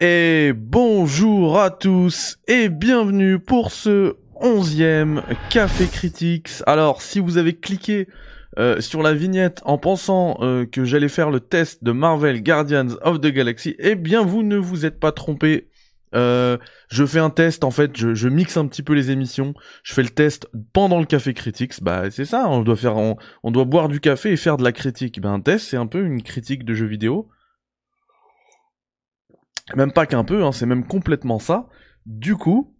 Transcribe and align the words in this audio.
Et 0.00 0.52
bonjour 0.54 1.58
à 1.58 1.70
tous 1.70 2.38
et 2.46 2.68
bienvenue 2.68 3.40
pour 3.40 3.72
ce 3.72 4.14
onzième 4.36 5.24
Café 5.50 5.88
Critics. 5.88 6.62
Alors 6.66 7.02
si 7.02 7.18
vous 7.18 7.36
avez 7.36 7.56
cliqué 7.56 8.06
euh, 8.60 8.80
sur 8.80 9.02
la 9.02 9.12
vignette 9.12 9.60
en 9.64 9.76
pensant 9.76 10.38
euh, 10.40 10.66
que 10.66 10.84
j'allais 10.84 11.08
faire 11.08 11.32
le 11.32 11.40
test 11.40 11.82
de 11.82 11.90
Marvel 11.90 12.44
Guardians 12.44 12.94
of 13.02 13.20
the 13.20 13.26
Galaxy, 13.26 13.74
eh 13.80 13.96
bien 13.96 14.22
vous 14.22 14.44
ne 14.44 14.56
vous 14.56 14.86
êtes 14.86 15.00
pas 15.00 15.10
trompé. 15.10 15.68
Euh, 16.14 16.58
je 16.88 17.04
fais 17.04 17.18
un 17.18 17.30
test 17.30 17.64
en 17.64 17.72
fait, 17.72 17.96
je, 17.96 18.14
je, 18.14 18.28
mixe 18.28 18.56
un 18.56 18.68
petit 18.68 18.84
peu 18.84 18.92
les 18.92 19.10
émissions. 19.10 19.52
Je 19.82 19.94
fais 19.94 20.04
le 20.04 20.10
test 20.10 20.46
pendant 20.72 21.00
le 21.00 21.06
café 21.06 21.34
critiques. 21.34 21.82
Bah 21.82 22.08
c'est 22.12 22.24
ça, 22.24 22.48
on 22.48 22.62
doit 22.62 22.76
faire, 22.76 22.96
on, 22.96 23.50
doit 23.50 23.64
boire 23.64 23.88
du 23.88 23.98
café 23.98 24.30
et 24.30 24.36
faire 24.36 24.58
de 24.58 24.62
la 24.62 24.70
critique. 24.70 25.20
Ben 25.20 25.32
un 25.32 25.40
test 25.40 25.66
c'est 25.66 25.76
un 25.76 25.88
peu 25.88 26.04
une 26.04 26.22
critique 26.22 26.64
de 26.64 26.72
jeux 26.72 26.86
vidéo. 26.86 27.28
Même 29.76 29.92
pas 29.92 30.06
qu'un 30.06 30.24
peu, 30.24 30.44
hein, 30.44 30.52
c'est 30.52 30.66
même 30.66 30.86
complètement 30.86 31.38
ça. 31.38 31.68
Du 32.06 32.36
coup, 32.36 32.74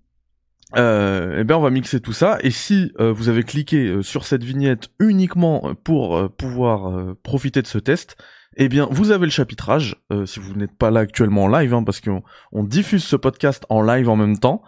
euh, 0.76 1.38
eh 1.40 1.44
bien 1.44 1.56
on 1.56 1.60
va 1.60 1.70
mixer 1.70 2.00
tout 2.00 2.12
ça. 2.12 2.38
Et 2.42 2.50
si 2.50 2.92
euh, 3.00 3.12
vous 3.12 3.28
avez 3.28 3.42
cliqué 3.42 3.86
euh, 3.86 4.02
sur 4.02 4.24
cette 4.24 4.44
vignette 4.44 4.88
uniquement 4.98 5.74
pour 5.84 6.16
euh, 6.16 6.28
pouvoir 6.28 7.14
profiter 7.22 7.62
de 7.62 7.66
ce 7.66 7.78
test, 7.78 8.16
eh 8.56 8.68
bien 8.68 8.88
vous 8.90 9.10
avez 9.10 9.26
le 9.26 9.30
chapitrage. 9.30 9.96
si 10.26 10.40
vous 10.40 10.54
n'êtes 10.54 10.76
pas 10.76 10.90
là 10.90 11.00
actuellement 11.00 11.44
en 11.44 11.48
live, 11.48 11.74
hein, 11.74 11.84
parce 11.84 12.00
qu'on 12.00 12.22
on 12.52 12.64
diffuse 12.64 13.04
ce 13.04 13.16
podcast 13.16 13.64
en 13.68 13.82
live 13.82 14.08
en 14.08 14.16
même 14.16 14.38
temps. 14.38 14.62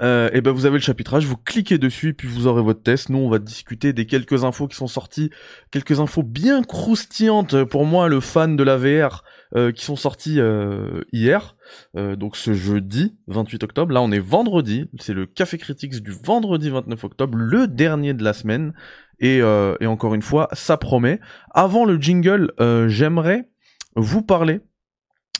Euh, 0.00 0.30
et 0.32 0.40
ben 0.40 0.52
vous 0.52 0.64
avez 0.64 0.76
le 0.76 0.82
chapitrage, 0.82 1.26
vous 1.26 1.36
cliquez 1.36 1.76
dessus 1.76 2.10
et 2.10 2.12
puis 2.12 2.28
vous 2.28 2.46
aurez 2.46 2.62
votre 2.62 2.82
test. 2.82 3.08
Nous 3.08 3.18
on 3.18 3.28
va 3.28 3.38
discuter 3.38 3.92
des 3.92 4.06
quelques 4.06 4.44
infos 4.44 4.68
qui 4.68 4.76
sont 4.76 4.86
sorties, 4.86 5.30
quelques 5.72 5.98
infos 5.98 6.22
bien 6.22 6.62
croustillantes 6.62 7.64
pour 7.64 7.84
moi 7.84 8.08
le 8.08 8.20
fan 8.20 8.56
de 8.56 8.62
la 8.62 8.76
VR 8.76 9.24
euh, 9.56 9.72
qui 9.72 9.82
sont 9.82 9.96
sorties 9.96 10.40
euh, 10.40 11.00
hier, 11.10 11.56
euh, 11.96 12.16
donc 12.16 12.36
ce 12.36 12.52
jeudi 12.52 13.16
28 13.28 13.64
octobre. 13.64 13.94
Là 13.94 14.02
on 14.02 14.12
est 14.12 14.18
vendredi, 14.18 14.90
c'est 15.00 15.14
le 15.14 15.24
Café 15.24 15.56
Critics 15.56 16.02
du 16.02 16.10
vendredi 16.10 16.68
29 16.68 17.02
octobre, 17.04 17.38
le 17.38 17.66
dernier 17.66 18.12
de 18.12 18.22
la 18.22 18.34
semaine. 18.34 18.74
Et, 19.20 19.42
encore 19.42 20.14
une 20.14 20.22
fois, 20.22 20.48
ça 20.52 20.76
promet. 20.76 21.18
Avant 21.50 21.84
le 21.84 22.00
jingle, 22.00 22.52
j'aimerais 22.86 23.48
vous 23.96 24.22
parler 24.22 24.60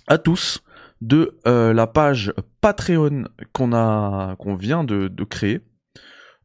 à 0.09 0.19
tous 0.19 0.65
de 1.01 1.39
la 1.45 1.87
page 1.87 2.33
Patreon 2.61 3.29
qu'on 3.53 3.73
a 3.73 4.35
qu'on 4.41 4.57
vient 4.57 4.83
de 4.83 5.25
créer. 5.25 5.61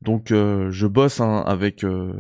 Donc 0.04 0.32
euh, 0.32 0.70
je 0.70 0.86
bosse 0.86 1.22
hein, 1.22 1.44
avec 1.46 1.84
euh, 1.84 2.12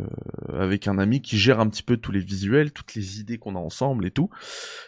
avec 0.57 0.87
un 0.87 0.97
ami 0.97 1.21
qui 1.21 1.37
gère 1.37 1.59
un 1.59 1.67
petit 1.67 1.83
peu 1.83 1.97
tous 1.97 2.11
les 2.11 2.21
visuels, 2.21 2.71
toutes 2.71 2.95
les 2.95 3.19
idées 3.19 3.37
qu'on 3.37 3.55
a 3.55 3.59
ensemble 3.59 4.05
et 4.05 4.11
tout. 4.11 4.29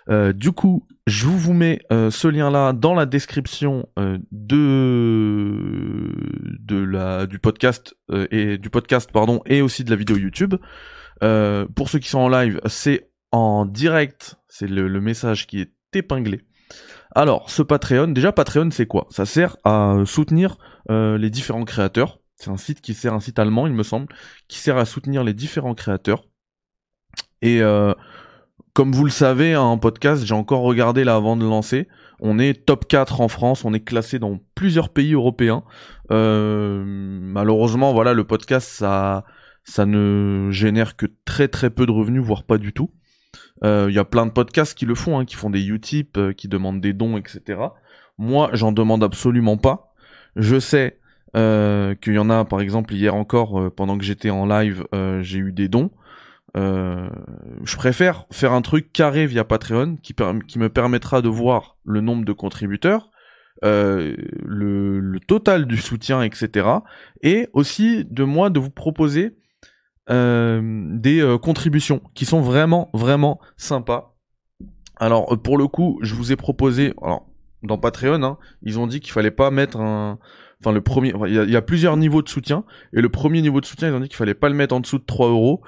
du 0.09 0.51
coup, 0.51 0.87
je 1.07 1.27
vous 1.27 1.53
mets 1.53 1.81
ce 1.91 2.27
lien 2.27 2.49
là 2.49 2.73
dans 2.73 2.93
la 2.93 3.05
description 3.05 3.87
de 4.31 5.51
de 6.59 6.77
la 6.77 7.25
du 7.25 7.39
podcast 7.39 7.95
et 8.31 8.57
du 8.57 8.69
podcast 8.69 9.11
pardon 9.11 9.41
et 9.45 9.61
aussi 9.61 9.83
de 9.83 9.89
la 9.89 9.95
vidéo 9.95 10.17
YouTube. 10.17 10.55
pour 11.19 11.89
ceux 11.89 11.99
qui 11.99 12.09
sont 12.09 12.19
en 12.19 12.29
live, 12.29 12.61
c'est 12.65 13.09
en 13.31 13.65
direct, 13.65 14.35
c'est 14.47 14.67
le, 14.67 15.01
message 15.01 15.47
qui 15.47 15.59
est 15.59 15.71
épinglé 15.93 16.41
alors, 17.17 17.49
ce 17.49 17.61
Patreon, 17.61 18.09
déjà 18.09 18.33
Patreon 18.33 18.71
c'est 18.71 18.87
quoi? 18.87 19.07
Ça 19.09 19.25
sert 19.25 19.55
à 19.63 19.95
soutenir 20.05 20.57
euh, 20.91 21.17
les 21.17 21.29
différents 21.29 21.63
créateurs. 21.63 22.19
C'est 22.35 22.49
un 22.49 22.57
site 22.57 22.81
qui 22.81 22.93
sert, 22.93 23.13
un 23.13 23.19
site 23.19 23.39
allemand 23.39 23.67
il 23.67 23.73
me 23.73 23.83
semble, 23.83 24.07
qui 24.47 24.59
sert 24.59 24.77
à 24.77 24.85
soutenir 24.85 25.23
les 25.23 25.33
différents 25.33 25.73
créateurs. 25.73 26.25
Et 27.41 27.61
euh, 27.61 27.93
comme 28.73 28.91
vous 28.91 29.05
le 29.05 29.11
savez, 29.11 29.55
en 29.55 29.77
podcast, 29.77 30.25
j'ai 30.25 30.33
encore 30.33 30.61
regardé 30.61 31.03
là 31.03 31.15
avant 31.15 31.37
de 31.37 31.45
lancer. 31.45 31.87
On 32.19 32.39
est 32.39 32.65
top 32.65 32.87
4 32.87 33.21
en 33.21 33.27
France, 33.27 33.65
on 33.65 33.73
est 33.73 33.83
classé 33.83 34.19
dans 34.19 34.39
plusieurs 34.53 34.89
pays 34.89 35.13
européens. 35.13 35.63
Euh, 36.11 36.83
malheureusement, 36.85 37.93
voilà, 37.93 38.13
le 38.13 38.23
podcast, 38.25 38.67
ça, 38.69 39.25
ça 39.63 39.85
ne 39.85 40.49
génère 40.51 40.95
que 40.95 41.05
très 41.25 41.47
très 41.47 41.69
peu 41.69 41.85
de 41.85 41.91
revenus, 41.91 42.21
voire 42.21 42.43
pas 42.43 42.57
du 42.57 42.73
tout. 42.73 42.91
Il 43.61 43.67
euh, 43.67 43.91
y 43.91 43.99
a 43.99 44.05
plein 44.05 44.25
de 44.25 44.31
podcasts 44.31 44.77
qui 44.77 44.85
le 44.85 44.95
font, 44.95 45.19
hein, 45.19 45.25
qui 45.25 45.35
font 45.35 45.49
des 45.49 45.65
Utip, 45.65 46.19
qui 46.35 46.47
demandent 46.47 46.81
des 46.81 46.93
dons, 46.93 47.17
etc. 47.17 47.59
Moi, 48.17 48.49
j'en 48.53 48.71
demande 48.71 49.03
absolument 49.03 49.57
pas. 49.57 49.93
Je 50.35 50.59
sais 50.59 50.99
qu'il 51.35 52.13
y 52.13 52.17
en 52.17 52.29
a, 52.29 52.45
par 52.45 52.61
exemple, 52.61 52.93
hier 52.93 53.13
encore, 53.13 53.71
pendant 53.75 53.97
que 53.97 54.03
j'étais 54.03 54.29
en 54.29 54.45
live, 54.45 54.85
j'ai 55.21 55.39
eu 55.39 55.51
des 55.51 55.67
dons. 55.67 55.91
je 56.55 57.75
préfère 57.75 58.25
faire 58.31 58.53
un 58.53 58.61
truc 58.61 58.93
carré 58.93 59.27
via 59.27 59.43
Patreon 59.43 59.97
qui, 60.01 60.15
me 60.57 60.67
permettra 60.67 61.21
de 61.21 61.29
voir 61.29 61.77
le 61.83 62.01
nombre 62.01 62.25
de 62.25 62.33
contributeurs, 62.33 63.11
le, 63.61 65.17
total 65.27 65.65
du 65.65 65.77
soutien, 65.77 66.21
etc. 66.21 66.67
Et 67.21 67.49
aussi 67.53 68.05
de 68.05 68.23
moi 68.23 68.49
de 68.49 68.59
vous 68.59 68.71
proposer 68.71 69.35
euh, 70.11 70.61
des 70.99 71.19
euh, 71.19 71.39
contributions 71.39 71.99
qui 72.13 72.25
sont 72.25 72.39
vraiment 72.39 72.91
vraiment 72.93 73.39
sympas. 73.57 74.15
Alors 74.97 75.33
euh, 75.33 75.35
pour 75.35 75.57
le 75.57 75.67
coup, 75.67 75.97
je 76.03 76.13
vous 76.13 76.31
ai 76.31 76.35
proposé, 76.35 76.93
alors 77.01 77.27
dans 77.63 77.79
Patreon, 77.79 78.21
hein, 78.21 78.37
ils 78.61 78.77
ont 78.77 78.85
dit 78.85 78.99
qu'il 78.99 79.13
fallait 79.13 79.31
pas 79.31 79.49
mettre 79.49 79.79
un, 79.79 80.19
enfin 80.61 80.71
le 80.71 80.81
premier, 80.81 81.13
il 81.27 81.33
y, 81.33 81.55
a, 81.55 81.61
plusieurs 81.61 81.97
niveaux 81.97 82.21
de 82.21 82.29
soutien 82.29 82.63
et 82.93 83.01
le 83.01 83.09
premier 83.09 83.41
niveau 83.41 83.61
de 83.61 83.65
soutien, 83.65 83.89
ils 83.89 83.93
ont 83.93 83.99
dit 83.99 84.07
qu'il 84.07 84.17
fallait 84.17 84.33
pas 84.33 84.49
le 84.49 84.55
mettre 84.55 84.75
en 84.75 84.79
dessous 84.79 84.99
de 84.99 85.05
3 85.05 85.29
euros. 85.29 85.61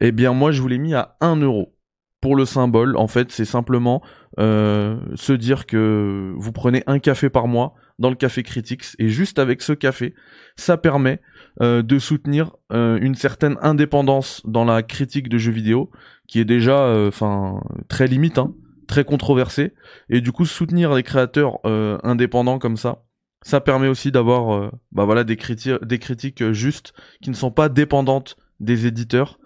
Eh 0.00 0.12
bien 0.12 0.32
moi, 0.32 0.52
je 0.52 0.60
vous 0.60 0.68
l'ai 0.68 0.78
mis 0.78 0.94
à 0.94 1.16
1 1.20 1.36
euro 1.36 1.74
pour 2.22 2.36
le 2.36 2.46
symbole. 2.46 2.96
En 2.96 3.08
fait, 3.08 3.30
c'est 3.30 3.44
simplement 3.44 4.02
euh, 4.40 4.96
se 5.14 5.34
dire 5.34 5.66
que 5.66 6.32
vous 6.36 6.52
prenez 6.52 6.82
un 6.86 6.98
café 6.98 7.28
par 7.28 7.48
mois 7.48 7.74
dans 7.98 8.08
le 8.08 8.16
café 8.16 8.42
Critics 8.42 8.96
et 8.98 9.08
juste 9.08 9.38
avec 9.38 9.60
ce 9.60 9.74
café, 9.74 10.14
ça 10.56 10.78
permet 10.78 11.20
euh, 11.60 11.82
de 11.82 11.98
soutenir 11.98 12.52
euh, 12.72 12.98
une 13.02 13.14
certaine 13.14 13.58
indépendance 13.60 14.40
dans 14.46 14.64
la 14.64 14.82
critique 14.82 15.28
de 15.28 15.36
jeux 15.36 15.52
vidéo 15.52 15.90
qui 16.26 16.40
est 16.40 16.46
déjà 16.46 16.86
enfin 17.06 17.60
très 17.88 18.06
limite 18.06 18.38
hein, 18.38 18.54
très 18.88 19.04
controversée 19.04 19.74
et 20.08 20.22
du 20.22 20.32
coup 20.32 20.46
soutenir 20.46 20.94
les 20.94 21.02
créateurs 21.02 21.58
indépendants 22.02 22.58
comme 22.58 22.78
ça 22.78 23.04
ça 23.42 23.60
permet 23.60 23.88
aussi 23.88 24.12
d'avoir 24.12 24.70
bah 24.92 25.04
voilà 25.04 25.24
des 25.24 25.36
critiques 25.36 25.82
des 25.84 25.98
critiques 25.98 26.52
justes 26.52 26.92
qui 27.20 27.30
ne 27.30 27.34
sont 27.34 27.50
pas 27.50 27.68
dépendantes 27.68 28.36
des 28.60 28.86
éditeurs 28.86 29.38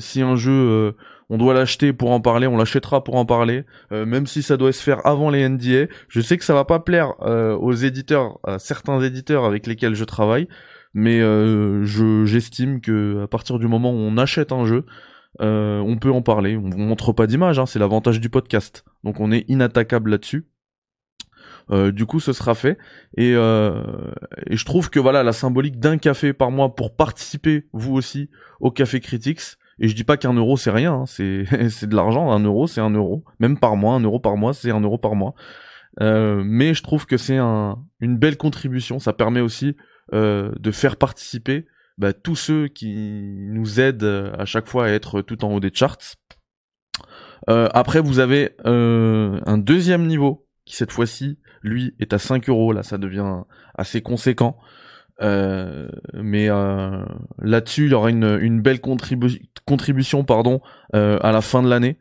si 0.00 0.22
un 0.22 0.36
jeu 0.36 0.94
on 1.28 1.38
doit 1.38 1.54
l'acheter 1.54 1.92
pour 1.92 2.12
en 2.12 2.20
parler, 2.20 2.46
on 2.46 2.56
l'achètera 2.56 3.02
pour 3.02 3.16
en 3.16 3.26
parler, 3.26 3.64
même 3.90 4.26
si 4.26 4.42
ça 4.42 4.56
doit 4.56 4.72
se 4.72 4.82
faire 4.82 5.04
avant 5.06 5.30
les 5.30 5.48
NDA. 5.48 5.86
Je 6.08 6.20
sais 6.20 6.38
que 6.38 6.44
ça 6.44 6.54
va 6.54 6.64
pas 6.64 6.78
plaire 6.78 7.14
aux 7.20 7.72
éditeurs, 7.72 8.38
à 8.44 8.58
certains 8.58 9.00
éditeurs 9.00 9.44
avec 9.44 9.66
lesquels 9.66 9.94
je 9.94 10.04
travaille, 10.04 10.48
mais 10.96 11.20
euh, 11.20 11.84
je 11.84 12.24
j'estime 12.24 12.80
que 12.80 13.22
à 13.22 13.26
partir 13.26 13.58
du 13.58 13.68
moment 13.68 13.92
où 13.92 13.98
on 13.98 14.16
achète 14.16 14.50
un 14.50 14.64
jeu, 14.64 14.86
euh, 15.42 15.78
on 15.80 15.98
peut 15.98 16.10
en 16.10 16.22
parler. 16.22 16.56
On 16.56 16.70
montre 16.74 17.12
pas 17.12 17.26
d'image, 17.26 17.58
hein, 17.58 17.66
c'est 17.66 17.78
l'avantage 17.78 18.18
du 18.18 18.30
podcast. 18.30 18.82
Donc 19.04 19.20
on 19.20 19.30
est 19.30 19.44
inattaquable 19.48 20.10
là-dessus. 20.10 20.46
Euh, 21.70 21.90
du 21.90 22.06
coup, 22.06 22.20
ce 22.20 22.32
sera 22.32 22.54
fait. 22.54 22.78
Et, 23.16 23.32
et, 23.32 24.56
je 24.56 24.64
trouve 24.64 24.90
que 24.90 25.00
voilà 25.00 25.22
la 25.22 25.32
symbolique 25.32 25.78
d'un 25.78 25.98
café 25.98 26.32
par 26.32 26.50
mois 26.50 26.74
pour 26.74 26.94
participer 26.94 27.66
vous 27.72 27.94
aussi 27.94 28.30
au 28.60 28.70
Café 28.70 29.00
Critics. 29.00 29.40
Et 29.78 29.88
je 29.88 29.94
dis 29.94 30.04
pas 30.04 30.16
qu'un 30.16 30.32
euro 30.32 30.56
c'est 30.56 30.70
rien, 30.70 30.94
hein, 30.94 31.06
c'est 31.06 31.44
c'est 31.70 31.88
de 31.88 31.96
l'argent. 31.96 32.30
Un 32.30 32.40
euro 32.40 32.66
c'est 32.66 32.80
un 32.80 32.90
euro, 32.90 33.24
même 33.40 33.58
par 33.58 33.76
mois, 33.76 33.94
un 33.94 34.00
euro 34.00 34.20
par 34.20 34.36
mois 34.36 34.54
c'est 34.54 34.70
un 34.70 34.80
euro 34.80 34.98
par 34.98 35.14
mois. 35.14 35.34
mais 36.00 36.74
je 36.74 36.82
trouve 36.82 37.06
que 37.06 37.16
c'est 37.16 37.36
un, 37.36 37.78
une 38.00 38.16
belle 38.16 38.36
contribution. 38.36 38.98
Ça 38.98 39.12
permet 39.12 39.40
aussi 39.40 39.76
euh, 40.14 40.52
de 40.60 40.70
faire 40.70 40.96
participer 40.96 41.66
bah, 41.98 42.12
tous 42.12 42.36
ceux 42.36 42.68
qui 42.68 42.94
nous 43.50 43.80
aident 43.80 44.04
euh, 44.04 44.32
à 44.38 44.44
chaque 44.44 44.68
fois 44.68 44.86
à 44.86 44.90
être 44.90 45.20
tout 45.20 45.44
en 45.44 45.52
haut 45.52 45.58
des 45.58 45.72
charts. 45.74 45.98
Euh, 47.50 47.68
après, 47.74 48.00
vous 48.00 48.20
avez 48.20 48.56
un 48.64 49.58
deuxième 49.58 50.06
niveau 50.06 50.46
qui 50.64 50.76
cette 50.76 50.92
fois-ci, 50.92 51.38
lui, 51.66 51.94
est 52.00 52.12
à 52.12 52.18
5 52.18 52.48
euros. 52.48 52.72
Là, 52.72 52.82
ça 52.82 52.98
devient 52.98 53.42
assez 53.74 54.02
conséquent. 54.02 54.56
mais 55.20 56.48
là-dessus, 57.38 57.86
il 57.86 57.90
y 57.90 57.94
aura 57.94 58.10
une, 58.10 58.60
belle 58.60 58.80
contribution 58.80 60.24
pardon, 60.24 60.60
à 60.92 61.32
la 61.32 61.40
fin 61.40 61.62
de 61.62 61.68
l'année. 61.68 61.98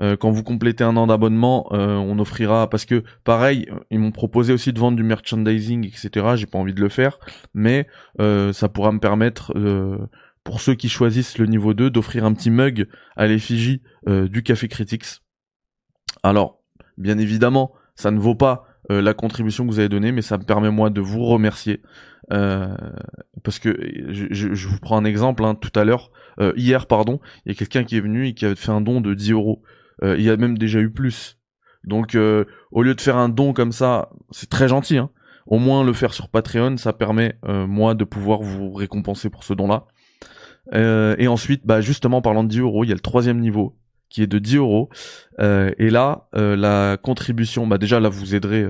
Euh, 0.00 0.16
quand 0.16 0.30
vous 0.30 0.42
complétez 0.42 0.84
un 0.84 0.96
an 0.96 1.06
d'abonnement, 1.06 1.68
euh, 1.72 1.96
on 1.96 2.18
offrira 2.18 2.70
parce 2.70 2.84
que 2.84 3.02
pareil, 3.24 3.68
ils 3.90 3.98
m'ont 3.98 4.12
proposé 4.12 4.52
aussi 4.52 4.72
de 4.72 4.78
vendre 4.78 4.96
du 4.96 5.02
merchandising, 5.02 5.86
etc. 5.86 6.26
J'ai 6.36 6.46
pas 6.46 6.58
envie 6.58 6.74
de 6.74 6.80
le 6.80 6.88
faire, 6.88 7.18
mais 7.54 7.86
euh, 8.20 8.52
ça 8.52 8.68
pourra 8.68 8.92
me 8.92 9.00
permettre 9.00 9.52
pour 10.44 10.60
ceux 10.60 10.74
qui 10.74 10.88
choisissent 10.88 11.38
le 11.38 11.46
niveau 11.46 11.74
2 11.74 11.90
d'offrir 11.90 12.24
un 12.24 12.32
petit 12.32 12.50
mug 12.50 12.88
à 13.16 13.26
l'effigie 13.26 13.82
du 14.06 14.42
Café 14.42 14.68
Critics. 14.68 15.20
Alors, 16.22 16.62
bien 16.96 17.18
évidemment, 17.18 17.72
ça 17.96 18.10
ne 18.10 18.18
vaut 18.18 18.34
pas 18.34 18.67
la 18.88 19.14
contribution 19.14 19.66
que 19.66 19.70
vous 19.70 19.78
avez 19.78 19.88
donnée, 19.88 20.12
mais 20.12 20.22
ça 20.22 20.38
me 20.38 20.44
permet 20.44 20.70
moi 20.70 20.90
de 20.90 21.00
vous 21.00 21.24
remercier. 21.24 21.82
parce 22.28 23.58
que 23.58 23.76
je, 24.08 24.54
je, 24.54 24.68
vous 24.68 24.78
prends 24.78 24.96
un 24.96 25.04
exemple 25.04 25.44
hein, 25.44 25.54
tout 25.54 25.78
à 25.78 25.84
l'heure, 25.84 26.10
hier 26.56 26.86
pardon, 26.86 27.20
il 27.44 27.52
y 27.52 27.54
a 27.54 27.58
quelqu'un 27.58 27.84
qui 27.84 27.96
est 27.96 28.00
venu 28.00 28.28
et 28.28 28.34
qui 28.34 28.44
avait 28.44 28.54
fait 28.54 28.72
un 28.72 28.80
don 28.80 29.00
de 29.00 29.14
10 29.14 29.32
euros. 29.32 29.62
Euh, 30.02 30.16
il 30.16 30.24
y 30.24 30.30
a 30.30 30.36
même 30.36 30.56
déjà 30.56 30.80
eu 30.80 30.90
plus. 30.90 31.38
Donc 31.84 32.16
au 32.16 32.82
lieu 32.82 32.94
de 32.94 33.00
faire 33.00 33.16
un 33.16 33.28
don 33.28 33.52
comme 33.52 33.72
ça, 33.72 34.10
c'est 34.30 34.50
très 34.50 34.68
gentil. 34.68 34.98
Hein. 34.98 35.10
Au 35.46 35.58
moins 35.58 35.84
le 35.84 35.92
faire 35.92 36.12
sur 36.12 36.28
Patreon, 36.28 36.76
ça 36.76 36.92
permet 36.92 37.38
moi 37.46 37.94
de 37.94 38.04
pouvoir 38.04 38.40
vous 38.40 38.72
récompenser 38.72 39.30
pour 39.30 39.44
ce 39.44 39.54
don-là. 39.54 39.86
et 41.18 41.28
ensuite, 41.28 41.66
bah 41.66 41.80
justement 41.80 42.20
parlant 42.22 42.44
de 42.44 42.48
10 42.48 42.60
euros, 42.60 42.84
il 42.84 42.88
y 42.88 42.92
a 42.92 42.94
le 42.94 43.00
troisième 43.00 43.40
niveau 43.40 43.76
qui 44.08 44.22
est 44.22 44.26
de 44.26 44.38
10 44.38 44.56
euros. 44.56 44.88
et 45.38 45.90
là, 45.90 46.28
la 46.32 46.96
contribution, 46.96 47.66
bah 47.66 47.78
déjà 47.78 48.00
là 48.00 48.08
vous 48.08 48.34
aiderez 48.34 48.66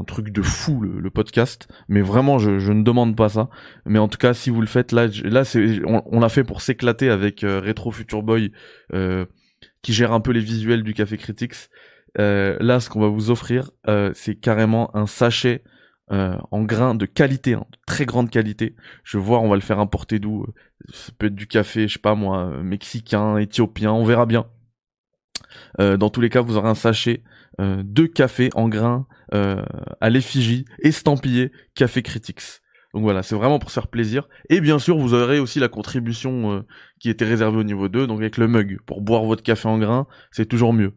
un 0.00 0.04
truc 0.04 0.30
de 0.30 0.42
fou 0.42 0.80
le, 0.80 1.10
podcast. 1.10 1.68
Mais 1.88 2.00
vraiment 2.00 2.38
je, 2.38 2.72
ne 2.72 2.82
demande 2.82 3.16
pas 3.16 3.28
ça. 3.28 3.48
Mais 3.86 3.98
en 3.98 4.08
tout 4.08 4.18
cas 4.18 4.34
si 4.34 4.50
vous 4.50 4.60
le 4.60 4.66
faites 4.66 4.92
là 4.92 5.06
là 5.24 5.44
c'est 5.44 5.80
on, 5.86 6.20
l'a 6.20 6.28
fait 6.28 6.44
pour 6.44 6.62
s'éclater 6.62 7.10
avec 7.10 7.44
euh, 7.44 7.60
Retro 7.60 7.90
Future 7.90 8.22
Boy 8.22 8.52
euh, 8.94 9.26
qui 9.82 9.92
gère 9.92 10.12
un 10.12 10.20
peu 10.20 10.32
les 10.32 10.40
visuels 10.40 10.82
du 10.82 10.94
Café 10.94 11.16
Critics. 11.16 11.68
Euh, 12.18 12.56
là 12.60 12.80
ce 12.80 12.90
qu'on 12.90 13.00
va 13.00 13.08
vous 13.08 13.30
offrir 13.30 13.70
c'est 14.14 14.34
carrément 14.34 14.94
un 14.96 15.06
sachet 15.06 15.64
en 16.10 16.62
grains 16.62 16.94
de 16.94 17.06
qualité 17.06 17.54
hein, 17.54 17.64
très 17.86 18.04
grande 18.04 18.30
qualité. 18.30 18.76
Je 19.02 19.18
vois 19.18 19.40
on 19.40 19.48
va 19.48 19.54
le 19.54 19.62
faire 19.62 19.78
importer 19.78 20.18
d'où. 20.18 20.46
Ça 20.92 21.12
peut 21.16 21.26
être 21.26 21.34
du 21.34 21.46
café 21.46 21.88
je 21.88 21.94
sais 21.94 22.00
pas 22.00 22.14
moi 22.14 22.62
mexicain 22.62 23.36
éthiopien 23.38 23.92
on 23.92 24.04
verra 24.04 24.26
bien 24.26 24.46
dans 25.78 26.10
tous 26.10 26.20
les 26.20 26.28
cas 26.28 26.40
vous 26.40 26.56
aurez 26.56 26.68
un 26.68 26.74
sachet 26.74 27.22
de 27.58 28.06
café 28.06 28.50
en 28.54 28.68
grains 28.68 29.06
euh, 29.34 29.62
à 30.02 30.10
l'effigie 30.10 30.66
estampillé 30.80 31.52
Café 31.74 32.02
Critics. 32.02 32.60
Donc 32.92 33.02
voilà, 33.02 33.22
c'est 33.22 33.34
vraiment 33.34 33.58
pour 33.58 33.70
faire 33.70 33.88
plaisir. 33.88 34.28
Et 34.50 34.60
bien 34.60 34.78
sûr, 34.78 34.98
vous 34.98 35.14
aurez 35.14 35.38
aussi 35.38 35.58
la 35.58 35.68
contribution 35.68 36.52
euh, 36.52 36.60
qui 37.00 37.08
était 37.08 37.24
réservée 37.24 37.56
au 37.56 37.62
niveau 37.62 37.88
2, 37.88 38.06
donc 38.06 38.20
avec 38.20 38.36
le 38.36 38.46
mug. 38.46 38.78
Pour 38.84 39.00
boire 39.00 39.24
votre 39.24 39.42
café 39.42 39.68
en 39.68 39.78
grain, 39.78 40.06
c'est 40.32 40.44
toujours 40.44 40.74
mieux. 40.74 40.92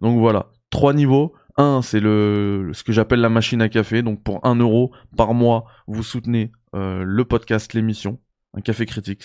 Donc 0.00 0.20
voilà, 0.20 0.50
trois 0.70 0.92
niveaux. 0.92 1.34
Un, 1.56 1.82
c'est 1.82 1.98
le 1.98 2.70
ce 2.72 2.84
que 2.84 2.92
j'appelle 2.92 3.20
la 3.20 3.28
machine 3.28 3.60
à 3.60 3.68
café. 3.68 4.02
Donc 4.02 4.22
pour 4.22 4.46
un 4.46 4.54
euro 4.54 4.92
par 5.16 5.34
mois, 5.34 5.64
vous 5.88 6.04
soutenez 6.04 6.52
euh, 6.76 7.02
le 7.04 7.24
podcast, 7.24 7.74
l'émission, 7.74 8.20
un 8.54 8.60
café 8.60 8.86
critiques. 8.86 9.24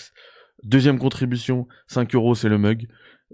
Deuxième 0.64 0.98
contribution, 0.98 1.68
5 1.86 2.16
euros, 2.16 2.34
c'est 2.34 2.48
le 2.48 2.58
mug. 2.58 2.88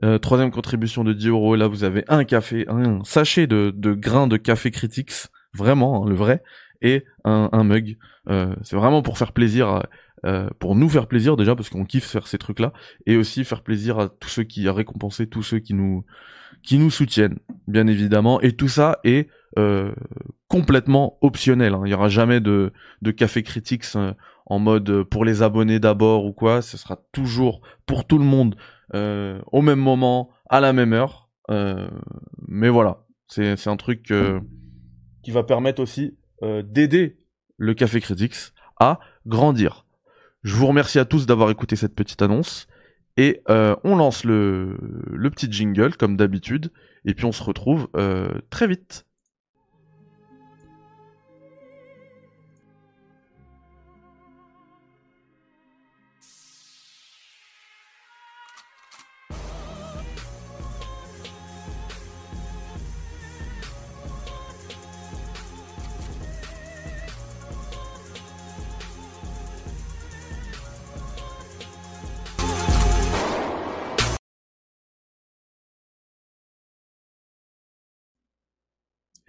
Euh, 0.05 0.19
troisième 0.19 0.51
contribution 0.51 1.05
de 1.05 1.13
10 1.13 1.29
euros, 1.29 1.55
là 1.55 1.69
vous 1.69 1.85
avez 1.85 2.05
un 2.09 2.25
café, 2.25 2.65
un 2.69 3.05
sachet 3.05 3.47
de, 3.47 3.73
de 3.75 3.93
grains 3.93 4.27
de 4.27 4.37
café 4.37 4.71
critiques, 4.71 5.13
vraiment, 5.55 6.03
hein, 6.05 6.09
le 6.09 6.15
vrai, 6.15 6.43
et 6.81 7.05
un, 7.25 7.49
un 7.53 7.65
mug. 7.65 7.99
Euh, 8.29 8.55
c'est 8.63 8.77
vraiment 8.77 9.03
pour 9.03 9.19
faire 9.19 9.33
plaisir, 9.33 9.83
euh, 10.25 10.49
pour 10.59 10.77
nous 10.77 10.89
faire 10.89 11.07
plaisir 11.07 11.37
déjà, 11.37 11.55
parce 11.55 11.69
qu'on 11.69 11.85
kiffe 11.85 12.07
faire 12.07 12.27
ces 12.27 12.39
trucs-là, 12.39 12.73
et 13.07 13.17
aussi 13.17 13.45
faire 13.45 13.63
plaisir 13.63 13.99
à 13.99 14.09
tous 14.09 14.29
ceux 14.29 14.45
qui 14.45 14.69
récompenser 14.69 15.27
tous 15.27 15.43
ceux 15.43 15.59
qui 15.59 15.75
nous 15.75 16.05
qui 16.63 16.79
nous 16.79 16.91
soutiennent, 16.91 17.39
bien 17.67 17.87
évidemment. 17.87 18.41
Et 18.41 18.53
tout 18.53 18.69
ça 18.69 19.01
est 19.05 19.29
euh, 19.59 19.93
complètement 20.49 21.19
optionnel. 21.21 21.75
Hein. 21.75 21.83
Il 21.85 21.89
n'y 21.89 21.95
aura 21.95 22.09
jamais 22.09 22.41
de, 22.41 22.73
de 23.01 23.11
café 23.11 23.43
critiques 23.43 23.85
en 24.47 24.59
mode 24.59 25.03
pour 25.05 25.25
les 25.25 25.43
abonnés 25.43 25.81
d'abord 25.81 26.25
ou 26.25 26.33
quoi. 26.33 26.63
Ce 26.63 26.77
sera 26.77 26.99
toujours 27.13 27.63
pour 27.87 28.07
tout 28.07 28.19
le 28.19 28.25
monde 28.25 28.55
euh, 28.55 28.82
au 28.95 29.63
même 29.63 29.79
moment, 29.79 30.31
à 30.49 30.61
la 30.61 30.73
même 30.73 30.93
heure. 30.93 31.31
Euh, 31.51 31.89
mais 32.47 32.69
voilà, 32.69 33.05
c'est 33.27 33.67
un 33.67 33.77
truc 33.77 34.11
euh, 34.11 34.41
qui 35.23 35.31
va 35.31 35.43
permettre 35.43 35.83
aussi 35.83 36.17
d'aider 36.65 37.19
le 37.57 37.73
Café 37.73 38.01
Critics 38.01 38.53
à 38.81 38.99
grandir. 39.27 39.87
Je 40.43 40.57
vous 40.57 40.67
remercie 40.67 40.99
à 40.99 41.05
tous 41.05 41.25
d'avoir 41.25 41.51
écouté 41.51 41.77
cette 41.77 41.95
petite 41.95 42.21
annonce. 42.21 42.67
Et 43.17 43.43
on 43.49 43.95
lance 43.95 44.25
le, 44.25 44.77
le 45.07 45.31
petit 45.31 45.51
jingle 45.53 45.97
comme 45.97 46.17
d'habitude. 46.17 46.73
Et 47.05 47.15
puis 47.15 47.27
on 47.27 47.33
se 47.33 47.45
retrouve 47.45 47.89
très 48.51 48.67
vite. 48.67 49.07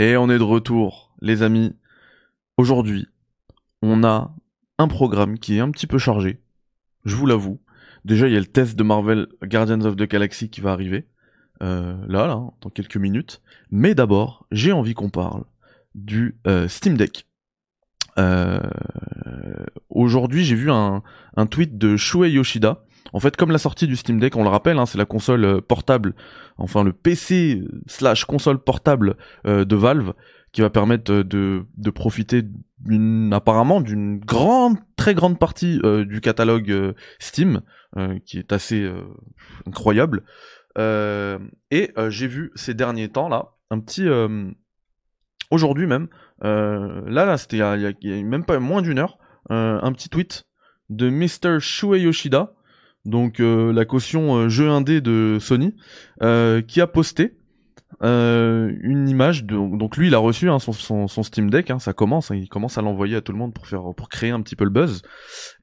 Et 0.03 0.17
on 0.17 0.29
est 0.29 0.37
de 0.37 0.43
retour, 0.43 1.13
les 1.21 1.43
amis. 1.43 1.77
Aujourd'hui, 2.57 3.07
on 3.81 4.03
a 4.03 4.35
un 4.77 4.89
programme 4.89 5.39
qui 5.39 5.55
est 5.55 5.61
un 5.61 5.71
petit 5.71 5.87
peu 5.87 5.97
chargé. 5.97 6.41
Je 7.05 7.15
vous 7.15 7.25
l'avoue. 7.25 7.61
Déjà, 8.03 8.27
il 8.27 8.33
y 8.33 8.35
a 8.35 8.41
le 8.41 8.45
test 8.45 8.75
de 8.75 8.83
Marvel 8.83 9.27
Guardians 9.41 9.79
of 9.85 9.95
the 9.95 10.03
Galaxy 10.03 10.49
qui 10.49 10.59
va 10.59 10.73
arriver. 10.73 11.07
Euh, 11.61 11.95
là, 12.09 12.27
là, 12.27 12.41
dans 12.59 12.69
quelques 12.69 12.97
minutes. 12.97 13.41
Mais 13.71 13.95
d'abord, 13.95 14.45
j'ai 14.51 14.73
envie 14.73 14.93
qu'on 14.93 15.09
parle 15.09 15.45
du 15.95 16.35
euh, 16.47 16.67
Steam 16.67 16.97
Deck. 16.97 17.25
Euh, 18.17 18.59
aujourd'hui, 19.89 20.43
j'ai 20.43 20.55
vu 20.55 20.69
un, 20.69 21.01
un, 21.37 21.45
tweet 21.45 21.77
de 21.77 21.95
Shuei 21.95 22.31
Yoshida 22.31 22.83
en 23.11 23.19
fait, 23.19 23.35
comme 23.35 23.51
la 23.51 23.57
sortie 23.57 23.87
du 23.87 23.95
Steam 23.95 24.19
Deck, 24.19 24.35
on 24.35 24.43
le 24.43 24.49
rappelle, 24.49 24.77
hein, 24.77 24.85
c'est 24.85 24.97
la 24.97 25.05
console 25.05 25.43
euh, 25.43 25.61
portable, 25.61 26.13
enfin 26.57 26.83
le 26.83 26.93
PC 26.93 27.61
slash 27.87 28.25
console 28.25 28.59
portable 28.59 29.17
euh, 29.45 29.65
de 29.65 29.75
Valve, 29.75 30.13
qui 30.51 30.61
va 30.61 30.69
permettre 30.69 31.11
euh, 31.11 31.23
de, 31.23 31.89
profiter 31.89 32.43
apparemment 33.31 33.81
d'une 33.81 34.19
grande, 34.19 34.77
très 34.95 35.13
grande 35.13 35.39
partie 35.39 35.79
du 36.05 36.19
catalogue 36.19 36.93
Steam, 37.17 37.61
qui 38.25 38.39
est 38.39 38.51
assez 38.51 38.91
incroyable. 39.65 40.23
et 40.77 41.93
j'ai 42.09 42.27
vu 42.27 42.51
ces 42.55 42.73
derniers 42.73 43.07
temps 43.07 43.29
là, 43.29 43.53
un 43.69 43.79
petit 43.79 44.05
aujourd'hui 45.49 45.87
même, 45.87 46.09
là 46.41 47.25
là, 47.25 47.37
c'était 47.37 47.55
il, 47.55 47.95
y 48.01 48.13
a 48.13 48.23
même 48.23 48.43
pas 48.43 48.59
moins 48.59 48.81
d'une 48.81 48.99
heure, 48.99 49.17
un 49.49 49.93
petit 49.93 50.09
tweet 50.09 50.45
de 50.89 51.09
Mr. 51.09 51.61
Shuei 51.61 52.01
Yoshida 52.01 52.53
donc 53.05 53.39
euh, 53.39 53.73
la 53.73 53.85
caution 53.85 54.35
euh, 54.35 54.49
jeu 54.49 54.69
indé 54.69 55.01
de 55.01 55.37
Sony, 55.39 55.75
euh, 56.21 56.61
qui 56.61 56.81
a 56.81 56.87
posté 56.87 57.37
une 58.01 59.07
image 59.07 59.45
donc 59.45 59.95
lui 59.95 60.07
il 60.07 60.15
a 60.15 60.17
reçu 60.17 60.49
hein, 60.49 60.59
son, 60.59 61.07
Steam 61.07 61.49
Deck 61.49 61.69
hein, 61.69 61.79
ça 61.79 61.93
commence 61.93 62.31
hein, 62.31 62.35
il 62.35 62.49
commence 62.49 62.77
à 62.77 62.81
l'envoyer 62.81 63.15
à 63.15 63.21
tout 63.21 63.31
le 63.31 63.37
monde 63.37 63.53
pour 63.53 63.65
faire 63.65 63.93
pour 63.95 64.09
créer 64.09 64.31
un 64.31 64.41
petit 64.41 64.57
peu 64.57 64.65
le 64.65 64.71
buzz. 64.71 65.03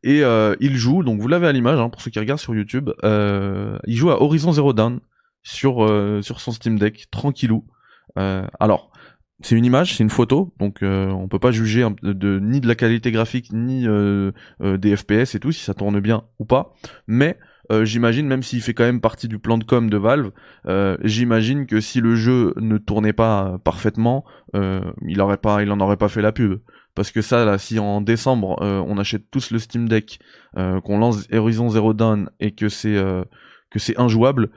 Et 0.04 0.22
il 0.60 0.76
joue 0.76 1.02
donc 1.02 1.20
vous 1.20 1.28
l'avez 1.28 1.48
à 1.48 1.52
l'image 1.52 1.78
pour 1.90 2.00
ceux 2.00 2.10
qui 2.10 2.18
regardent 2.18 2.40
sur 2.40 2.54
YouTube 2.54 2.88
il 3.02 3.96
joue 3.96 4.10
à 4.10 4.22
Horizon 4.22 4.52
Zero 4.52 4.72
Dawn 4.72 5.00
sur 5.42 5.86
sur 6.22 6.40
son 6.40 6.52
Steam 6.52 6.78
Deck 6.78 7.10
tranquillou. 7.10 7.66
Alors 8.16 8.90
c'est 9.42 9.56
une 9.56 9.64
image, 9.64 9.96
c'est 9.96 10.02
une 10.02 10.10
photo, 10.10 10.52
donc 10.58 10.82
euh, 10.82 11.08
on 11.08 11.28
peut 11.28 11.38
pas 11.38 11.50
juger 11.50 11.86
ni 12.02 12.60
de 12.60 12.68
la 12.68 12.74
qualité 12.74 13.10
graphique 13.10 13.52
ni 13.52 13.86
euh, 13.86 14.32
euh, 14.62 14.76
des 14.76 14.96
FPS 14.96 15.34
et 15.34 15.40
tout 15.40 15.52
si 15.52 15.64
ça 15.64 15.74
tourne 15.74 15.98
bien 16.00 16.24
ou 16.38 16.44
pas. 16.44 16.74
Mais 17.06 17.38
j'imagine 17.82 18.26
même 18.26 18.42
s'il 18.42 18.60
fait 18.62 18.74
quand 18.74 18.82
même 18.82 19.00
partie 19.00 19.28
du 19.28 19.38
plan 19.38 19.56
de 19.56 19.62
com 19.62 19.88
de 19.88 19.96
Valve, 19.96 20.32
j'imagine 21.04 21.66
que 21.66 21.80
si 21.80 22.00
le 22.00 22.16
jeu 22.16 22.52
ne 22.56 22.78
tournait 22.78 23.12
pas 23.12 23.58
parfaitement, 23.62 24.24
il 24.52 25.20
aurait 25.20 25.36
pas, 25.36 25.62
il 25.62 25.70
en 25.70 25.78
aurait 25.78 25.96
pas 25.96 26.08
fait 26.08 26.20
la 26.20 26.32
pub. 26.32 26.58
Parce 26.96 27.12
que 27.12 27.22
ça, 27.22 27.44
là, 27.44 27.58
si 27.58 27.78
en 27.78 28.00
décembre 28.00 28.56
on 28.60 28.98
achète 28.98 29.30
tous 29.30 29.52
le 29.52 29.60
Steam 29.60 29.88
Deck, 29.88 30.18
qu'on 30.56 30.98
lance 30.98 31.28
Horizon 31.32 31.68
Zero 31.68 31.94
Dawn 31.94 32.28
et 32.40 32.50
que 32.50 32.68
c'est 32.68 33.00
que 33.70 33.78
c'est 33.78 33.96
injouable, 34.00 34.50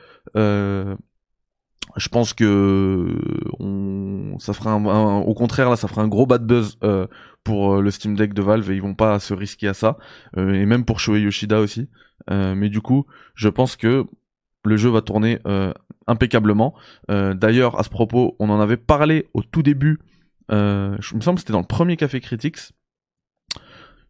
je 1.96 2.10
pense 2.10 2.34
que 2.34 3.20
on, 3.60 4.38
ça 4.40 4.54
fera 4.54 4.72
un, 4.72 5.18
au 5.20 5.34
contraire 5.34 5.70
là 5.70 5.76
ça 5.76 5.88
fera 5.88 6.02
un 6.02 6.08
gros 6.08 6.26
bad 6.26 6.46
buzz 6.46 6.78
euh, 6.84 7.08
pour 7.44 7.76
euh, 7.76 7.82
le 7.82 7.92
Steam 7.92 8.16
Deck 8.16 8.34
de 8.34 8.42
Valve 8.42 8.70
et 8.72 8.76
ils 8.76 8.82
vont 8.82 8.96
pas 8.96 9.20
se 9.20 9.34
risquer 9.34 9.68
à 9.68 9.74
ça. 9.74 9.98
Euh, 10.38 10.54
et 10.54 10.66
même 10.66 10.86
pour 10.86 11.00
Shoei 11.00 11.22
Yoshida 11.22 11.60
aussi. 11.60 11.90
Mais 12.30 12.70
du 12.70 12.82
coup 12.82 13.06
je 13.36 13.50
pense 13.50 13.76
que 13.76 14.06
le 14.66 14.78
jeu 14.78 14.90
va 14.90 15.02
tourner 15.02 15.40
impeccablement. 16.08 16.74
D'ailleurs 17.10 17.78
à 17.78 17.84
ce 17.84 17.90
propos 17.90 18.38
on 18.40 18.50
en 18.50 18.62
avait 18.62 18.78
parlé 18.78 19.28
au 19.34 19.44
tout 19.44 19.62
début 19.62 20.00
je 20.50 21.16
me 21.16 21.22
semble 21.22 21.36
que 21.36 21.42
c'était 21.42 21.54
dans 21.54 21.60
le 21.60 21.68
premier 21.68 21.98
Café 21.98 22.22
Critics 22.22 22.72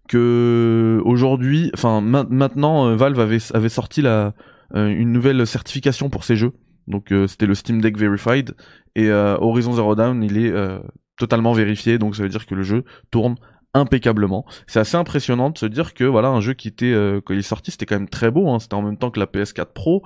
que 0.07 1.01
aujourd'hui 1.05 1.71
enfin 1.73 2.01
maintenant 2.01 2.95
Valve 2.95 3.19
avait 3.19 3.39
avait 3.55 3.69
sorti 3.69 4.03
la 4.03 4.35
une 4.75 5.11
nouvelle 5.11 5.47
certification 5.47 6.11
pour 6.11 6.23
ces 6.23 6.35
jeux 6.35 6.53
donc 6.87 7.11
euh, 7.11 7.27
c'était 7.27 7.45
le 7.45 7.55
Steam 7.55 7.81
Deck 7.81 7.97
Verified 7.97 8.55
et 8.95 9.09
euh, 9.09 9.37
Horizon 9.39 9.73
Zero 9.73 9.95
Dawn 9.95 10.23
il 10.23 10.37
est 10.37 10.51
euh, 10.51 10.79
totalement 11.17 11.53
vérifié 11.53 11.97
donc 11.97 12.15
ça 12.15 12.23
veut 12.23 12.29
dire 12.29 12.45
que 12.45 12.55
le 12.55 12.63
jeu 12.63 12.83
tourne 13.11 13.35
impeccablement. 13.75 14.45
C'est 14.67 14.79
assez 14.79 14.97
impressionnant 14.97 15.49
de 15.49 15.57
se 15.57 15.65
dire 15.65 15.95
que 15.95 16.03
voilà 16.03 16.27
un 16.27 16.41
jeu 16.41 16.53
qui 16.53 16.67
était 16.67 16.93
quand 17.25 17.33
il 17.33 17.39
est 17.39 17.41
sorti 17.41 17.71
c'était 17.71 17.87
quand 17.87 17.95
même 17.95 18.09
très 18.09 18.29
beau 18.29 18.49
hein. 18.49 18.59
c'était 18.59 18.75
en 18.75 18.83
même 18.83 18.97
temps 18.97 19.09
que 19.09 19.19
la 19.19 19.25
PS4 19.25 19.73
Pro 19.73 20.03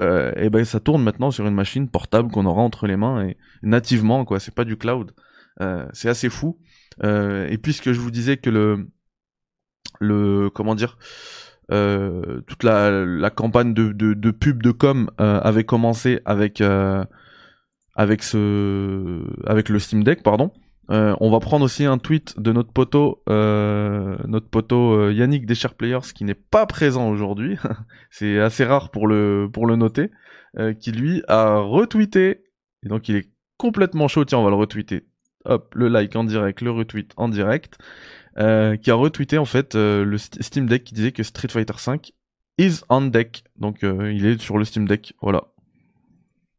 euh, 0.00 0.32
et 0.36 0.50
ben 0.50 0.64
ça 0.64 0.80
tourne 0.80 1.02
maintenant 1.02 1.30
sur 1.30 1.46
une 1.46 1.54
machine 1.54 1.88
portable 1.88 2.30
qu'on 2.30 2.46
aura 2.46 2.62
entre 2.62 2.86
les 2.86 2.96
mains 2.96 3.26
et 3.26 3.36
nativement 3.62 4.24
quoi. 4.24 4.40
C'est 4.40 4.54
pas 4.54 4.64
du 4.64 4.76
cloud. 4.76 5.12
Euh, 5.60 5.86
c'est 5.92 6.08
assez 6.08 6.30
fou. 6.30 6.58
Euh, 7.02 7.46
et 7.48 7.58
puisque 7.58 7.92
je 7.92 8.00
vous 8.00 8.10
disais 8.10 8.36
que 8.36 8.50
le 8.50 8.88
le 10.00 10.50
comment 10.50 10.74
dire 10.74 10.98
euh, 11.70 12.40
toute 12.46 12.64
la, 12.64 12.90
la 13.04 13.30
campagne 13.30 13.74
de, 13.74 13.92
de, 13.92 14.14
de, 14.14 14.30
pub 14.30 14.62
de 14.62 14.70
com 14.70 15.10
euh, 15.20 15.40
avait 15.40 15.64
commencé 15.64 16.20
avec 16.24 16.60
euh, 16.60 17.04
avec 17.94 18.22
ce 18.22 19.22
avec 19.46 19.68
le 19.68 19.78
Steam 19.78 20.02
Deck 20.02 20.22
pardon 20.22 20.52
euh, 20.90 21.14
on 21.20 21.30
va 21.30 21.38
prendre 21.38 21.64
aussi 21.64 21.84
un 21.84 21.98
tweet 21.98 22.40
de 22.40 22.50
notre 22.50 22.72
poteau, 22.72 23.22
notre 23.28 24.48
poteau 24.48 25.08
Yannick 25.10 25.46
des 25.46 25.54
Players 25.78 26.12
qui 26.12 26.24
n'est 26.24 26.34
pas 26.34 26.66
présent 26.66 27.08
aujourd'hui. 27.08 27.56
c'est 28.10 28.40
assez 28.40 28.64
rare 28.64 28.90
pour 28.90 29.06
le 29.06 29.48
pour 29.52 29.66
le 29.66 29.76
noter, 29.76 30.10
qui 30.80 30.90
lui 30.90 31.22
a 31.28 31.58
retweeté. 31.58 32.42
Et 32.84 32.88
donc 32.88 33.08
il 33.08 33.14
est 33.14 33.30
complètement 33.56 34.08
chaud. 34.08 34.24
Tiens, 34.24 34.38
on 34.38 34.42
va 34.42 34.50
le 34.50 34.56
retweeter. 34.56 35.06
Hop, 35.44 35.72
le 35.76 35.86
like 35.86 36.16
en 36.16 36.24
direct, 36.24 36.60
le 36.60 36.72
retweet 36.72 37.12
en 37.16 37.28
direct, 37.28 37.78
qui 38.40 38.90
a 38.90 38.94
retweeté 38.94 39.38
en 39.38 39.44
fait 39.44 39.74
le 39.74 40.16
Steam 40.16 40.66
Deck 40.66 40.84
qui 40.84 40.94
disait 40.94 41.12
que 41.12 41.22
Street 41.22 41.48
Fighter 41.48 41.74
V 41.86 42.00
is 42.58 42.80
on 42.88 43.02
deck. 43.02 43.44
Donc 43.58 43.80
il 43.82 44.26
est 44.26 44.40
sur 44.40 44.58
le 44.58 44.64
Steam 44.64 44.88
Deck. 44.88 45.14
Voilà. 45.20 45.44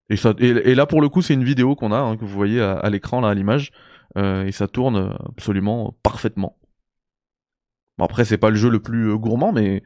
Et, 0.10 0.76
là 0.76 0.86
pour 0.86 1.02
le 1.02 1.10
coup 1.10 1.22
c'est 1.22 1.34
une 1.34 1.44
vidéo 1.44 1.76
qu'on 1.76 1.92
a 1.92 1.98
hein, 1.98 2.18
que 2.18 2.26
vous 2.26 2.34
voyez 2.34 2.62
à, 2.62 2.90
l'écran 2.90 3.22
là 3.22 3.30
à 3.30 3.34
l'image. 3.34 3.72
Euh, 4.18 4.46
et 4.46 4.52
ça 4.52 4.68
tourne 4.68 5.16
absolument 5.26 5.96
parfaitement. 6.04 6.58
Bon, 7.98 8.06
après, 8.06 8.26
c'est 8.26 8.38
pas 8.38 8.50
le 8.50 8.56
jeu 8.56 8.70
le 8.70 8.80
plus 8.80 9.10
euh, 9.10 9.16
gourmand, 9.16 9.52
mais 9.52 9.84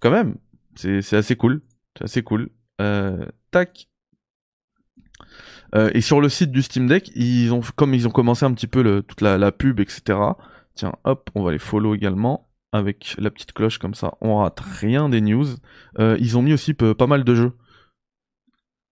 quand 0.00 0.10
même, 0.10 0.36
c'est 0.76 1.14
assez 1.14 1.36
cool. 1.36 1.62
C'est 1.96 2.04
assez 2.04 2.22
cool. 2.22 2.50
Euh, 2.80 3.26
tac. 3.50 3.88
Euh, 5.74 5.90
et 5.92 6.00
sur 6.00 6.20
le 6.20 6.28
site 6.28 6.50
du 6.50 6.62
Steam 6.62 6.86
Deck, 6.86 7.10
ils 7.14 7.52
ont, 7.52 7.60
comme 7.76 7.94
ils 7.94 8.06
ont 8.06 8.12
commencé 8.12 8.44
un 8.44 8.54
petit 8.54 8.66
peu 8.66 9.02
toute 9.02 9.20
la, 9.20 9.52
pub, 9.52 9.80
etc. 9.80 10.18
Tiens, 10.78 10.94
hop, 11.02 11.28
on 11.34 11.42
va 11.42 11.50
les 11.50 11.58
follow 11.58 11.96
également 11.96 12.48
avec 12.70 13.16
la 13.18 13.32
petite 13.32 13.52
cloche 13.52 13.78
comme 13.78 13.94
ça. 13.94 14.14
On 14.20 14.36
rate 14.36 14.60
rien 14.60 15.08
des 15.08 15.20
news. 15.20 15.44
Euh, 15.98 16.16
ils 16.20 16.38
ont 16.38 16.42
mis 16.42 16.52
aussi 16.52 16.72
pas 16.72 17.08
mal 17.08 17.24
de 17.24 17.34
jeux. 17.34 17.52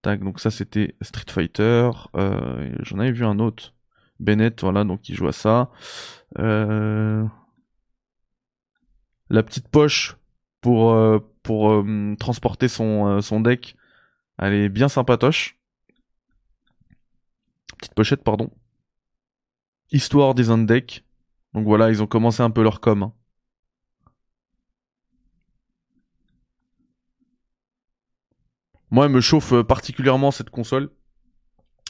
Tac, 0.03 0.21
donc 0.25 0.41
ça 0.41 0.51
c'était 0.51 0.97
Street 1.01 1.31
Fighter. 1.31 1.91
Euh, 2.17 2.75
J'en 2.81 2.99
avais 2.99 3.13
vu 3.13 3.25
un 3.25 3.39
autre. 3.39 3.73
Bennett, 4.19 4.63
voilà, 4.63 4.83
donc 4.83 5.09
il 5.09 5.15
joue 5.15 5.29
à 5.29 5.33
ça. 5.33 5.71
Euh... 6.41 7.25
La 9.31 9.45
petite 9.45 9.69
poche 9.69 10.17
pour, 10.61 10.93
euh, 10.93 11.21
euh, 11.49 12.17
transporter 12.17 12.67
son, 12.67 13.21
euh, 13.21 13.41
deck, 13.41 13.77
elle 14.39 14.55
est 14.55 14.69
bien 14.69 14.89
sympatoche. 14.89 15.57
Petite 17.79 17.95
pochette, 17.95 18.25
pardon. 18.25 18.51
Histoire 19.93 20.35
des 20.35 20.47
deck. 20.65 21.06
Donc 21.57 21.65
voilà, 21.65 21.89
ils 21.89 22.03
ont 22.03 22.07
commencé 22.07 22.43
un 22.43 22.51
peu 22.51 22.63
leur 22.63 22.81
com. 22.81 23.03
Hein. 23.03 23.13
Moi, 28.91 29.07
elle 29.07 29.13
me 29.13 29.23
chauffe 29.23 29.63
particulièrement 29.63 30.31
cette 30.31 30.51
console. 30.51 30.91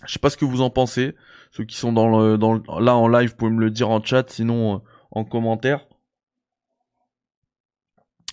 Je 0.07 0.13
sais 0.13 0.21
pas 0.21 0.31
ce 0.31 0.37
que 0.37 0.45
vous 0.45 0.61
en 0.61 0.71
pensez. 0.71 1.17
Ceux 1.51 1.65
qui 1.65 1.77
sont 1.77 1.93
dans 1.93 2.17
le, 2.17 2.39
dans 2.39 2.55
là 2.79 2.95
en 2.95 3.09
live, 3.09 3.35
pouvez 3.35 3.51
me 3.51 3.61
le 3.61 3.71
dire 3.73 3.91
en 3.91 4.01
chat, 4.01 4.31
sinon 4.31 4.77
euh, 4.77 4.79
en 5.11 5.25
commentaire. 5.25 5.85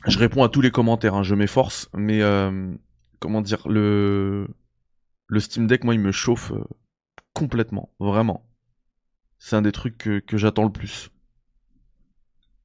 Je 0.05 0.19
réponds 0.19 0.43
à 0.43 0.49
tous 0.49 0.61
les 0.61 0.69
commentaires, 0.71 1.15
hein, 1.15 1.23
je 1.23 1.33
m'efforce, 1.33 1.89
mais 1.95 2.21
euh, 2.21 2.75
comment 3.19 3.41
dire, 3.41 3.67
le 3.67 4.47
le 5.27 5.39
Steam 5.39 5.65
Deck, 5.65 5.83
moi, 5.83 5.95
il 5.95 5.99
me 5.99 6.11
chauffe 6.11 6.51
euh, 6.51 6.63
complètement, 7.33 7.91
vraiment. 7.99 8.45
C'est 9.39 9.55
un 9.55 9.61
des 9.63 9.71
trucs 9.71 9.97
que, 9.97 10.19
que 10.19 10.37
j'attends 10.37 10.65
le 10.65 10.71
plus. 10.71 11.09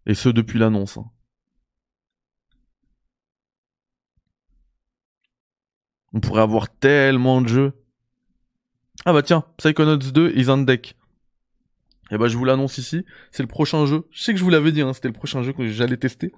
Et 0.09 0.15
ce 0.15 0.29
depuis 0.29 0.59
l'annonce. 0.59 0.97
Hein. 0.97 1.05
On 6.13 6.21
pourrait 6.21 6.43
avoir 6.43 6.69
tellement 6.69 7.41
de 7.43 7.49
jeux. 7.49 7.73
Ah 9.05 9.13
bah 9.13 9.23
tiens, 9.23 9.45
Psychonauts 9.59 9.99
2 9.99 10.33
is 10.35 10.49
on 10.49 10.59
deck. 10.59 10.97
Et 12.11 12.15
eh 12.15 12.19
bah 12.19 12.27
je 12.27 12.39
vous 12.39 12.45
l'annonce 12.47 12.79
ici, 12.79 13.05
c'est 13.31 13.43
le 13.43 13.49
prochain 13.49 13.85
jeu. 13.85 14.09
Je 14.11 14.23
sais 14.23 14.33
que 14.33 14.39
je 14.39 14.45
vous 14.45 14.51
l'avais 14.51 14.73
dit, 14.73 14.81
hein, 14.81 14.95
c'était 14.95 15.09
le 15.09 15.15
prochain 15.15 15.43
jeu 15.43 15.53
que 15.53 15.69
j'allais 15.69 15.99
tester. 15.99 16.33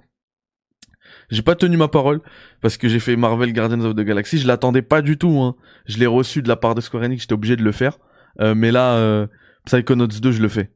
J'ai 1.30 1.42
pas 1.42 1.54
tenu 1.54 1.76
ma 1.76 1.86
parole 1.86 2.20
parce 2.60 2.76
que 2.76 2.88
j'ai 2.88 2.98
fait 2.98 3.14
Marvel 3.14 3.52
Guardians 3.52 3.80
of 3.84 3.94
the 3.94 4.00
Galaxy. 4.00 4.38
Je 4.38 4.48
l'attendais 4.48 4.82
pas 4.82 5.00
du 5.00 5.16
tout. 5.16 5.38
Hein. 5.40 5.54
Je 5.86 5.98
l'ai 5.98 6.06
reçu 6.06 6.42
de 6.42 6.48
la 6.48 6.56
part 6.56 6.74
de 6.74 6.80
Square 6.80 7.04
Enix. 7.04 7.22
J'étais 7.22 7.34
obligé 7.34 7.56
de 7.56 7.62
le 7.62 7.72
faire. 7.72 7.98
Euh, 8.40 8.54
mais 8.54 8.72
là, 8.72 8.96
euh, 8.96 9.26
Psychonauts 9.64 10.06
2, 10.08 10.32
je 10.32 10.42
le 10.42 10.48
fais. 10.48 10.72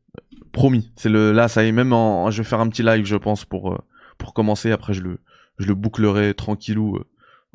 Promis. 0.55 0.93
C'est 0.97 1.09
le 1.11 1.33
là, 1.33 1.49
ça 1.49 1.65
y 1.65 1.69
est. 1.69 1.73
Même 1.73 1.93
en, 1.93 2.31
je 2.31 2.41
vais 2.41 2.49
faire 2.49 2.61
un 2.61 2.69
petit 2.69 2.85
live, 2.85 3.05
je 3.05 3.17
pense, 3.17 3.45
pour 3.45 3.73
euh, 3.73 3.79
pour 4.17 4.33
commencer. 4.33 4.71
Après, 4.71 4.95
je 4.95 5.03
le 5.03 5.19
je 5.59 5.67
le 5.67 5.75
bouclerai 5.75 6.35
tranquillou 6.35 6.97
euh, 6.97 7.05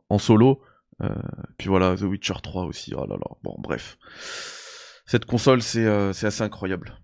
en 0.10 0.18
solo. 0.18 0.62
Euh, 1.01 1.08
puis 1.58 1.70
voilà, 1.70 1.96
The 1.96 2.01
Witcher 2.01 2.36
3 2.44 2.65
aussi. 2.65 2.94
Oh 2.94 3.06
là 3.08 3.15
là. 3.15 3.36
Bon, 3.41 3.56
bref. 3.58 3.98
Cette 5.06 5.25
console, 5.25 5.62
c'est 5.62 5.86
euh, 5.86 6.10
assez 6.10 6.44
incroyable. 6.44 7.00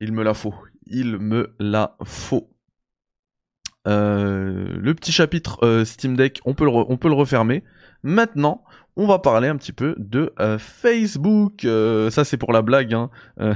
Il 0.00 0.12
me 0.12 0.22
la 0.22 0.34
faut. 0.34 0.54
Il 0.86 1.18
me 1.18 1.54
la 1.58 1.96
faut. 2.04 2.50
Le 3.86 4.92
petit 4.92 5.12
chapitre 5.12 5.84
Steam 5.84 6.16
Deck, 6.16 6.40
on 6.46 6.54
peut, 6.54 6.66
on 6.66 6.96
peut 6.96 7.08
le 7.08 7.14
refermer. 7.14 7.64
Maintenant, 8.02 8.64
on 8.96 9.06
va 9.06 9.18
parler 9.18 9.48
un 9.48 9.56
petit 9.56 9.72
peu 9.72 9.94
de 9.98 10.32
Facebook. 10.58 11.66
ça, 12.10 12.24
c'est 12.24 12.36
pour 12.36 12.52
la 12.52 12.62
blague, 12.62 12.94
hein, 12.94 13.10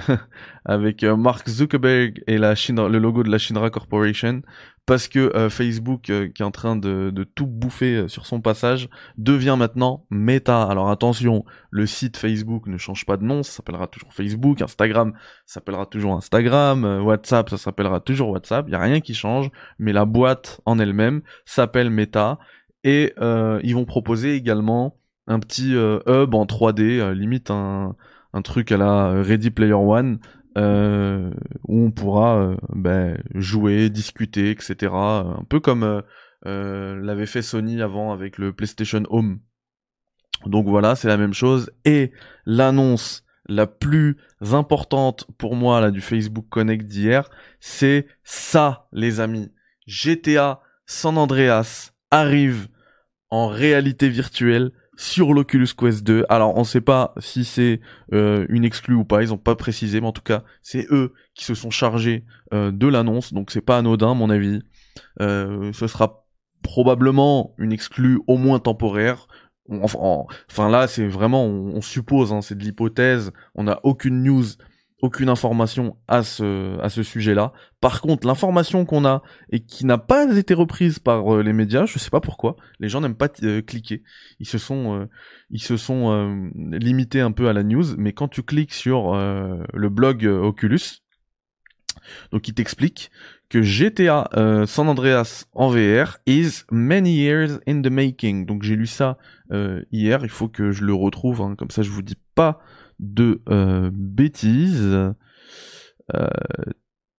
avec 0.65 1.05
Mark 1.05 1.49
Zuckerberg 1.49 2.23
et 2.27 2.39
la 2.39 2.55
le 2.55 2.99
logo 2.99 3.23
de 3.23 3.31
la 3.31 3.39
Shinra 3.39 3.71
Corporation. 3.71 4.43
Parce 4.89 5.07
que 5.07 5.37
euh, 5.37 5.51
Facebook, 5.51 6.09
euh, 6.09 6.29
qui 6.29 6.41
est 6.41 6.47
en 6.47 6.51
train 6.51 6.75
de, 6.75 7.13
tout 7.35 7.47
bouffer 7.47 7.95
euh, 7.95 8.09
sur 8.09 8.25
son 8.25 8.41
passage, 8.41 8.89
devient 9.19 9.57
maintenant 9.59 10.07
Meta. 10.09 10.63
Alors 10.63 10.89
attention, 10.89 11.45
le 11.71 11.85
site 11.85 12.17
Facebook 12.17 12.67
ne 12.67 12.79
change 12.79 13.05
pas 13.05 13.19
de 13.19 13.25
nom, 13.25 13.43
ça 13.43 13.53
s'appellera 13.53 13.87
toujours 13.87 14.15
Facebook, 14.15 14.63
Instagram 14.63 15.13
s'appellera 15.45 15.85
toujours 15.85 16.15
Instagram, 16.15 17.03
WhatsApp 17.05 17.51
ça 17.51 17.59
s'appellera 17.59 18.01
toujours 18.01 18.31
WhatsApp, 18.31 18.65
il 18.67 18.73
y 18.73 18.77
a 18.77 18.81
rien 18.81 19.01
qui 19.01 19.13
change, 19.13 19.51
mais 19.79 19.93
la 19.93 20.07
boîte 20.07 20.63
en 20.65 20.79
elle-même 20.79 21.21
s'appelle 21.45 21.91
Meta. 21.91 22.39
Et 22.83 23.13
ils 23.63 23.75
vont 23.75 23.85
proposer 23.85 24.37
également 24.37 24.97
un 25.29 25.39
petit 25.39 25.75
hub 25.75 26.35
en 26.35 26.45
3D, 26.45 27.13
limite 27.13 27.51
un, 27.51 27.95
un 28.33 28.43
truc 28.43 28.73
à 28.73 28.77
la 28.77 29.23
Ready 29.23 29.51
Player 29.51 29.73
One 29.73 30.19
euh, 30.59 31.31
où 31.69 31.85
on 31.85 31.91
pourra 31.93 32.39
euh, 32.39 32.57
ben, 32.71 33.23
jouer, 33.35 33.91
discuter, 33.91 34.51
etc. 34.51 34.93
Un 34.93 35.45
peu 35.49 35.61
comme 35.61 36.03
euh, 36.47 36.97
l'avait 37.01 37.27
fait 37.27 37.43
Sony 37.43 37.81
avant 37.81 38.13
avec 38.13 38.39
le 38.39 38.53
PlayStation 38.53 39.03
Home. 39.11 39.41
Donc 40.47 40.67
voilà, 40.67 40.97
c'est 40.97 41.09
la 41.09 41.17
même 41.17 41.35
chose. 41.35 41.71
Et 41.85 42.13
l'annonce 42.45 43.25
la 43.47 43.67
plus 43.67 44.17
importante 44.53 45.27
pour 45.39 45.55
moi 45.55 45.81
là 45.81 45.91
du 45.91 46.01
Facebook 46.01 46.47
Connect 46.49 46.87
d'hier, 46.87 47.31
c'est 47.61 48.07
ça, 48.25 48.89
les 48.93 49.21
amis. 49.21 49.53
GTA 49.87 50.61
San 50.87 51.17
Andreas 51.19 51.93
arrive 52.11 52.69
en 53.31 53.47
réalité 53.49 54.09
virtuelle 54.09 54.73
sur 54.99 55.33
l'Oculus 55.33 55.69
Quest 55.79 56.03
2. 56.03 56.27
Alors 56.29 56.57
on 56.57 56.65
sait 56.65 56.81
pas 56.81 57.15
si 57.19 57.45
c'est 57.45 57.81
euh, 58.13 58.45
une 58.49 58.65
exclue 58.65 58.97
ou 58.97 59.05
pas, 59.05 59.23
ils 59.23 59.33
ont 59.33 59.39
pas 59.39 59.55
précisé, 59.55 60.01
mais 60.01 60.09
en 60.09 60.13
tout 60.13 60.23
cas 60.23 60.43
c'est 60.61 60.87
eux 60.91 61.15
qui 61.35 61.45
se 61.45 61.55
sont 61.55 61.71
chargés 61.71 62.25
euh, 62.53 62.73
de 62.73 62.89
l'annonce, 62.89 63.33
donc 63.33 63.53
c'est 63.53 63.61
pas 63.61 63.79
anodin 63.79 64.11
à 64.11 64.15
mon 64.15 64.29
avis. 64.29 64.61
Euh, 65.21 65.73
ce 65.73 65.87
sera 65.87 66.27
probablement 66.63 67.55
une 67.59 67.73
exclue 67.73 68.19
au 68.27 68.37
moins 68.37 68.59
temporaire. 68.59 69.29
Enfin, 69.71 69.99
enfin 70.51 70.69
là 70.69 70.89
c'est 70.89 71.07
vraiment, 71.07 71.45
on, 71.45 71.81
suppose, 71.81 72.33
hein, 72.33 72.41
c'est 72.43 72.59
de 72.59 72.65
l'hypothèse, 72.65 73.33
on 73.55 73.65
n'a 73.65 73.79
aucune 73.85 74.25
news 74.25 74.47
aucune 75.01 75.29
information 75.29 75.97
à 76.09 76.23
ce, 76.23 76.79
à 76.81 76.89
ce 76.89 77.03
sujet-là. 77.03 77.53
Par 77.81 78.01
contre, 78.01 78.27
l'information 78.27 78.85
qu'on 78.85 79.05
a 79.05 79.23
et 79.51 79.61
qui 79.61 79.87
n'a 79.87 79.99
pas 79.99 80.37
été 80.37 80.55
reprise 80.55 80.99
par 80.99 81.35
euh, 81.35 81.43
les 81.43 81.53
médias, 81.53 81.87
je 81.87 81.99
sais 81.99 82.11
pas 82.11 82.21
pourquoi, 82.21 82.57
les 82.81 82.89
gens 82.89 83.01
n'aiment 83.01 83.15
pas 83.15 83.29
euh, 83.45 83.63
cliquer. 83.63 84.03
Ils 84.41 84.49
se 84.49 84.59
sont, 84.59 84.99
euh, 84.99 85.07
ils 85.51 85.63
se 85.63 85.77
sont 85.77 86.51
limités 86.57 87.21
un 87.21 87.33
peu 87.33 87.49
à 87.49 87.53
la 87.53 87.63
news, 87.63 87.97
mais 87.97 88.13
quand 88.13 88.29
tu 88.29 88.43
cliques 88.43 88.75
sur 88.75 89.15
le 89.15 89.89
blog 89.89 90.25
Oculus, 90.25 91.03
donc 92.33 92.49
il 92.49 92.55
t'explique 92.55 93.11
que 93.49 93.63
GTA 93.63 94.29
San 94.67 94.89
Andreas 94.89 95.47
en 95.55 95.71
VR 95.71 96.19
is 96.27 96.65
many 96.71 97.15
years 97.15 97.61
in 97.67 97.81
the 97.81 97.91
making. 97.91 98.45
Donc 98.45 98.63
j'ai 98.63 98.77
lu 98.77 98.87
ça 98.87 99.17
hier, 99.91 100.21
il 100.23 100.29
faut 100.29 100.49
que 100.49 100.71
je 100.71 100.85
le 100.85 100.93
retrouve, 100.93 101.41
hein, 101.41 101.55
comme 101.57 101.71
ça 101.71 101.83
je 101.83 101.91
vous 101.91 102.03
dis 102.03 102.19
pas 102.35 102.61
de 102.99 103.43
euh, 103.49 103.91
bêtises. 103.93 105.15
Euh, 106.15 106.29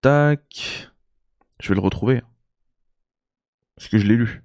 tac. 0.02 0.90
Je 1.60 1.70
vais 1.70 1.76
le 1.76 1.82
retrouver. 1.82 2.22
Parce 3.76 3.90
que 3.90 3.98
je 3.98 4.08
l'ai 4.08 4.16
lu. 4.16 4.44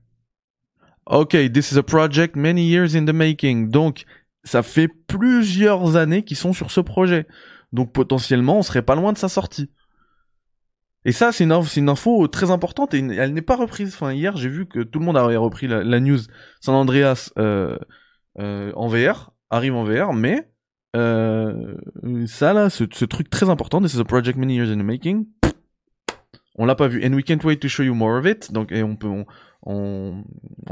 Ok, 1.06 1.36
this 1.52 1.72
is 1.72 1.78
a 1.78 1.82
project 1.82 2.36
many 2.36 2.66
years 2.66 2.94
in 2.94 3.04
the 3.04 3.12
making. 3.12 3.70
Donc, 3.70 4.04
ça 4.42 4.62
fait 4.62 4.88
plusieurs 4.88 5.96
années 5.96 6.24
qu'ils 6.24 6.36
sont 6.36 6.52
sur 6.52 6.70
ce 6.70 6.80
projet. 6.80 7.26
Donc, 7.72 7.92
potentiellement, 7.92 8.58
on 8.58 8.62
serait 8.62 8.82
pas 8.82 8.94
loin 8.94 9.12
de 9.12 9.18
sa 9.18 9.28
sortie. 9.28 9.70
Et 11.04 11.12
ça, 11.12 11.32
c'est 11.32 11.44
une, 11.44 11.88
info 11.88 12.28
très 12.28 12.50
importante 12.50 12.94
et 12.94 12.98
elle 12.98 13.34
n'est 13.34 13.42
pas 13.42 13.56
reprise. 13.56 13.92
Enfin, 13.94 14.12
hier, 14.12 14.36
j'ai 14.36 14.48
vu 14.48 14.66
que 14.66 14.80
tout 14.80 14.98
le 14.98 15.04
monde 15.04 15.18
avait 15.18 15.36
repris 15.36 15.66
la, 15.66 16.00
news. 16.00 16.20
San 16.60 16.74
Andreas 16.74 17.30
euh, 17.36 17.76
en 18.36 18.88
VR 18.88 19.32
arrive 19.50 19.74
en 19.74 19.84
VR, 19.84 20.14
mais 20.14 20.50
euh, 20.94 21.74
ça 22.26 22.52
là, 22.52 22.70
ce, 22.70 22.84
truc 22.84 23.30
très 23.30 23.50
important, 23.50 23.80
this 23.80 23.94
is 23.94 24.00
a 24.00 24.04
project 24.04 24.38
many 24.38 24.54
years 24.54 24.70
in 24.70 24.78
the 24.78 24.84
making. 24.84 25.26
On 26.56 26.66
l'a 26.66 26.76
pas 26.76 26.86
vu. 26.86 27.04
And 27.04 27.12
we 27.14 27.24
can't 27.24 27.42
wait 27.42 27.56
to 27.56 27.68
show 27.68 27.82
you 27.82 27.94
more 27.94 28.16
of 28.16 28.26
it. 28.26 28.52
Donc, 28.52 28.70
et 28.70 28.82
on 28.82 28.94
peut, 28.94 29.08
on, 29.64 30.24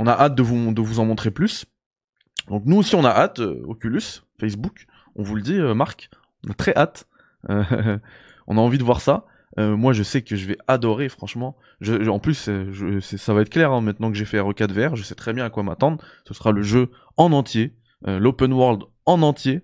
a 0.06 0.12
hâte 0.12 0.34
de 0.34 0.42
vous, 0.42 0.72
de 0.72 0.80
vous 0.80 1.00
en 1.00 1.06
montrer 1.06 1.30
plus. 1.30 1.66
Donc 2.48 2.64
nous 2.66 2.76
aussi, 2.76 2.94
on 2.94 3.04
a 3.04 3.10
hâte. 3.10 3.40
Euh, 3.40 3.62
Oculus, 3.64 4.22
Facebook, 4.38 4.86
on 5.16 5.22
vous 5.22 5.34
le 5.34 5.42
dit, 5.42 5.58
euh, 5.58 5.74
Marc, 5.74 6.08
on 6.46 6.50
a 6.52 6.54
très 6.54 6.74
hâte. 6.76 7.08
on 7.48 8.56
a 8.56 8.60
envie 8.60 8.78
de 8.78 8.84
voir 8.84 9.00
ça. 9.00 9.26
Moi, 9.58 9.92
je 9.92 10.02
sais 10.02 10.22
que 10.22 10.34
je 10.34 10.46
vais 10.46 10.56
adorer, 10.66 11.10
franchement. 11.10 11.58
En 12.08 12.18
plus, 12.20 12.48
ça 13.00 13.34
va 13.34 13.42
être 13.42 13.50
clair 13.50 13.70
hein, 13.70 13.82
maintenant 13.82 14.10
que 14.10 14.16
j'ai 14.16 14.24
fait 14.24 14.38
RE4 14.38 14.72
VR. 14.72 14.96
Je 14.96 15.02
sais 15.02 15.14
très 15.14 15.34
bien 15.34 15.44
à 15.44 15.50
quoi 15.50 15.62
m'attendre. 15.62 16.02
Ce 16.26 16.32
sera 16.32 16.52
le 16.52 16.62
jeu 16.62 16.90
en 17.18 17.32
entier, 17.32 17.74
l'open 18.06 18.52
world 18.54 18.84
en 19.04 19.20
entier 19.20 19.62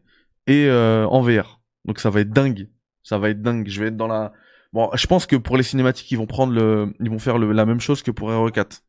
et 0.48 0.66
euh, 0.66 1.06
en 1.06 1.22
VR. 1.22 1.60
Donc 1.84 2.00
ça 2.00 2.10
va 2.10 2.20
être 2.20 2.30
dingue. 2.30 2.68
Ça 3.04 3.18
va 3.18 3.30
être 3.30 3.40
dingue. 3.40 3.68
Je 3.68 3.80
vais 3.80 3.88
être 3.88 3.96
dans 3.96 4.08
la. 4.08 4.32
Bon, 4.72 4.90
je 4.94 5.06
pense 5.06 5.26
que 5.26 5.36
pour 5.36 5.56
les 5.56 5.62
cinématiques, 5.62 6.10
ils 6.10 6.18
vont 6.18 6.26
prendre 6.26 6.52
le, 6.52 6.92
ils 7.00 7.08
vont 7.08 7.20
faire 7.20 7.38
la 7.38 7.64
même 7.64 7.80
chose 7.80 8.02
que 8.02 8.10
pour 8.10 8.30
RE4. 8.30 8.80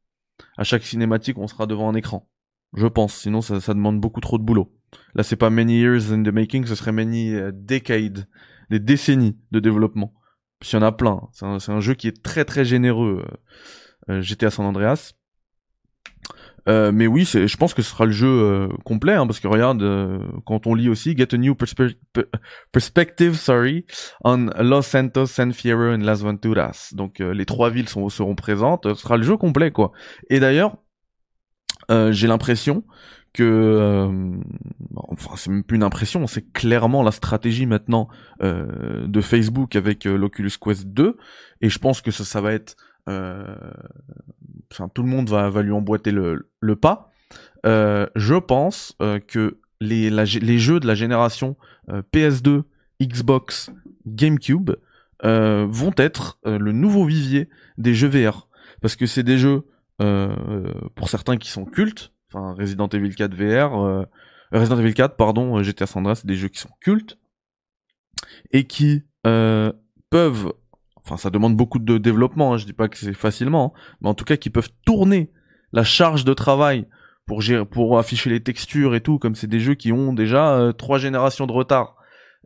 À 0.57 0.63
chaque 0.63 0.83
cinématique, 0.83 1.37
on 1.37 1.47
sera 1.47 1.67
devant 1.67 1.89
un 1.89 1.95
écran. 1.95 2.27
Je 2.73 2.87
pense. 2.87 3.13
Sinon, 3.13 3.41
ça, 3.41 3.73
demande 3.73 3.99
beaucoup 3.99 4.21
trop 4.21 4.37
de 4.37 4.43
boulot. 4.43 4.73
Là, 5.13 5.23
c'est 5.23 5.35
pas 5.35 5.51
many 5.51 5.79
years 5.79 6.11
in 6.11 6.23
the 6.23 6.29
making, 6.29 6.65
ce 6.65 6.75
serait 6.75 6.91
many 6.91 7.35
decades, 7.53 8.27
des 8.69 8.79
décennies 8.79 9.37
de 9.51 9.59
développement. 9.59 10.13
Il 10.61 10.73
y 10.73 10.75
en 10.75 10.81
a 10.81 10.91
plein. 10.91 11.29
C'est 11.31 11.71
un, 11.71 11.79
jeu 11.79 11.93
qui 11.93 12.07
est 12.07 12.21
très 12.21 12.45
très 12.45 12.65
généreux. 12.65 13.25
Euh, 14.09 14.15
euh 14.17 14.21
GTA 14.21 14.49
San 14.49 14.65
Andreas. 14.65 15.13
Euh, 16.69 16.91
mais 16.93 17.07
oui, 17.07 17.25
je 17.25 17.57
pense 17.57 17.73
que 17.73 17.81
ce 17.81 17.89
sera 17.89 18.05
le 18.05 18.11
jeu 18.11 18.27
euh, 18.27 18.67
complet, 18.85 19.13
hein, 19.13 19.25
parce 19.25 19.39
que 19.39 19.47
regarde, 19.47 19.83
quand 20.45 20.67
on 20.67 20.75
lit 20.75 20.89
aussi 20.89 21.17
Get 21.17 21.33
a 21.33 21.37
new 21.37 21.55
perspective, 22.71 23.33
sorry, 23.35 23.85
on 24.23 24.49
Los 24.59 24.83
Santos, 24.83 25.27
San 25.27 25.51
Fierro 25.51 25.93
and 25.93 25.99
Las 25.99 26.21
Venturas. 26.21 26.91
Donc 26.93 27.19
les 27.19 27.45
trois 27.45 27.69
villes 27.69 27.89
seront 27.89 28.35
présentes. 28.35 28.87
Ce 28.93 29.01
sera 29.01 29.17
le 29.17 29.23
jeu 29.23 29.37
complet, 29.37 29.71
quoi. 29.71 29.91
Et 30.29 30.39
d'ailleurs, 30.39 30.77
j'ai 31.89 32.27
l'impression 32.27 32.83
que 33.33 33.43
euh, 33.43 34.37
enfin 34.95 35.35
c'est 35.35 35.49
même 35.49 35.63
plus 35.63 35.75
une 35.75 35.83
impression, 35.83 36.25
c'est 36.27 36.51
clairement 36.51 37.03
la 37.03 37.11
stratégie 37.11 37.65
maintenant 37.65 38.07
euh, 38.41 39.07
de 39.07 39.21
Facebook 39.21 39.75
avec 39.75 40.05
euh, 40.05 40.17
l'Oculus 40.17 40.51
Quest 40.59 40.87
2 40.87 41.17
et 41.61 41.69
je 41.69 41.79
pense 41.79 42.01
que 42.01 42.11
ça, 42.11 42.25
ça 42.25 42.41
va 42.41 42.53
être 42.53 42.75
enfin 43.07 44.89
tout 44.93 45.03
le 45.03 45.09
monde 45.09 45.29
va, 45.29 45.61
lui 45.61 45.71
emboîter 45.71 46.11
le, 46.11 46.75
pas. 46.75 47.11
je 47.63 48.39
pense 48.39 48.95
que 49.27 49.57
les, 49.81 50.57
jeux 50.57 50.79
de 50.79 50.87
la 50.87 50.95
génération 50.95 51.55
PS2, 52.13 52.63
Xbox, 53.01 53.71
GameCube 54.05 54.71
vont 55.23 55.93
être 55.97 56.39
le 56.45 56.71
nouveau 56.71 57.05
vivier 57.05 57.49
des 57.77 57.93
jeux 57.93 58.09
VR 58.09 58.47
parce 58.81 58.95
que 58.95 59.05
c'est 59.05 59.23
des 59.23 59.37
jeux 59.37 59.63
pour 59.97 61.09
certains 61.09 61.37
qui 61.37 61.49
sont 61.49 61.65
cultes. 61.65 62.13
Enfin 62.31 62.53
Resident 62.53 62.87
Evil 62.89 63.15
4 63.15 63.33
VR, 63.33 63.83
euh, 63.83 64.05
Resident 64.51 64.79
Evil 64.79 64.93
4, 64.93 65.15
pardon, 65.15 65.57
euh, 65.57 65.63
GTA 65.63 65.87
San 65.87 66.01
Andreas, 66.01 66.15
c'est 66.15 66.27
des 66.27 66.35
jeux 66.35 66.47
qui 66.47 66.59
sont 66.59 66.69
cultes. 66.79 67.17
Et 68.51 68.65
qui 68.65 69.03
euh, 69.25 69.71
peuvent, 70.09 70.53
enfin 71.03 71.17
ça 71.17 71.29
demande 71.29 71.55
beaucoup 71.55 71.79
de 71.79 71.97
développement, 71.97 72.53
hein, 72.53 72.57
je 72.57 72.65
dis 72.65 72.73
pas 72.73 72.87
que 72.87 72.97
c'est 72.97 73.13
facilement, 73.13 73.73
hein, 73.75 73.79
mais 74.01 74.09
en 74.09 74.13
tout 74.13 74.25
cas 74.25 74.37
qui 74.37 74.49
peuvent 74.49 74.69
tourner 74.85 75.31
la 75.71 75.83
charge 75.83 76.25
de 76.25 76.33
travail 76.33 76.87
pour 77.25 77.41
gérer, 77.41 77.65
pour 77.65 77.99
afficher 77.99 78.29
les 78.29 78.41
textures 78.41 78.95
et 78.95 79.01
tout, 79.01 79.19
comme 79.19 79.35
c'est 79.35 79.47
des 79.47 79.59
jeux 79.59 79.75
qui 79.75 79.91
ont 79.91 80.13
déjà 80.13 80.73
trois 80.77 80.97
générations 80.97 81.47
de 81.47 81.51
retard 81.51 81.95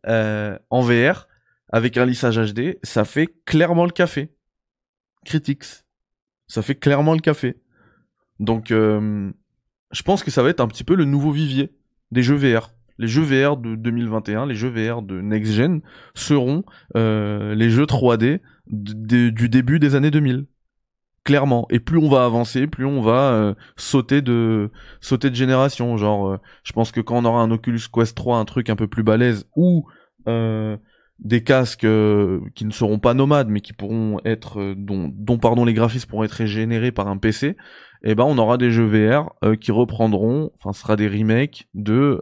en 0.06 0.82
VR 0.82 1.28
avec 1.72 1.98
un 1.98 2.06
lissage 2.06 2.38
HD, 2.38 2.78
ça 2.84 3.06
fait 3.06 3.28
clairement 3.46 3.86
le 3.86 3.92
café. 3.92 4.36
Critics, 5.26 5.86
ça 6.48 6.62
fait 6.62 6.76
clairement 6.76 7.13
le 7.13 7.22
café. 7.22 7.62
Donc 8.39 8.68
je 8.72 10.02
pense 10.04 10.24
que 10.24 10.32
ça 10.32 10.44
va 10.44 10.50
être 10.50 10.60
un 10.60 10.68
petit 10.68 10.84
peu 10.84 10.96
le 10.96 11.06
nouveau 11.06 11.32
vivier 11.32 11.74
des 12.12 12.22
jeux 12.22 12.36
VR. 12.36 12.74
Les 12.99 13.08
jeux 13.08 13.23
VR 13.23 13.58
de 13.58 13.75
2021, 13.75 14.45
les 14.45 14.56
jeux 14.56 14.69
VR 14.69 15.01
de 15.01 15.19
next 15.19 15.53
gen 15.53 15.82
seront 16.13 16.63
euh, 16.95 17.56
les 17.56 17.69
jeux 17.69 17.86
3D 17.86 18.39
du 18.67 19.49
début 19.49 19.79
des 19.79 19.95
années 19.95 20.12
2000 20.12 20.45
clairement. 21.23 21.65
Et 21.69 21.79
plus 21.79 21.97
on 21.97 22.10
va 22.10 22.25
avancer, 22.25 22.67
plus 22.67 22.86
on 22.86 23.01
va 23.01 23.32
euh, 23.32 23.53
sauter 23.77 24.21
de 24.21 24.71
sauter 24.99 25.29
de 25.29 25.36
génération. 25.36 25.95
Genre, 25.97 26.27
euh, 26.27 26.38
je 26.63 26.73
pense 26.73 26.91
que 26.91 27.01
quand 27.01 27.17
on 27.17 27.25
aura 27.25 27.41
un 27.41 27.51
Oculus 27.51 27.82
Quest 27.91 28.15
3, 28.15 28.38
un 28.38 28.45
truc 28.45 28.69
un 28.69 28.75
peu 28.75 28.88
plus 28.88 29.03
balèze, 29.03 29.47
ou 29.56 29.86
des 31.19 31.43
casques 31.43 31.88
qui 32.56 32.65
ne 32.65 32.71
seront 32.71 32.99
pas 32.99 33.13
nomades, 33.13 33.47
mais 33.47 33.62
qui 33.62 33.73
pourront 33.73 34.19
être, 34.25 34.73
dont, 34.75 35.38
pardon 35.38 35.63
les 35.63 35.73
graphismes 35.73 36.10
pourront 36.10 36.23
être 36.23 36.45
générés 36.45 36.91
par 36.91 37.08
un 37.08 37.17
PC, 37.17 37.56
eh 38.03 38.15
ben 38.15 38.23
on 38.23 38.38
aura 38.38 38.58
des 38.58 38.71
jeux 38.71 38.86
VR 38.86 39.34
qui 39.60 39.71
reprendront, 39.71 40.51
enfin 40.56 40.73
ce 40.73 40.82
sera 40.82 40.95
des 40.95 41.08
remakes 41.08 41.67
de 41.73 42.21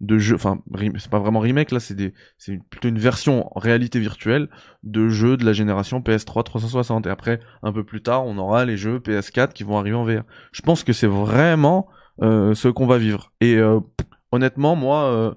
de 0.00 0.18
jeux, 0.18 0.36
enfin 0.36 0.60
c'est 0.98 1.10
pas 1.10 1.18
vraiment 1.18 1.40
remake 1.40 1.70
là, 1.72 1.80
c'est 1.80 2.14
c'est 2.36 2.58
plutôt 2.70 2.88
une 2.88 2.98
version 2.98 3.50
réalité 3.56 3.98
virtuelle 3.98 4.48
de 4.82 5.08
jeux 5.08 5.36
de 5.36 5.44
la 5.44 5.52
génération 5.52 6.00
PS3 6.00 6.44
360 6.44 7.06
et 7.06 7.10
après 7.10 7.40
un 7.62 7.72
peu 7.72 7.84
plus 7.84 8.02
tard 8.02 8.26
on 8.26 8.38
aura 8.38 8.64
les 8.64 8.76
jeux 8.76 8.98
PS4 8.98 9.52
qui 9.52 9.64
vont 9.64 9.78
arriver 9.78 9.96
en 9.96 10.04
VR. 10.04 10.22
Je 10.52 10.62
pense 10.62 10.84
que 10.84 10.92
c'est 10.92 11.06
vraiment 11.08 11.88
euh, 12.22 12.54
ce 12.54 12.68
qu'on 12.68 12.86
va 12.86 12.98
vivre 12.98 13.32
et 13.40 13.58
honnêtement 14.30 14.76
moi 14.76 15.36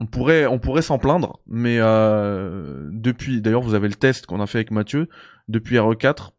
on 0.00 0.06
pourrait 0.06 0.46
on 0.46 0.58
pourrait 0.58 0.82
s'en 0.82 0.98
plaindre 0.98 1.40
mais 1.46 1.78
depuis 1.78 3.40
d'ailleurs 3.40 3.62
vous 3.62 3.74
avez 3.74 3.88
le 3.88 3.94
test 3.94 4.26
qu'on 4.26 4.40
a 4.40 4.46
fait 4.46 4.58
avec 4.58 4.70
Mathieu 4.70 5.08
depuis 5.48 5.76
RE4 5.76 6.32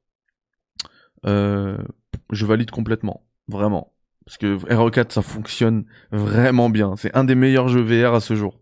euh, 1.25 1.77
je 2.31 2.45
valide 2.45 2.71
complètement, 2.71 3.25
vraiment. 3.47 3.93
Parce 4.29 4.37
que 4.37 4.57
RE4, 4.57 5.09
ça 5.09 5.23
fonctionne 5.23 5.85
vraiment 6.11 6.69
bien. 6.69 6.95
C'est 6.97 7.17
un 7.17 7.23
des 7.23 7.33
meilleurs 7.33 7.67
jeux 7.67 7.81
VR 7.81 8.13
à 8.13 8.19
ce 8.19 8.35
jour. 8.35 8.61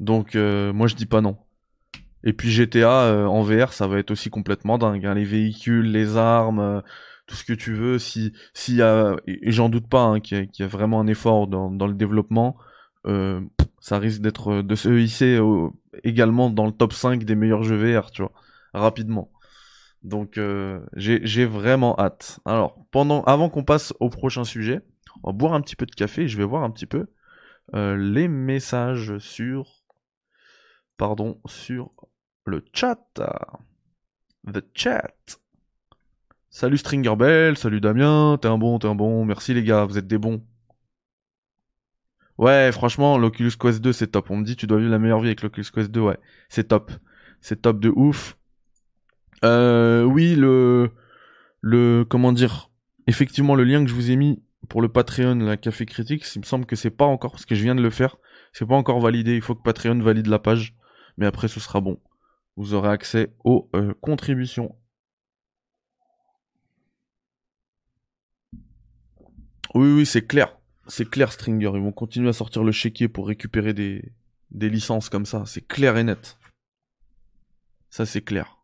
Donc, 0.00 0.36
euh, 0.36 0.70
moi, 0.74 0.86
je 0.86 0.96
dis 0.96 1.06
pas 1.06 1.22
non. 1.22 1.38
Et 2.24 2.34
puis 2.34 2.50
GTA 2.50 3.04
euh, 3.04 3.24
en 3.24 3.40
VR, 3.40 3.72
ça 3.72 3.86
va 3.86 3.98
être 3.98 4.10
aussi 4.10 4.28
complètement 4.28 4.76
dingue. 4.76 5.06
Hein. 5.06 5.14
Les 5.14 5.24
véhicules, 5.24 5.90
les 5.90 6.18
armes, 6.18 6.82
tout 7.26 7.36
ce 7.36 7.44
que 7.44 7.54
tu 7.54 7.72
veux. 7.72 7.98
Si, 7.98 8.34
et 8.68 9.50
j'en 9.50 9.70
doute 9.70 9.88
pas, 9.88 10.02
hein, 10.02 10.20
qu'il 10.20 10.50
y, 10.58 10.62
a 10.62 10.66
vraiment 10.66 11.00
un 11.00 11.06
effort 11.06 11.46
dans, 11.46 11.70
dans 11.70 11.86
le 11.86 11.94
développement, 11.94 12.58
ça 13.06 13.98
risque 13.98 14.20
d'être 14.20 14.60
de 14.60 14.74
se 14.74 14.90
hisser 14.90 15.40
également 16.04 16.50
dans 16.50 16.66
le 16.66 16.72
top 16.72 16.92
5 16.92 17.24
des 17.24 17.34
meilleurs 17.34 17.62
jeux 17.62 17.76
VR, 17.76 18.10
tu 18.10 18.20
vois, 18.20 18.32
rapidement. 18.74 19.30
Donc 20.02 20.38
euh, 20.38 20.80
j'ai 20.94 21.44
vraiment 21.44 21.98
hâte. 21.98 22.40
Alors, 22.44 22.76
pendant, 22.90 23.22
avant 23.24 23.48
qu'on 23.50 23.64
passe 23.64 23.92
au 24.00 24.08
prochain 24.08 24.44
sujet, 24.44 24.80
on 25.22 25.30
va 25.30 25.32
boire 25.36 25.52
un 25.54 25.60
petit 25.60 25.76
peu 25.76 25.86
de 25.86 25.94
café 25.94 26.28
je 26.28 26.36
vais 26.38 26.44
voir 26.44 26.62
un 26.62 26.70
petit 26.70 26.86
peu 26.86 27.06
euh, 27.74 27.96
les 27.96 28.28
messages 28.28 29.18
sur... 29.18 29.84
Pardon, 30.96 31.40
sur 31.46 31.92
le 32.44 32.64
chat. 32.72 32.98
The 34.52 34.62
chat. 34.74 35.38
Salut 36.50 36.78
Stringerbell, 36.78 37.56
salut 37.56 37.80
Damien, 37.80 38.36
t'es 38.40 38.48
un 38.48 38.58
bon, 38.58 38.78
t'es 38.78 38.88
un 38.88 38.94
bon, 38.94 39.24
merci 39.24 39.54
les 39.54 39.62
gars, 39.62 39.84
vous 39.84 39.98
êtes 39.98 40.08
des 40.08 40.18
bons. 40.18 40.42
Ouais, 42.38 42.72
franchement, 42.72 43.18
l'Oculus 43.18 43.52
Quest 43.58 43.80
2 43.80 43.92
c'est 43.92 44.08
top. 44.08 44.30
On 44.30 44.38
me 44.38 44.44
dit 44.44 44.56
tu 44.56 44.66
dois 44.66 44.78
vivre 44.78 44.90
la 44.90 44.98
meilleure 44.98 45.20
vie 45.20 45.28
avec 45.28 45.42
l'Oculus 45.42 45.66
Quest 45.72 45.90
2, 45.90 46.00
ouais, 46.00 46.18
c'est 46.48 46.68
top. 46.68 46.90
C'est 47.40 47.62
top 47.62 47.80
de 47.80 47.90
ouf. 47.90 48.36
Euh, 49.44 50.04
oui, 50.04 50.34
le, 50.34 50.90
le, 51.60 52.04
comment 52.08 52.32
dire, 52.32 52.70
effectivement, 53.06 53.54
le 53.54 53.64
lien 53.64 53.82
que 53.82 53.90
je 53.90 53.94
vous 53.94 54.10
ai 54.10 54.16
mis 54.16 54.42
pour 54.68 54.82
le 54.82 54.88
Patreon, 54.88 55.36
la 55.36 55.56
Café 55.56 55.86
Critique, 55.86 56.24
il 56.34 56.40
me 56.40 56.44
semble 56.44 56.66
que 56.66 56.76
c'est 56.76 56.90
pas 56.90 57.06
encore, 57.06 57.32
parce 57.32 57.46
que 57.46 57.54
je 57.54 57.62
viens 57.62 57.74
de 57.74 57.82
le 57.82 57.90
faire, 57.90 58.16
c'est 58.52 58.66
pas 58.66 58.76
encore 58.76 59.00
validé, 59.00 59.34
il 59.34 59.42
faut 59.42 59.54
que 59.54 59.62
Patreon 59.62 60.00
valide 60.00 60.26
la 60.26 60.38
page, 60.38 60.76
mais 61.16 61.26
après 61.26 61.48
ce 61.48 61.60
sera 61.60 61.80
bon. 61.80 61.98
Vous 62.56 62.74
aurez 62.74 62.90
accès 62.90 63.32
aux 63.44 63.70
euh, 63.74 63.94
contributions. 64.00 64.76
Oui, 69.74 69.92
oui, 69.92 70.06
c'est 70.06 70.26
clair. 70.26 70.56
C'est 70.88 71.08
clair, 71.08 71.32
Stringer. 71.32 71.70
Ils 71.74 71.80
vont 71.80 71.92
continuer 71.92 72.28
à 72.28 72.32
sortir 72.32 72.64
le 72.64 72.72
chéquier 72.72 73.08
pour 73.08 73.28
récupérer 73.28 73.72
des, 73.72 74.12
des 74.50 74.68
licences 74.68 75.08
comme 75.08 75.26
ça. 75.26 75.44
C'est 75.46 75.66
clair 75.66 75.96
et 75.96 76.04
net. 76.04 76.36
Ça, 77.88 78.04
c'est 78.04 78.22
clair. 78.22 78.59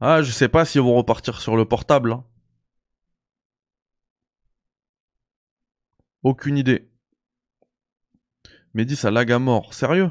Ah, 0.00 0.22
je 0.22 0.30
sais 0.30 0.48
pas 0.48 0.64
s'ils 0.64 0.80
vont 0.80 0.94
repartir 0.94 1.40
sur 1.40 1.56
le 1.56 1.64
portable. 1.66 2.12
hein. 2.12 2.24
Aucune 6.22 6.58
idée. 6.58 6.90
Mehdi, 8.74 8.96
ça 8.96 9.10
lag 9.10 9.30
à 9.32 9.38
mort. 9.38 9.72
Sérieux? 9.74 10.10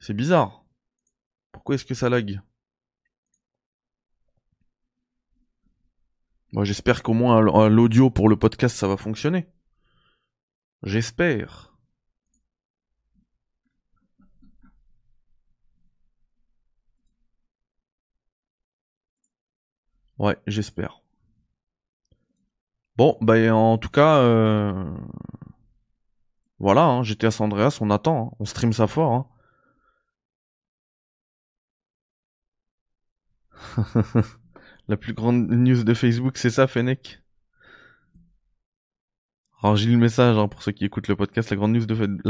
C'est 0.00 0.14
bizarre. 0.14 0.64
Pourquoi 1.52 1.74
est-ce 1.74 1.84
que 1.84 1.94
ça 1.94 2.08
lag? 2.08 2.40
Moi, 6.52 6.64
j'espère 6.64 7.02
qu'au 7.02 7.12
moins 7.12 7.68
l'audio 7.68 8.10
pour 8.10 8.28
le 8.28 8.36
podcast, 8.36 8.76
ça 8.76 8.88
va 8.88 8.96
fonctionner. 8.96 9.46
J'espère. 10.82 11.75
Ouais, 20.18 20.36
j'espère. 20.46 21.00
Bon, 22.96 23.16
bah 23.20 23.54
en 23.54 23.78
tout 23.78 23.88
cas, 23.90 24.18
euh... 24.18 24.84
voilà, 26.58 26.84
hein, 26.84 27.02
GTA 27.02 27.30
San 27.30 27.46
Andreas, 27.46 27.78
on 27.80 27.90
attend, 27.90 28.32
hein. 28.32 28.36
on 28.40 28.44
stream 28.44 28.72
ça 28.74 28.86
fort. 28.86 29.12
Hein. 29.12 29.26
La 34.88 34.96
plus 34.96 35.12
grande 35.14 35.48
news 35.50 35.84
de 35.84 35.94
Facebook, 35.94 36.36
c'est 36.38 36.50
ça, 36.50 36.66
Fennec? 36.66 37.20
Alors 39.62 39.76
j'ai 39.76 39.86
lu 39.86 39.92
le 39.94 39.98
message 39.98 40.36
hein, 40.36 40.48
pour 40.48 40.62
ceux 40.62 40.72
qui 40.72 40.84
écoutent 40.84 41.08
le 41.08 41.16
podcast. 41.16 41.50
La 41.50 41.56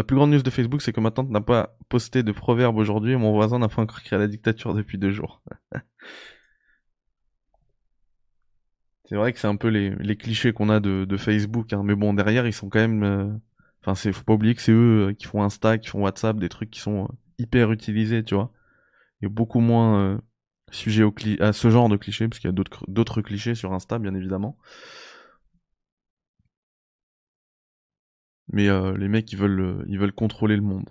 plus 0.05 0.16
grande 0.16 0.31
news 0.31 0.42
de 0.42 0.51
Facebook, 0.51 0.81
c'est 0.81 0.92
que 0.92 1.01
ma 1.01 1.11
tante 1.11 1.29
n'a 1.31 1.40
pas 1.40 1.77
posté 1.88 2.22
de 2.22 2.33
proverbe 2.33 2.77
aujourd'hui 2.77 3.12
et 3.12 3.16
mon 3.16 3.33
voisin 3.33 3.59
n'a 3.59 3.68
pas 3.68 3.83
encore 3.83 4.03
créé 4.03 4.18
la 4.18 4.29
dictature 4.29 4.75
depuis 4.75 4.96
deux 4.99 5.11
jours. 5.11 5.42
C'est 9.09 9.14
vrai 9.16 9.33
que 9.33 9.38
c'est 9.38 9.47
un 9.47 9.57
peu 9.57 9.69
les, 9.69 10.16
clichés 10.16 10.53
qu'on 10.53 10.69
a 10.69 10.81
de, 10.81 11.16
Facebook, 11.16 11.73
hein. 11.73 11.83
mais 11.85 11.95
bon 11.95 12.12
derrière 12.14 12.47
ils 12.47 12.53
sont 12.53 12.69
quand 12.69 12.81
même. 12.81 13.03
euh, 13.05 13.33
Enfin, 13.83 13.95
c'est 13.95 14.12
faut 14.12 14.25
pas 14.25 14.33
oublier 14.35 14.55
que 14.57 14.62
c'est 14.62 14.73
eux 14.73 15.11
euh, 15.11 15.14
qui 15.14 15.27
font 15.27 15.45
Insta, 15.45 15.79
qui 15.79 15.88
font 15.88 16.03
WhatsApp, 16.03 16.38
des 16.38 16.49
trucs 16.49 16.71
qui 16.71 16.81
sont 16.81 17.05
euh, 17.05 17.09
hyper 17.38 17.71
utilisés, 17.71 18.25
tu 18.25 18.35
vois. 18.35 18.53
A 19.25 19.29
beaucoup 19.29 19.61
moins 19.61 20.21
sujet 20.71 21.03
au 21.05 21.14
à 21.40 21.53
ce 21.53 21.71
genre 21.71 21.88
de 21.88 21.97
clichés, 21.97 22.29
parce 22.29 22.38
qu'il 22.40 22.49
y 22.49 22.53
a 22.53 22.64
d'autres 22.88 23.23
clichés 23.23 23.55
sur 23.55 23.73
Insta, 23.73 23.99
bien 23.99 24.14
évidemment. 24.14 24.59
Mais 28.53 28.69
les 28.97 29.09
mecs 29.09 29.33
ils 29.33 29.38
veulent 29.38 29.85
ils 29.88 29.99
veulent 29.99 30.12
contrôler 30.12 30.57
le 30.57 30.62
monde. 30.62 30.88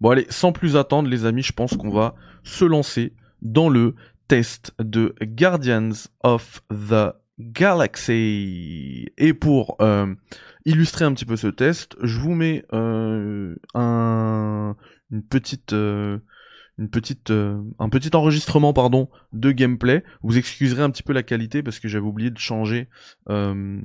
Bon 0.00 0.10
allez, 0.10 0.26
sans 0.30 0.52
plus 0.52 0.76
attendre 0.76 1.08
les 1.08 1.26
amis, 1.26 1.42
je 1.42 1.52
pense 1.52 1.76
qu'on 1.76 1.90
va 1.90 2.14
se 2.42 2.64
lancer 2.64 3.14
dans 3.42 3.68
le 3.68 3.94
test 4.30 4.72
de 4.78 5.12
Guardians 5.20 6.06
of 6.22 6.62
the 6.70 7.12
Galaxy. 7.40 9.08
Et 9.18 9.34
pour 9.34 9.76
euh, 9.80 10.14
illustrer 10.64 11.04
un 11.04 11.12
petit 11.14 11.24
peu 11.24 11.34
ce 11.34 11.48
test, 11.48 11.96
je 12.00 12.20
vous 12.20 12.36
mets 12.36 12.64
euh, 12.72 13.56
un, 13.74 14.76
une 15.10 15.24
petite, 15.24 15.72
euh, 15.72 16.18
une 16.78 16.88
petite, 16.90 17.32
euh, 17.32 17.60
un 17.80 17.88
petit 17.88 18.14
enregistrement 18.14 18.72
pardon 18.72 19.08
de 19.32 19.50
gameplay. 19.50 20.04
Vous 20.22 20.38
excuserez 20.38 20.82
un 20.82 20.90
petit 20.90 21.02
peu 21.02 21.12
la 21.12 21.24
qualité 21.24 21.64
parce 21.64 21.80
que 21.80 21.88
j'avais 21.88 22.06
oublié 22.06 22.30
de 22.30 22.38
changer 22.38 22.88
euh, 23.30 23.80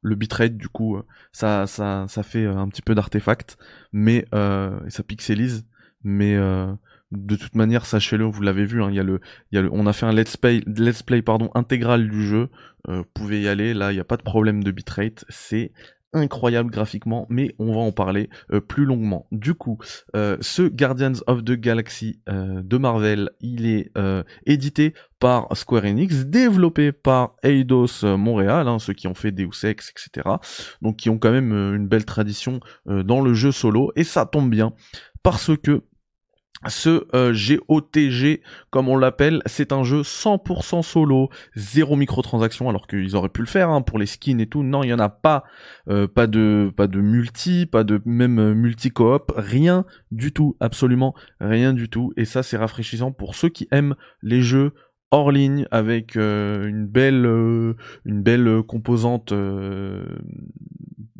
le 0.00 0.14
bitrate. 0.14 0.56
Du 0.56 0.70
coup, 0.70 0.96
euh, 0.96 1.02
ça, 1.32 1.66
ça, 1.66 2.06
ça 2.08 2.22
fait 2.22 2.46
un 2.46 2.70
petit 2.70 2.80
peu 2.80 2.94
d'artefact, 2.94 3.58
mais 3.92 4.24
ça 4.32 5.02
pixelise. 5.06 5.66
Mais 6.02 6.38
de 7.12 7.36
toute 7.36 7.54
manière, 7.54 7.86
sachez-le, 7.86 8.24
vous 8.24 8.42
l'avez 8.42 8.64
vu, 8.64 8.82
hein, 8.82 8.88
il 8.90 8.96
y 8.96 9.00
a 9.00 9.02
le, 9.02 9.20
il 9.50 9.56
y 9.56 9.58
a 9.58 9.62
le, 9.62 9.70
on 9.72 9.86
a 9.86 9.92
fait 9.92 10.06
un 10.06 10.12
let's 10.12 10.36
play, 10.36 10.62
let's 10.66 11.02
play 11.02 11.22
pardon 11.22 11.50
intégral 11.54 12.08
du 12.08 12.26
jeu. 12.26 12.48
Euh, 12.88 12.98
vous 12.98 13.08
pouvez 13.14 13.42
y 13.42 13.48
aller, 13.48 13.74
là, 13.74 13.92
il 13.92 13.96
n'y 13.96 14.00
a 14.00 14.04
pas 14.04 14.16
de 14.16 14.22
problème 14.22 14.62
de 14.62 14.70
bitrate. 14.70 15.24
C'est 15.28 15.72
incroyable 16.12 16.70
graphiquement, 16.70 17.26
mais 17.28 17.54
on 17.58 17.72
va 17.72 17.80
en 17.80 17.92
parler 17.92 18.30
euh, 18.52 18.60
plus 18.60 18.84
longuement. 18.84 19.26
Du 19.30 19.54
coup, 19.54 19.78
euh, 20.16 20.36
ce 20.40 20.62
Guardians 20.62 21.20
of 21.26 21.44
the 21.44 21.52
Galaxy 21.52 22.20
euh, 22.28 22.62
de 22.64 22.76
Marvel, 22.78 23.30
il 23.40 23.66
est 23.66 23.92
euh, 23.96 24.24
édité 24.46 24.94
par 25.20 25.46
Square 25.56 25.84
Enix, 25.84 26.26
développé 26.26 26.90
par 26.92 27.36
Eidos 27.42 28.04
Montréal, 28.16 28.66
hein, 28.66 28.78
ceux 28.78 28.92
qui 28.92 29.06
ont 29.06 29.14
fait 29.14 29.30
Deus 29.30 29.64
Ex, 29.64 29.92
etc. 29.92 30.28
Donc 30.82 30.96
qui 30.96 31.10
ont 31.10 31.18
quand 31.18 31.30
même 31.30 31.52
euh, 31.52 31.76
une 31.76 31.86
belle 31.86 32.04
tradition 32.04 32.60
dans 32.86 33.20
le 33.20 33.34
jeu 33.34 33.52
solo, 33.52 33.92
et 33.94 34.04
ça 34.04 34.26
tombe 34.26 34.50
bien 34.50 34.72
parce 35.22 35.56
que 35.56 35.84
ce 36.68 37.06
euh, 37.14 37.32
GOTG, 37.32 38.42
comme 38.68 38.88
on 38.88 38.96
l'appelle, 38.98 39.40
c'est 39.46 39.72
un 39.72 39.82
jeu 39.82 40.02
100% 40.02 40.82
solo, 40.82 41.30
zéro 41.54 41.96
microtransaction, 41.96 42.68
alors 42.68 42.86
qu'ils 42.86 43.16
auraient 43.16 43.30
pu 43.30 43.40
le 43.40 43.46
faire 43.46 43.70
hein, 43.70 43.80
pour 43.80 43.98
les 43.98 44.04
skins 44.04 44.40
et 44.40 44.46
tout. 44.46 44.62
Non, 44.62 44.82
il 44.82 44.88
y 44.88 44.92
en 44.92 44.98
a 44.98 45.08
pas, 45.08 45.44
euh, 45.88 46.06
pas 46.06 46.26
de, 46.26 46.70
pas 46.76 46.86
de 46.86 47.00
multi, 47.00 47.64
pas 47.64 47.82
de 47.82 48.02
même 48.04 48.38
euh, 48.38 48.54
multi 48.54 48.90
coop, 48.90 49.32
rien 49.34 49.86
du 50.10 50.32
tout, 50.32 50.56
absolument 50.60 51.14
rien 51.40 51.72
du 51.72 51.88
tout. 51.88 52.12
Et 52.18 52.26
ça, 52.26 52.42
c'est 52.42 52.58
rafraîchissant 52.58 53.10
pour 53.10 53.34
ceux 53.34 53.48
qui 53.48 53.66
aiment 53.70 53.94
les 54.22 54.42
jeux 54.42 54.74
hors 55.10 55.32
ligne 55.32 55.66
avec 55.70 56.16
euh, 56.16 56.66
une 56.66 56.86
belle, 56.86 57.24
une 58.04 58.22
belle 58.22 58.62
composante 58.68 59.32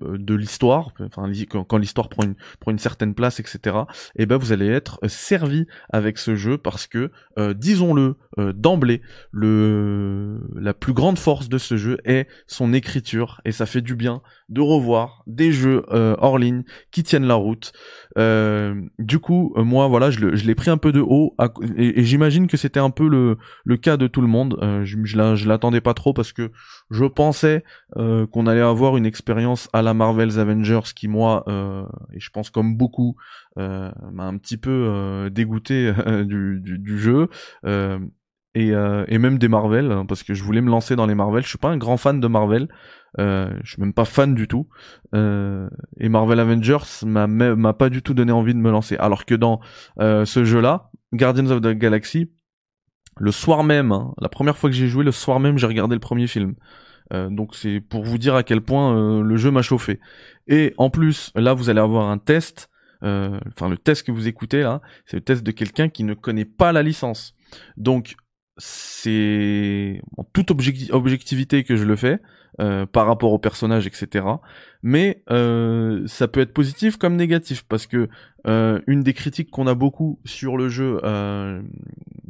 de 0.01 0.35
l'histoire. 0.35 0.93
Enfin, 1.01 1.31
quand, 1.69 1.79
l'histoire 1.79 2.09
prend 2.09 2.23
une, 2.71 2.79
certaine 2.79 3.15
place, 3.15 3.41
etc 3.41 3.81
et 4.17 4.27
ben 4.27 4.37
vous 4.37 4.53
allez 4.53 4.69
être 4.69 4.99
servi 5.09 5.67
avec 5.91 6.19
ce 6.19 6.35
jeu 6.35 6.59
parce 6.59 6.87
que 6.87 7.11
euh, 7.39 7.55
disons-le 7.55 8.17
euh, 8.39 8.53
d'emblée 8.53 9.03
le 9.33 10.41
la 10.55 10.75
plus 10.75 10.93
grande 10.93 11.19
force 11.19 11.49
de 11.49 11.59
ce 11.59 11.77
jeu 11.77 11.99
est 12.05 12.27
son 12.47 12.73
écriture 12.73 13.41
et 13.45 13.53
ça 13.53 13.67
fait 13.67 13.81
du 13.81 13.95
bien 13.95 14.23
de 14.49 14.61
revoir 14.61 15.23
des 15.27 15.53
jeux 15.53 15.85
euh, 15.91 16.17
hors 16.19 16.39
ligne 16.39 16.63
qui 16.91 17.03
tiennent 17.03 17.27
la 17.27 17.35
route 17.35 17.73
Euh, 18.19 18.75
du 18.99 19.21
coup 19.21 19.55
euh, 19.57 19.63
moi 19.63 19.87
voilà 19.87 20.11
je, 20.11 20.19
l'ai 20.19 20.55
pris 20.57 20.69
un 20.69 20.79
peu 20.79 20.91
de 20.91 21.01
haut 21.01 21.37
et, 21.77 22.03
j'imagine 22.03 22.49
que 22.49 22.57
c'était 22.57 22.81
un 22.81 22.91
peu 22.91 23.09
le, 23.09 23.39
le 23.65 23.77
cas 23.77 23.97
de 23.97 24.09
tout 24.09 24.21
le 24.21 24.27
monde 24.27 24.59
Euh, 24.63 24.85
je, 24.85 24.99
je 25.05 25.17
la- 25.17 25.37
je 25.37 25.47
l'attendais 25.49 25.81
pas 25.81 25.95
trop 25.95 26.13
parce 26.13 26.33
que 26.33 26.51
je 26.91 27.05
pensais 27.05 27.63
euh, 27.97 28.27
qu'on 28.27 28.47
allait 28.49 28.61
avoir 28.61 28.97
une 28.97 29.07
expérience 29.07 29.69
à 29.73 29.83
la 29.83 29.90
Marvel's 29.95 30.39
Avengers 30.39 30.93
qui 30.95 31.09
moi 31.09 31.45
euh, 31.49 31.85
et 32.13 32.21
je 32.21 32.31
pense 32.31 32.51
comme 32.51 32.77
beaucoup 32.77 33.17
euh, 33.59 33.91
m'a 34.13 34.25
un 34.25 34.37
petit 34.37 34.57
peu 34.57 34.71
euh, 34.89 35.31
dégoûté 35.31 35.93
du, 36.25 36.99
jeu 36.99 37.29
et, 38.55 39.19
même 39.19 39.39
des 39.39 39.49
Marvel 39.49 39.93
hein, 39.93 40.07
parce 40.07 40.23
que 40.23 40.35
je 40.35 40.43
voulais 40.43 40.61
me 40.61 40.71
lancer 40.71 40.97
dans 40.97 41.07
les 41.07 41.15
Marvel. 41.15 41.43
Je 41.43 41.49
suis 41.49 41.59
pas 41.59 41.69
un 41.69 41.77
grand 41.77 41.97
fan 41.97 42.21
de 42.21 42.27
Marvel, 42.27 42.69
je 43.19 43.61
suis 43.65 43.81
même 43.81 43.95
pas 43.95 44.05
fan 44.05 44.35
du 44.35 44.49
tout. 44.49 44.69
Et 45.15 46.09
Marvel 46.09 46.41
Avengers 46.41 47.05
m'a 47.05 47.73
pas 47.75 47.91
du 47.91 48.03
tout 48.03 48.15
donné 48.15 48.33
envie 48.33 48.55
de 48.55 48.59
me 48.59 48.71
lancer. 48.71 48.97
Alors 48.97 49.25
que 49.25 49.35
dans 49.35 49.61
ce 49.99 50.45
jeu-là, 50.45 50.91
Guardians 51.13 51.51
of 51.51 51.61
the 51.61 51.69
Galaxy, 51.69 52.31
le 53.21 53.33
soir 53.33 53.65
même, 53.65 53.93
hein, 53.93 54.15
la 54.19 54.29
première 54.29 54.57
fois 54.57 54.71
que 54.71 54.77
j'ai 54.77 54.89
joué, 54.89 55.05
le 55.05 55.13
soir 55.13 55.41
même, 55.41 55.59
j'ai 55.59 55.67
regardé 55.67 55.95
le 55.95 56.01
premier 56.01 56.27
film. 56.27 56.55
Euh, 57.13 57.29
donc 57.29 57.55
c'est 57.55 57.81
pour 57.81 58.05
vous 58.05 58.19
dire 58.19 58.35
à 58.35 58.43
quel 58.43 58.61
point 58.61 58.97
euh, 58.97 59.23
le 59.23 59.37
jeu 59.37 59.51
m'a 59.51 59.63
chauffé. 59.63 60.01
Et 60.47 60.75
en 60.79 60.91
plus, 60.91 61.33
là, 61.35 61.55
vous 61.55 61.71
allez 61.71 61.81
avoir 61.81 62.09
un 62.09 62.19
test. 62.19 62.71
euh, 63.03 63.39
Enfin, 63.49 63.69
le 63.69 63.77
test 63.77 64.07
que 64.07 64.13
vous 64.13 64.29
écoutez 64.29 64.63
là, 64.63 64.81
c'est 65.07 65.17
le 65.17 65.23
test 65.23 65.43
de 65.43 65.51
quelqu'un 65.53 65.89
qui 65.89 66.05
ne 66.05 66.15
connaît 66.15 66.45
pas 66.45 66.73
la 66.73 66.83
licence. 66.83 67.35
Donc, 67.77 68.15
c'est 68.59 70.03
en 70.17 70.25
toute 70.25 70.51
objecti- 70.51 70.93
objectivité 70.93 71.65
que 71.65 71.77
je 71.77 71.85
le 71.85 71.97
fais 71.97 72.21
euh, 72.61 72.85
par 72.85 73.07
rapport 73.07 73.33
au 73.33 73.39
personnage, 73.39 73.87
etc. 73.87 74.27
Mais 74.83 75.23
euh, 75.31 76.07
ça 76.07 76.29
peut 76.29 76.41
être 76.41 76.53
positif 76.53 76.97
comme 76.97 77.17
négatif 77.17 77.65
parce 77.69 77.87
que 77.87 78.09
euh, 78.47 78.81
une 78.87 79.03
des 79.03 79.15
critiques 79.15 79.51
qu'on 79.51 79.67
a 79.67 79.75
beaucoup 79.75 80.21
sur 80.25 80.57
le 80.57 80.69
jeu, 80.69 81.01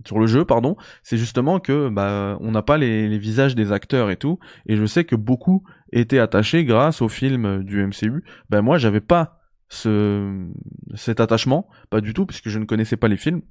sur 0.06 0.18
le 0.18 0.26
jeu, 0.26 0.44
pardon, 0.44 0.76
c'est 1.02 1.16
justement 1.16 1.60
que 1.60 1.88
bah 1.88 2.36
on 2.40 2.50
n'a 2.52 2.62
pas 2.62 2.78
les, 2.78 3.08
les 3.08 3.18
visages 3.18 3.54
des 3.54 3.72
acteurs 3.72 4.10
et 4.10 4.16
tout. 4.16 4.38
Et 4.66 4.76
je 4.76 4.86
sais 4.86 5.04
que 5.04 5.16
beaucoup 5.16 5.64
étaient 5.92 6.18
attachés 6.18 6.64
grâce 6.64 7.02
au 7.02 7.08
film 7.08 7.64
du 7.64 7.84
MCU. 7.86 8.24
Ben 8.48 8.62
moi, 8.62 8.78
j'avais 8.78 9.00
pas 9.00 9.40
ce 9.68 10.48
cet 10.94 11.20
attachement, 11.20 11.68
pas 11.90 12.00
du 12.00 12.14
tout, 12.14 12.26
puisque 12.26 12.48
je 12.48 12.58
ne 12.58 12.64
connaissais 12.64 12.96
pas 12.96 13.08
les 13.08 13.16
films. 13.16 13.42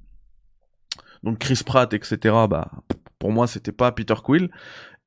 Donc 1.22 1.38
Chris 1.38 1.62
Pratt, 1.64 1.92
etc. 1.92 2.18
Bah 2.48 2.70
pour 3.18 3.32
moi, 3.32 3.46
c'était 3.46 3.72
pas 3.72 3.92
Peter 3.92 4.14
Quill. 4.22 4.50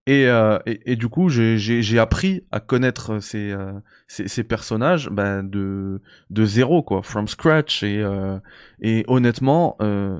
Et, 0.06 0.28
euh, 0.28 0.60
et, 0.66 0.98
du 0.98 1.08
coup, 1.08 1.30
j'ai- 1.30 2.00
appris 2.00 2.46
à 2.52 2.60
connaître 2.60 3.20
ces, 3.20 3.52
euh, 3.52 3.72
ces, 4.08 4.28
ces 4.28 4.44
personnages 4.44 5.10
bah, 5.10 5.42
de, 5.42 6.02
de 6.30 6.46
zéro, 6.46 6.84
quoi, 6.84 7.02
from 7.04 7.28
scratch. 7.28 7.84
Et, 7.84 8.00
euh, 8.00 8.38
et 8.82 9.06
honnêtement, 9.08 9.78
euh, 9.82 10.20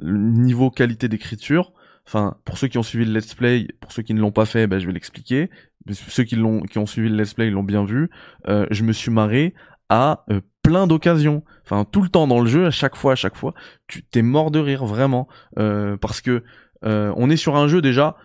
niveau 0.00 0.70
qualité 0.70 1.08
d'écriture, 1.08 1.72
enfin, 2.06 2.36
pour 2.44 2.58
ceux 2.58 2.68
qui 2.68 2.78
ont 2.78 2.82
suivi 2.82 3.04
le 3.04 3.12
let's 3.12 3.34
play, 3.34 3.68
pour 3.80 3.92
ceux 3.92 4.02
qui 4.02 4.14
ne 4.14 4.20
l'ont 4.20 4.32
pas 4.32 4.46
fait, 4.46 4.66
bah, 4.66 4.78
je 4.78 4.86
vais 4.86 4.92
l'expliquer. 4.92 5.50
Ceux 5.90 6.24
qui, 6.24 6.36
l'ont, 6.36 6.62
qui 6.62 6.78
ont 6.78 6.86
suivi 6.86 7.08
le 7.08 7.16
let's 7.16 7.34
play, 7.34 7.48
ils 7.48 7.52
l'ont 7.52 7.62
bien 7.62 7.84
vu. 7.84 8.10
Euh, 8.48 8.66
je 8.70 8.84
me 8.84 8.92
suis 8.92 9.10
marré 9.10 9.54
à 9.88 10.24
plein 10.62 10.86
d'occasions. 10.86 11.44
Enfin, 11.64 11.84
tout 11.84 12.02
le 12.02 12.08
temps 12.08 12.26
dans 12.26 12.40
le 12.40 12.48
jeu, 12.48 12.66
à 12.66 12.70
chaque 12.70 12.96
fois, 12.96 13.12
à 13.12 13.16
chaque 13.16 13.36
fois, 13.36 13.54
tu 13.88 14.02
t'es 14.02 14.22
mort 14.22 14.50
de 14.50 14.58
rire 14.58 14.84
vraiment, 14.84 15.28
parce 15.56 16.20
que 16.20 16.44
on 16.82 17.30
est 17.30 17.36
sur 17.36 17.56
un 17.56 17.68
jeu 17.68 17.82
déjà. 17.82 18.16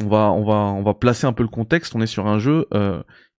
On 0.00 0.08
va, 0.08 0.30
on 0.30 0.44
va, 0.44 0.54
on 0.54 0.82
va 0.82 0.94
placer 0.94 1.26
un 1.26 1.32
peu 1.32 1.42
le 1.42 1.48
contexte. 1.48 1.96
On 1.96 2.00
est 2.00 2.06
sur 2.06 2.26
un 2.26 2.38
jeu 2.38 2.66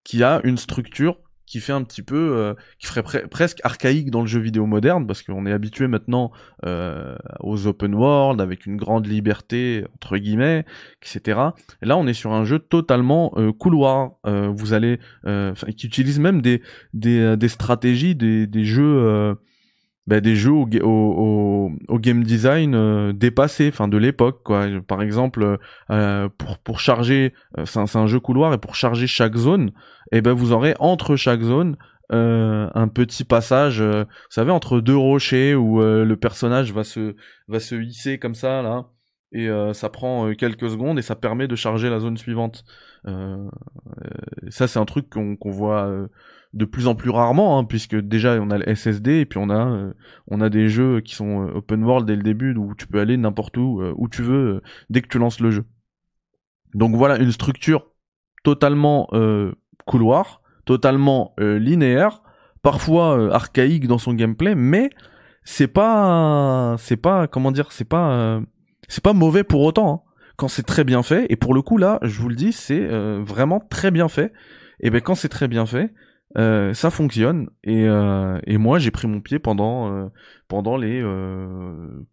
qui 0.03 0.23
a 0.23 0.41
une 0.43 0.57
structure 0.57 1.17
qui 1.49 1.59
fait 1.59 1.73
un 1.73 1.83
petit 1.83 2.03
peu, 2.03 2.37
euh, 2.37 2.53
qui 2.77 2.85
ferait 2.85 3.03
presque 3.27 3.59
archaïque 3.63 4.11
dans 4.11 4.21
le 4.21 4.27
jeu 4.27 4.39
vidéo 4.39 4.67
moderne, 4.67 5.07
parce 5.07 5.23
qu'on 5.23 5.47
est 5.47 5.51
habitué 5.51 5.87
maintenant 5.87 6.31
euh, 6.65 7.15
aux 7.39 7.65
open 7.65 7.95
world 7.95 8.39
avec 8.39 8.67
une 8.67 8.77
grande 8.77 9.07
liberté 9.07 9.83
entre 9.95 10.17
guillemets, 10.17 10.63
etc. 11.01 11.39
Et 11.81 11.87
là, 11.87 11.97
on 11.97 12.05
est 12.05 12.13
sur 12.13 12.33
un 12.33 12.45
jeu 12.45 12.59
totalement 12.59 13.33
euh, 13.37 13.51
couloir. 13.51 14.11
vous 14.23 14.73
allez, 14.73 14.99
qui 15.75 15.87
utilise 15.87 16.19
même 16.19 16.41
des 16.41 16.61
des, 16.93 17.35
des 17.35 17.47
stratégies, 17.47 18.15
des, 18.15 18.45
des 18.45 18.63
jeux 18.63 19.35
bah, 20.09 20.21
des 20.21 20.35
jeux 20.35 20.51
au, 20.51 20.67
au, 21.87 21.99
game 21.99 22.23
design 22.23 22.73
euh, 22.73 23.13
dépassé, 23.13 23.69
enfin 23.71 23.87
de 23.87 23.97
l'époque 23.97 24.41
quoi. 24.43 24.65
Par 24.87 25.03
exemple, 25.03 25.59
euh, 25.91 26.29
pour 26.35 26.57
pour 26.57 26.79
charger, 26.79 27.31
euh, 27.59 27.65
c'est 27.65 27.95
un, 27.95 28.07
jeu 28.07 28.19
couloir 28.19 28.51
et 28.51 28.57
pour 28.57 28.73
charger 28.73 29.05
chaque 29.05 29.35
zone, 29.35 29.67
et 30.11 30.17
eh 30.17 30.21
ben 30.21 30.33
vous 30.33 30.51
aurez 30.51 30.73
entre 30.79 31.15
chaque 31.15 31.41
zone 31.41 31.77
un 32.11 32.87
petit 32.87 33.23
passage, 33.23 33.83
vous 33.83 34.05
savez 34.31 34.49
entre 34.51 34.79
deux 34.79 34.97
rochers 34.97 35.53
où 35.53 35.79
le 35.79 36.15
personnage 36.15 36.73
va 36.73 36.83
se 36.83 37.15
va 37.47 37.59
se 37.59 37.75
hisser 37.75 38.17
comme 38.17 38.33
ça 38.33 38.63
là 38.63 38.87
et 39.31 39.47
ça 39.73 39.89
prend 39.89 40.33
quelques 40.33 40.71
secondes 40.71 40.97
et 40.97 41.03
ça 41.03 41.15
permet 41.15 41.47
de 41.47 41.55
charger 41.55 41.87
la 41.87 41.99
zone 41.99 42.17
suivante. 42.17 42.65
ça 43.05 44.67
c'est 44.67 44.79
un 44.79 44.85
truc 44.85 45.07
qu'on 45.11 45.35
qu'on 45.35 45.51
voit 45.51 45.87
de 46.53 46.65
plus 46.65 46.87
en 46.87 46.95
plus 46.95 47.11
rarement, 47.11 47.59
hein, 47.59 47.63
puisque 47.63 47.95
déjà 47.95 48.39
on 48.41 48.49
a 48.49 48.57
le 48.57 48.75
SSD 48.75 49.19
et 49.19 49.25
puis 49.25 49.37
on 49.37 49.49
a 49.49 49.67
euh, 49.67 49.93
on 50.27 50.41
a 50.41 50.49
des 50.49 50.69
jeux 50.69 50.99
qui 51.01 51.13
sont 51.13 51.47
euh, 51.47 51.57
open 51.57 51.83
world 51.83 52.07
dès 52.07 52.15
le 52.15 52.23
début 52.23 52.55
où 52.55 52.73
tu 52.75 52.87
peux 52.87 52.99
aller 52.99 53.17
n'importe 53.17 53.57
où 53.57 53.81
euh, 53.81 53.93
où 53.97 54.09
tu 54.09 54.23
veux 54.23 54.61
dès 54.89 55.01
que 55.01 55.07
tu 55.07 55.19
lances 55.19 55.39
le 55.39 55.51
jeu. 55.51 55.65
Donc 56.73 56.95
voilà 56.95 57.17
une 57.17 57.31
structure 57.31 57.87
totalement 58.43 59.09
couloir, 59.85 60.41
totalement 60.65 61.33
linéaire, 61.39 62.21
parfois 62.61 63.33
archaïque 63.33 63.87
dans 63.87 63.97
son 63.97 64.13
gameplay, 64.13 64.55
mais 64.55 64.91
c'est 65.43 65.67
pas 65.67 66.75
c'est 66.77 66.95
pas 66.95 67.27
comment 67.27 67.51
dire 67.51 67.71
c'est 67.71 67.89
pas 67.89 68.39
c'est 68.87 69.03
pas 69.03 69.13
mauvais 69.13 69.43
pour 69.43 69.61
autant. 69.61 69.91
Hein. 69.91 70.11
Quand 70.37 70.47
c'est 70.47 70.63
très 70.63 70.83
bien 70.83 71.03
fait, 71.03 71.25
et 71.29 71.35
pour 71.35 71.53
le 71.53 71.61
coup 71.61 71.77
là, 71.77 71.99
je 72.03 72.21
vous 72.21 72.29
le 72.29 72.35
dis, 72.35 72.53
c'est 72.53 72.87
vraiment 73.17 73.59
très 73.59 73.91
bien 73.91 74.07
fait. 74.07 74.31
Et 74.79 74.91
ben 74.91 75.01
quand 75.01 75.15
c'est 75.15 75.27
très 75.27 75.47
bien 75.47 75.65
fait, 75.65 75.91
euh, 76.37 76.75
ça 76.75 76.91
fonctionne 76.91 77.49
et, 77.63 77.85
euh, 77.87 78.39
et 78.45 78.59
moi 78.59 78.77
j'ai 78.77 78.91
pris 78.91 79.07
mon 79.07 79.19
pied 79.19 79.39
pendant 79.39 79.91
euh, 79.91 80.09
pendant 80.47 80.77
les 80.77 81.01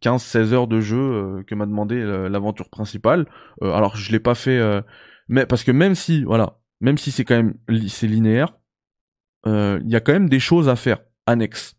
15-16 0.01 0.53
heures 0.55 0.67
de 0.67 0.81
jeu 0.81 1.45
que 1.47 1.55
m'a 1.55 1.67
demandé 1.67 2.03
l'aventure 2.31 2.71
principale. 2.71 3.27
alors 3.61 3.97
je 3.97 4.13
l'ai 4.13 4.21
pas 4.21 4.35
fait, 4.35 4.61
mais 5.29 5.47
parce 5.47 5.65
que 5.65 5.73
même 5.73 5.95
si 5.95 6.25
voilà, 6.25 6.59
même 6.81 6.99
si 6.99 7.11
c'est 7.11 7.25
quand 7.25 7.37
même 7.37 7.55
c'est 7.89 8.07
linéaire, 8.07 8.57
il 9.47 9.87
y 9.87 9.97
a 9.97 10.01
quand 10.01 10.13
même 10.13 10.29
des 10.29 10.41
choses 10.41 10.69
à 10.69 10.77
faire 10.77 10.99
annexes. 11.27 11.77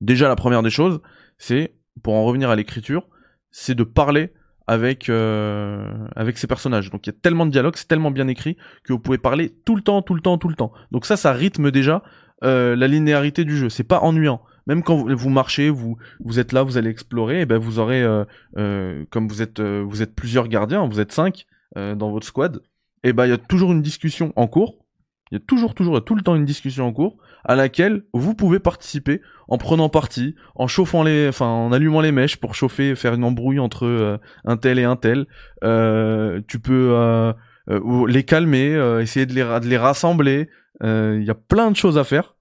Déjà 0.00 0.28
la 0.28 0.36
première 0.36 0.62
des 0.62 0.70
choses, 0.70 1.00
c'est 1.38 1.74
pour 2.02 2.14
en 2.14 2.24
revenir 2.24 2.50
à 2.50 2.56
l'écriture, 2.56 3.08
c'est 3.50 3.74
de 3.74 3.84
parler 3.84 4.32
avec 4.66 5.08
euh, 5.08 5.92
avec 6.16 6.38
ces 6.38 6.46
personnages. 6.46 6.90
Donc 6.90 7.06
il 7.06 7.10
y 7.10 7.14
a 7.14 7.18
tellement 7.20 7.46
de 7.46 7.50
dialogues, 7.50 7.76
c'est 7.76 7.88
tellement 7.88 8.10
bien 8.10 8.28
écrit 8.28 8.56
que 8.84 8.92
vous 8.92 8.98
pouvez 8.98 9.18
parler 9.18 9.54
tout 9.64 9.76
le 9.76 9.82
temps, 9.82 10.02
tout 10.02 10.14
le 10.14 10.20
temps, 10.20 10.38
tout 10.38 10.48
le 10.48 10.54
temps. 10.54 10.72
Donc 10.90 11.06
ça, 11.06 11.16
ça 11.16 11.32
rythme 11.32 11.70
déjà 11.70 12.02
euh, 12.44 12.76
la 12.76 12.88
linéarité 12.88 13.44
du 13.44 13.56
jeu. 13.56 13.68
C'est 13.68 13.84
pas 13.84 14.00
ennuyant. 14.00 14.40
Même 14.66 14.82
quand 14.82 14.96
vous, 14.96 15.30
marchez, 15.30 15.68
vous 15.68 15.98
vous 16.20 16.38
êtes 16.38 16.52
là, 16.52 16.62
vous 16.62 16.78
allez 16.78 16.88
explorer, 16.88 17.42
et 17.42 17.46
ben 17.46 17.58
vous 17.58 17.78
aurez 17.78 18.02
euh, 18.02 18.24
euh 18.56 19.04
comme 19.10 19.28
vous 19.28 19.42
êtes 19.42 19.60
euh, 19.60 19.84
vous 19.86 20.02
êtes 20.02 20.14
plusieurs 20.14 20.48
gardiens, 20.48 20.86
vous 20.86 21.00
êtes 21.00 21.12
cinq 21.12 21.46
euh, 21.76 21.94
dans 21.94 22.10
votre 22.10 22.26
squad, 22.26 22.62
et 23.02 23.12
ben 23.12 23.26
il 23.26 23.30
y 23.30 23.34
a 23.34 23.38
toujours 23.38 23.72
une 23.72 23.82
discussion 23.82 24.32
en 24.36 24.46
cours. 24.46 24.78
Il 25.30 25.34
y 25.34 25.36
a 25.36 25.44
toujours 25.46 25.74
toujours 25.74 26.02
tout 26.04 26.14
le 26.14 26.22
temps 26.22 26.34
une 26.34 26.44
discussion 26.44 26.86
en 26.86 26.92
cours 26.92 27.18
à 27.44 27.54
laquelle 27.54 28.04
vous 28.12 28.34
pouvez 28.34 28.58
participer 28.58 29.20
en 29.48 29.58
prenant 29.58 29.88
parti, 29.88 30.34
en 30.54 30.66
chauffant 30.66 31.02
les, 31.02 31.28
enfin 31.28 31.46
en 31.46 31.72
allumant 31.72 32.00
les 32.00 32.12
mèches 32.12 32.36
pour 32.36 32.54
chauffer, 32.54 32.94
faire 32.94 33.14
une 33.14 33.24
embrouille 33.24 33.58
entre 33.58 33.84
euh, 33.84 34.18
un 34.44 34.56
tel 34.56 34.78
et 34.78 34.84
un 34.84 34.96
tel. 34.96 35.26
Euh, 35.62 36.40
tu 36.48 36.58
peux 36.58 36.92
euh, 36.94 37.32
les 38.08 38.24
calmer, 38.24 38.98
essayer 39.00 39.26
de 39.26 39.34
les, 39.34 39.42
de 39.42 39.66
les 39.66 39.76
rassembler. 39.76 40.48
Il 40.82 41.22
y 41.22 41.30
a 41.30 41.34
plein 41.34 41.70
de 41.70 41.76
choses 41.76 41.98
à 41.98 42.04
faire. 42.04 42.36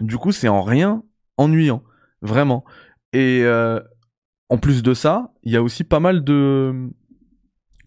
Du 0.00 0.16
coup, 0.16 0.32
c'est 0.32 0.48
en 0.48 0.62
rien 0.62 1.02
ennuyant, 1.36 1.82
vraiment. 2.22 2.64
Et 3.12 3.44
en 4.48 4.58
plus 4.58 4.82
de 4.82 4.94
ça, 4.94 5.32
il 5.42 5.52
y 5.52 5.56
a 5.56 5.62
aussi 5.62 5.84
pas 5.84 6.00
mal 6.00 6.24
de, 6.24 6.90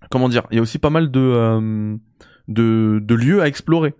comment 0.10 0.30
dire, 0.30 0.48
il 0.52 0.56
y 0.56 0.60
a 0.60 0.62
aussi 0.62 0.80
pas 0.80 0.90
mal 0.90 1.12
de 1.12 1.98
de, 2.48 3.00
de 3.02 3.16
lieux 3.16 3.42
à 3.42 3.48
explorer 3.48 3.96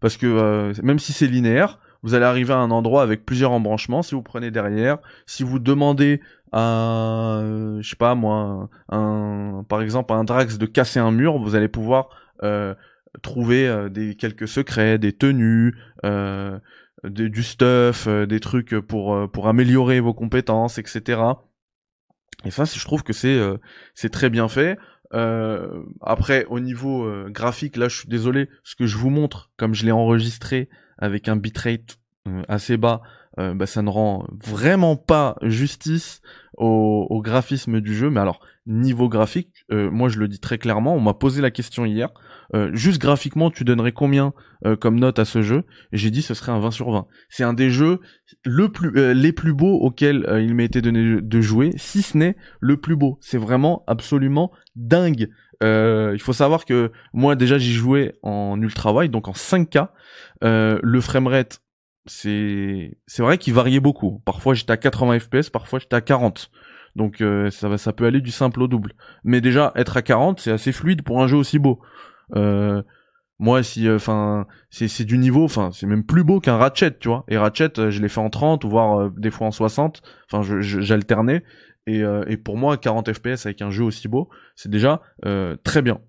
parce 0.00 0.16
que 0.16 0.26
euh, 0.26 0.72
même 0.82 0.98
si 0.98 1.12
c'est 1.12 1.26
linéaire, 1.26 1.78
vous 2.02 2.14
allez 2.14 2.24
arriver 2.24 2.52
à 2.52 2.58
un 2.58 2.70
endroit 2.70 3.02
avec 3.02 3.26
plusieurs 3.26 3.52
embranchements. 3.52 4.02
Si 4.02 4.14
vous 4.14 4.22
prenez 4.22 4.50
derrière, 4.50 4.98
si 5.26 5.42
vous 5.42 5.58
demandez 5.58 6.20
à, 6.52 7.42
je 7.80 7.88
sais 7.88 7.96
pas 7.96 8.14
moi, 8.14 8.68
un, 8.88 9.64
par 9.68 9.82
exemple 9.82 10.12
à 10.12 10.16
un 10.16 10.24
Drax 10.24 10.58
de 10.58 10.66
casser 10.66 10.98
un 10.98 11.10
mur, 11.10 11.38
vous 11.38 11.54
allez 11.54 11.68
pouvoir 11.68 12.08
euh, 12.42 12.74
trouver 13.22 13.68
euh, 13.68 13.88
des 13.88 14.14
quelques 14.14 14.48
secrets, 14.48 14.98
des 14.98 15.12
tenues, 15.12 15.76
euh, 16.04 16.58
du 17.04 17.42
stuff, 17.42 18.08
des 18.08 18.40
trucs 18.40 18.78
pour 18.78 19.30
pour 19.30 19.48
améliorer 19.48 20.00
vos 20.00 20.12
compétences, 20.12 20.78
etc. 20.78 21.20
Et 22.44 22.50
ça, 22.50 22.64
je 22.64 22.84
trouve 22.84 23.02
que 23.02 23.14
c'est 23.14 23.40
c'est 23.94 24.10
très 24.10 24.28
bien 24.28 24.48
fait. 24.48 24.78
Euh, 25.12 25.82
après, 26.00 26.44
au 26.46 26.60
niveau 26.60 27.04
euh, 27.04 27.28
graphique, 27.30 27.76
là, 27.76 27.88
je 27.88 27.96
suis 27.98 28.08
désolé, 28.08 28.48
ce 28.62 28.76
que 28.76 28.86
je 28.86 28.96
vous 28.96 29.10
montre, 29.10 29.50
comme 29.56 29.74
je 29.74 29.84
l'ai 29.84 29.92
enregistré 29.92 30.68
avec 30.98 31.28
un 31.28 31.36
bitrate 31.36 31.98
euh, 32.28 32.42
assez 32.48 32.76
bas, 32.76 33.02
bah, 33.36 33.64
ça 33.64 33.80
ne 33.80 33.88
rend 33.88 34.26
vraiment 34.44 34.96
pas 34.96 35.38
justice 35.40 36.20
au, 36.58 37.06
au, 37.08 37.22
graphisme 37.22 37.80
du 37.80 37.94
jeu. 37.94 38.10
Mais 38.10 38.20
alors, 38.20 38.40
niveau 38.66 39.08
graphique, 39.08 39.64
moi, 39.70 40.10
je 40.10 40.18
le 40.18 40.28
dis 40.28 40.40
très 40.40 40.58
clairement, 40.58 40.94
on 40.94 41.00
m'a 41.00 41.14
posé 41.14 41.40
la 41.40 41.50
question 41.50 41.86
hier. 41.86 42.10
Euh, 42.54 42.70
juste 42.72 43.00
graphiquement, 43.00 43.50
tu 43.50 43.64
donnerais 43.64 43.92
combien 43.92 44.32
euh, 44.66 44.76
comme 44.76 44.98
note 44.98 45.18
à 45.18 45.24
ce 45.24 45.42
jeu? 45.42 45.64
J'ai 45.92 46.10
dit 46.10 46.22
ce 46.22 46.34
serait 46.34 46.52
un 46.52 46.58
20 46.58 46.70
sur 46.70 46.90
20. 46.90 47.06
C'est 47.28 47.44
un 47.44 47.52
des 47.52 47.70
jeux 47.70 48.00
euh, 48.46 49.14
les 49.14 49.32
plus 49.32 49.54
beaux 49.54 49.78
auxquels 49.80 50.26
il 50.42 50.54
m'a 50.54 50.64
été 50.64 50.82
donné 50.82 51.20
de 51.20 51.40
jouer, 51.40 51.72
si 51.76 52.02
ce 52.02 52.16
n'est 52.16 52.36
le 52.60 52.76
plus 52.76 52.96
beau. 52.96 53.18
C'est 53.20 53.38
vraiment 53.38 53.84
absolument 53.86 54.50
dingue. 54.76 55.28
il 55.62 56.20
faut 56.20 56.32
savoir 56.32 56.64
que 56.64 56.90
moi 57.12 57.36
déjà 57.36 57.58
j'y 57.58 57.72
jouais 57.72 58.18
en 58.22 58.60
ultra 58.60 58.92
wide, 58.92 59.10
donc 59.10 59.28
en 59.28 59.32
5K. 59.32 59.88
le 60.42 61.00
framerate, 61.00 61.62
c'est 62.06 62.98
c'est 63.06 63.22
vrai 63.22 63.38
qu'il 63.38 63.54
variait 63.54 63.80
beaucoup. 63.80 64.22
Parfois 64.24 64.54
j'étais 64.54 64.72
à 64.72 64.76
80 64.76 65.20
fps, 65.20 65.50
parfois 65.50 65.78
j'étais 65.78 65.96
à 65.96 66.00
40. 66.00 66.50
Donc 66.96 67.22
ça 67.50 67.68
va, 67.68 67.78
ça 67.78 67.92
peut 67.92 68.06
aller 68.06 68.20
du 68.20 68.32
simple 68.32 68.62
au 68.62 68.68
double. 68.68 68.94
Mais 69.22 69.40
déjà 69.40 69.72
être 69.76 69.96
à 69.96 70.02
40, 70.02 70.40
c'est 70.40 70.50
assez 70.50 70.72
fluide 70.72 71.02
pour 71.02 71.22
un 71.22 71.28
jeu 71.28 71.36
aussi 71.36 71.58
beau. 71.58 71.80
Euh, 72.36 72.82
moi, 73.38 73.62
si, 73.62 73.88
euh, 73.88 73.96
enfin, 73.96 74.46
c'est 74.70 75.04
du 75.04 75.18
niveau, 75.18 75.44
enfin, 75.44 75.70
c'est 75.72 75.86
même 75.86 76.04
plus 76.04 76.24
beau 76.24 76.40
qu'un 76.40 76.56
Ratchet, 76.56 76.98
tu 76.98 77.08
vois. 77.08 77.24
Et 77.28 77.38
Ratchet, 77.38 77.78
euh, 77.78 77.90
je 77.90 78.02
l'ai 78.02 78.08
fait 78.08 78.20
en 78.20 78.30
30 78.30 78.64
ou 78.64 78.68
voire 78.68 79.10
des 79.10 79.30
fois 79.30 79.46
en 79.46 79.50
60. 79.50 80.02
Enfin, 80.30 80.42
j'alternais. 80.60 81.42
Et, 81.86 82.04
pour 82.36 82.56
moi, 82.56 82.76
40 82.76 83.12
FPS 83.12 83.46
avec 83.46 83.62
un 83.62 83.70
jeu 83.70 83.82
aussi 83.82 84.06
beau, 84.06 84.28
c'est 84.54 84.70
déjà 84.70 85.00
très 85.64 85.82
bien. 85.82 86.00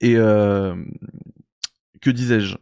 Et 0.00 0.14
que 0.14 2.10
disais-je? 2.10 2.56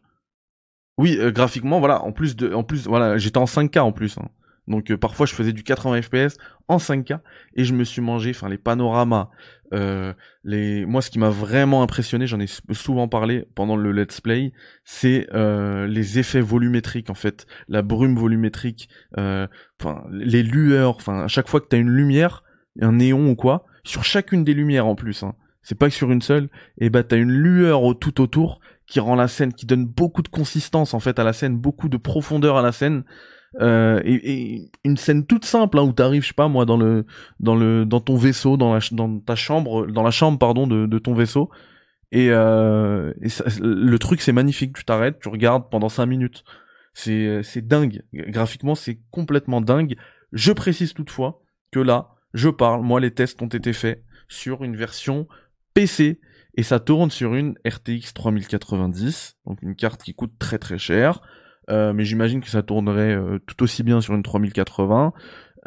Oui, 0.96 1.18
graphiquement, 1.32 1.80
voilà. 1.80 2.02
En 2.02 2.12
plus 2.12 2.34
en 2.54 2.64
plus, 2.64 2.86
voilà, 2.86 3.18
j'étais 3.18 3.38
en 3.38 3.44
5K 3.44 3.80
en 3.80 3.92
plus. 3.92 4.16
Hein. 4.18 4.28
Donc 4.68 4.94
parfois 4.96 5.26
je 5.26 5.34
faisais 5.34 5.52
du 5.52 5.64
80 5.64 6.02
FPS 6.02 6.36
en 6.68 6.76
5K 6.76 7.20
et 7.54 7.64
je 7.64 7.74
me 7.74 7.84
suis 7.84 8.02
mangé, 8.02 8.30
enfin 8.30 8.48
les 8.48 8.58
panoramas, 8.58 9.30
euh, 9.72 10.12
les, 10.44 10.86
moi, 10.86 11.02
ce 11.02 11.10
qui 11.10 11.18
m'a 11.18 11.30
vraiment 11.30 11.82
impressionné, 11.82 12.26
j'en 12.26 12.40
ai 12.40 12.46
souvent 12.72 13.08
parlé 13.08 13.46
pendant 13.54 13.76
le 13.76 13.92
let's 13.92 14.20
play, 14.20 14.52
c'est 14.84 15.26
euh, 15.34 15.86
les 15.86 16.18
effets 16.18 16.40
volumétriques 16.40 17.10
en 17.10 17.14
fait, 17.14 17.46
la 17.68 17.82
brume 17.82 18.16
volumétrique, 18.16 18.88
euh, 19.18 19.46
les 20.10 20.42
lueurs, 20.42 20.96
enfin 20.96 21.24
à 21.24 21.28
chaque 21.28 21.48
fois 21.48 21.60
que 21.60 21.66
t'as 21.68 21.78
une 21.78 21.90
lumière, 21.90 22.42
un 22.80 22.92
néon 22.92 23.30
ou 23.30 23.34
quoi, 23.34 23.66
sur 23.84 24.04
chacune 24.04 24.44
des 24.44 24.54
lumières 24.54 24.86
en 24.86 24.94
plus, 24.94 25.22
hein, 25.22 25.34
c'est 25.62 25.78
pas 25.78 25.88
que 25.88 25.94
sur 25.94 26.10
une 26.10 26.22
seule, 26.22 26.48
et 26.78 26.90
bah 26.90 27.02
t'as 27.02 27.18
une 27.18 27.32
lueur 27.32 27.82
au, 27.82 27.94
tout 27.94 28.20
autour 28.20 28.60
qui 28.86 29.00
rend 29.00 29.16
la 29.16 29.28
scène, 29.28 29.52
qui 29.52 29.66
donne 29.66 29.86
beaucoup 29.86 30.22
de 30.22 30.28
consistance 30.28 30.94
en 30.94 31.00
fait 31.00 31.18
à 31.18 31.24
la 31.24 31.32
scène, 31.32 31.58
beaucoup 31.58 31.88
de 31.88 31.98
profondeur 31.98 32.56
à 32.56 32.62
la 32.62 32.72
scène. 32.72 33.04
Euh, 33.60 34.00
et, 34.04 34.70
une 34.84 34.96
scène 34.96 35.26
toute 35.26 35.44
simple 35.44 35.78
hein, 35.78 35.82
où 35.82 35.92
t'arrives, 35.92 36.22
je 36.22 36.28
sais 36.28 36.34
pas 36.34 36.48
moi, 36.48 36.66
dans 36.66 36.76
le 36.76 37.06
dans 37.40 37.56
le 37.56 37.84
dans 37.86 38.00
ton 38.00 38.16
vaisseau, 38.16 38.56
dans 38.56 38.74
la 38.74 38.80
dans 38.92 39.18
ta 39.20 39.36
chambre, 39.36 39.86
dans 39.86 40.02
la 40.02 40.10
chambre 40.10 40.38
pardon 40.38 40.66
de, 40.66 40.86
de 40.86 40.98
ton 40.98 41.14
vaisseau. 41.14 41.50
Et, 42.10 42.30
euh, 42.30 43.12
et 43.22 43.28
le 43.60 43.98
truc 43.98 44.20
c'est 44.20 44.32
magnifique. 44.32 44.76
Tu 44.76 44.84
t'arrêtes, 44.84 45.18
tu 45.20 45.28
regardes 45.28 45.70
pendant 45.70 45.88
cinq 45.88 46.06
minutes. 46.06 46.44
C'est 46.94 47.42
c'est 47.42 47.66
dingue. 47.66 48.02
Graphiquement, 48.12 48.74
c'est 48.74 49.00
complètement 49.10 49.60
dingue. 49.60 49.96
Je 50.32 50.52
précise 50.52 50.94
toutefois 50.94 51.42
que 51.70 51.80
là, 51.80 52.14
je 52.34 52.48
parle, 52.48 52.82
moi 52.82 53.00
les 53.00 53.12
tests 53.12 53.40
ont 53.42 53.46
été 53.48 53.72
faits 53.72 54.04
sur 54.28 54.64
une 54.64 54.76
version 54.76 55.26
PC 55.74 56.20
et 56.54 56.62
ça 56.62 56.80
tourne 56.80 57.10
sur 57.10 57.34
une 57.34 57.54
RTX 57.66 58.12
3090, 58.14 59.36
donc 59.46 59.62
une 59.62 59.76
carte 59.76 60.02
qui 60.02 60.14
coûte 60.14 60.32
très 60.38 60.58
très 60.58 60.78
cher. 60.78 61.20
Euh, 61.68 61.92
mais 61.92 62.04
j'imagine 62.04 62.40
que 62.40 62.48
ça 62.48 62.62
tournerait 62.62 63.14
euh, 63.14 63.38
tout 63.46 63.62
aussi 63.62 63.82
bien 63.82 64.00
sur 64.00 64.14
une 64.14 64.22
3080. 64.22 65.12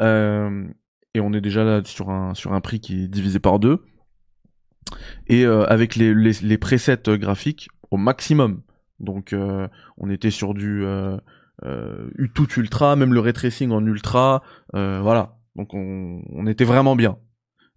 Euh, 0.00 0.66
et 1.14 1.20
on 1.20 1.32
est 1.32 1.40
déjà 1.40 1.64
là 1.64 1.82
sur 1.84 2.10
un 2.10 2.34
sur 2.34 2.52
un 2.52 2.60
prix 2.60 2.80
qui 2.80 3.04
est 3.04 3.08
divisé 3.08 3.38
par 3.38 3.58
deux. 3.58 3.84
Et 5.26 5.44
avec 5.44 5.96
les, 5.96 6.14
les, 6.14 6.32
les 6.42 6.58
presets 6.58 7.18
graphiques 7.18 7.68
au 7.90 7.96
maximum. 7.96 8.62
Donc 9.00 9.34
on 9.96 10.10
était 10.10 10.30
sur 10.30 10.52
du 10.52 10.84
tout 12.34 12.48
ultra, 12.56 12.96
même 12.96 13.14
le 13.14 13.20
ray 13.20 13.32
tracing 13.32 13.70
en 13.70 13.84
ultra, 13.86 14.42
voilà. 14.72 15.38
Donc 15.56 15.72
on, 15.72 16.22
on 16.30 16.46
était 16.46 16.64
vraiment 16.64 16.96
bien. 16.96 17.16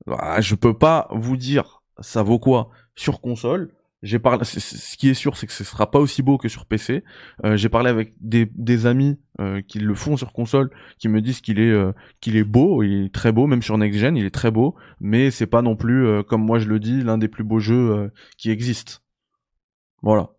Ah, 0.10 0.42
je 0.42 0.56
peux 0.56 0.78
pas 0.78 1.08
vous 1.12 1.38
dire 1.38 1.84
ça 2.00 2.24
vaut 2.24 2.40
quoi 2.40 2.70
sur 2.96 3.22
console. 3.22 3.75
J'ai 4.06 4.20
parlé, 4.20 4.46
ce 4.46 4.98
qui 4.98 5.10
est 5.10 5.15
sûr, 5.15 5.36
c'est 5.36 5.48
que 5.48 5.54
ce 5.54 5.63
sera 5.63 5.89
pas 5.89 5.98
aussi 5.98 6.22
beau 6.22 6.38
que 6.38 6.48
sur 6.48 6.68
PC. 6.68 7.04
Euh, 7.44 7.58
j'ai 7.58 7.70
parlé 7.70 7.89
avec 7.89 8.13
des, 8.22 8.86
amis 8.86 9.20
euh, 9.41 9.63
qui 9.63 9.80
le 9.80 9.96
font 9.96 10.15
sur 10.15 10.32
console, 10.32 10.70
qui 11.00 11.10
me 11.10 11.22
disent 11.22 11.41
qu'il 11.41 11.60
est 11.60 11.72
euh, 11.72 11.91
qu'il 12.22 12.36
est 12.36 12.44
beau, 12.44 12.84
il 12.84 13.06
est 13.06 13.13
très 13.13 13.32
beau, 13.32 13.48
même 13.48 13.63
sur 13.63 13.80
next 13.80 14.00
gen, 14.00 14.15
il 14.15 14.24
est 14.24 14.34
très 14.34 14.52
beau, 14.52 14.76
mais 15.00 15.32
c'est 15.32 15.48
pas 15.48 15.63
non 15.63 15.76
plus, 15.76 16.06
euh, 16.06 16.22
comme 16.22 16.46
moi 16.46 16.60
je 16.60 16.68
le 16.68 16.80
dis, 16.80 17.02
l'un 17.02 17.18
des 17.18 17.28
plus 17.28 17.44
beaux 17.44 17.58
jeux 17.58 18.12
qui 18.38 18.52
existent. 18.52 19.00
Voilà. 20.04 20.30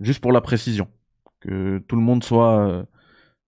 Juste 0.00 0.20
pour 0.20 0.32
la 0.32 0.40
précision, 0.40 0.88
que 1.40 1.78
tout 1.86 1.94
le 1.94 2.02
monde 2.02 2.24
soit 2.24 2.88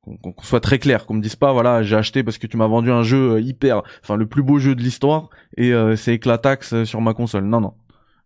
qu'on 0.02 0.34
soit 0.42 0.60
très 0.60 0.78
clair, 0.78 1.04
qu'on 1.04 1.14
me 1.14 1.22
dise 1.22 1.34
pas 1.34 1.52
voilà 1.52 1.82
j'ai 1.82 1.96
acheté 1.96 2.22
parce 2.22 2.38
que 2.38 2.46
tu 2.46 2.56
m'as 2.56 2.68
vendu 2.68 2.92
un 2.92 3.02
jeu 3.02 3.40
hyper, 3.40 3.82
enfin 4.02 4.16
le 4.16 4.26
plus 4.26 4.44
beau 4.44 4.58
jeu 4.58 4.76
de 4.76 4.82
l'histoire 4.82 5.30
et 5.56 5.72
c'est 5.96 6.14
éclatax 6.14 6.84
sur 6.84 7.00
ma 7.00 7.12
console. 7.14 7.44
Non 7.44 7.60
non, 7.60 7.74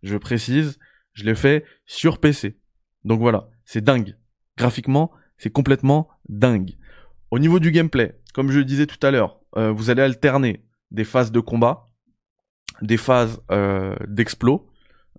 je 0.02 0.16
précise, 0.16 0.78
je 1.12 1.24
l'ai 1.24 1.34
fait 1.34 1.64
sur 1.87 2.18
PC. 2.18 2.58
Donc 3.04 3.20
voilà, 3.20 3.48
c'est 3.64 3.82
dingue. 3.82 4.16
Graphiquement, 4.56 5.11
c'est 5.37 5.50
complètement 5.50 6.08
dingue. 6.28 6.76
Au 7.30 7.38
niveau 7.38 7.58
du 7.58 7.70
gameplay, 7.70 8.18
comme 8.34 8.50
je 8.50 8.58
le 8.58 8.64
disais 8.64 8.87
tout 8.87 9.04
à 9.06 9.11
l'heure, 9.11 9.40
euh, 9.56 9.70
vous 9.70 9.90
allez 9.90 10.02
alterner 10.02 10.64
des 10.90 11.04
phases 11.04 11.32
de 11.32 11.40
combat, 11.40 11.90
des 12.82 12.96
phases 12.96 13.40
euh, 13.50 13.96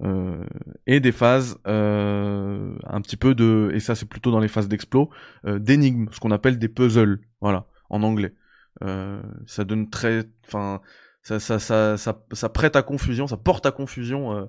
euh, 0.02 0.46
et 0.88 1.00
des 1.00 1.12
phases 1.12 1.58
euh, 1.68 2.74
un 2.86 3.02
petit 3.02 3.18
peu 3.18 3.36
de 3.36 3.70
et 3.74 3.82
ça 3.82 3.96
c'est 3.96 4.06
plutôt 4.08 4.32
dans 4.32 4.40
les 4.40 4.48
phases 4.48 4.70
d'explos 4.70 5.10
euh, 5.46 5.60
d'énigmes, 5.60 6.08
ce 6.12 6.20
qu'on 6.20 6.32
appelle 6.32 6.58
des 6.58 6.70
puzzles, 6.70 7.20
voilà, 7.42 7.68
en 7.90 8.04
anglais. 8.04 8.34
Euh, 8.82 9.22
ça 9.46 9.66
donne 9.66 9.90
très, 9.90 10.24
enfin, 10.48 10.82
ça, 11.22 11.40
ça, 11.40 11.60
ça, 11.60 11.98
ça, 12.32 12.50
prête 12.50 12.76
à 12.76 12.82
confusion, 12.82 13.28
ça 13.28 13.38
porte 13.38 13.66
à 13.66 13.72
confusion 13.72 14.34
euh, 14.34 14.46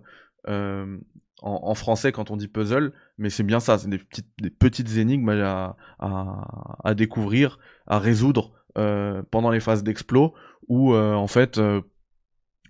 euh, 0.48 0.98
en, 1.42 1.74
français 1.74 2.12
quand 2.12 2.30
on 2.30 2.36
dit 2.36 2.48
puzzle, 2.48 2.92
mais 3.18 3.30
c'est 3.30 3.42
bien 3.42 3.60
ça, 3.60 3.78
c'est 3.78 3.88
des 3.88 3.98
petites, 3.98 4.28
des 4.40 4.50
petites 4.50 4.96
énigmes 4.96 5.28
à, 5.30 5.76
à, 5.98 6.78
à 6.84 6.94
découvrir, 6.94 7.58
à 7.86 7.98
résoudre 7.98 8.52
euh, 8.78 9.22
pendant 9.30 9.50
les 9.50 9.60
phases 9.60 9.82
d'explos, 9.82 10.34
où 10.68 10.94
en 10.94 11.26
fait, 11.26 11.60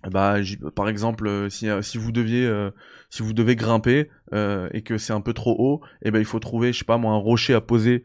bah, 0.09 0.37
par 0.73 0.89
exemple, 0.89 1.27
euh, 1.27 1.49
si, 1.49 1.67
si 1.81 1.97
vous 1.97 2.11
deviez, 2.11 2.45
euh, 2.45 2.71
si 3.09 3.21
vous 3.21 3.33
devez 3.33 3.55
grimper 3.55 4.09
euh, 4.33 4.67
et 4.73 4.81
que 4.81 4.97
c'est 4.97 5.13
un 5.13 5.21
peu 5.21 5.33
trop 5.33 5.55
haut, 5.59 5.81
et 6.01 6.07
eh 6.07 6.11
ben 6.11 6.19
il 6.19 6.25
faut 6.25 6.39
trouver, 6.39 6.73
je 6.73 6.79
sais 6.79 6.85
pas 6.85 6.97
moi, 6.97 7.13
un 7.13 7.17
rocher 7.17 7.53
à 7.53 7.61
poser 7.61 8.03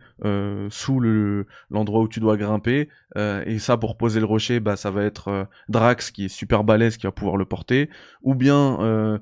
sous 0.71 1.01
le 1.01 1.47
l'endroit 1.71 2.03
où 2.03 2.09
tu 2.09 2.21
dois 2.21 2.37
grimper. 2.37 2.89
et 3.17 3.59
ça, 3.59 3.77
pour 3.77 3.97
poser 3.97 4.21
le 4.21 4.27
rocher, 4.27 4.61
bah 4.61 4.77
ça 4.77 4.91
va 4.91 5.05
être 5.05 5.49
Drax 5.69 6.11
qui 6.11 6.27
est 6.27 6.29
super 6.29 6.65
balèze 6.65 6.97
qui 6.97 7.07
va 7.07 7.13
pouvoir 7.13 7.37
le 7.37 7.45
porter, 7.45 7.89
ou 8.23 8.35
bien 8.35 9.21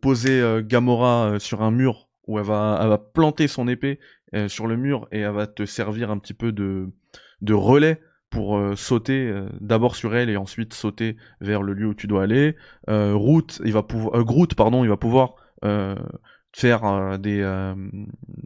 poser 0.00 0.62
Gamora 0.62 1.38
sur 1.38 1.62
un 1.62 1.70
mur 1.70 2.08
où 2.26 2.38
elle 2.38 2.44
va, 2.44 2.78
elle 2.82 2.88
va 2.88 2.98
planter 2.98 3.48
son 3.48 3.68
épée 3.68 3.98
sur 4.46 4.66
le 4.66 4.76
mur 4.76 5.08
et 5.12 5.20
elle 5.20 5.32
va 5.32 5.46
te 5.46 5.66
servir 5.66 6.10
un 6.10 6.18
petit 6.18 6.34
peu 6.34 6.52
de 6.52 6.88
de 7.40 7.54
relais 7.54 8.00
pour 8.30 8.58
euh, 8.58 8.76
sauter 8.76 9.26
euh, 9.26 9.48
d'abord 9.60 9.96
sur 9.96 10.14
elle 10.14 10.30
et 10.30 10.36
ensuite 10.36 10.74
sauter 10.74 11.16
vers 11.40 11.62
le 11.62 11.72
lieu 11.72 11.88
où 11.88 11.94
tu 11.94 12.06
dois 12.06 12.24
aller. 12.24 12.56
Euh, 12.88 13.18
il 13.64 13.72
va 13.72 13.82
pouvoir, 13.82 14.16
euh, 14.16 14.24
Groot, 14.24 14.54
pardon, 14.54 14.84
il 14.84 14.88
va 14.88 14.96
pouvoir 14.96 15.34
faire 16.52 17.18
des 17.18 17.74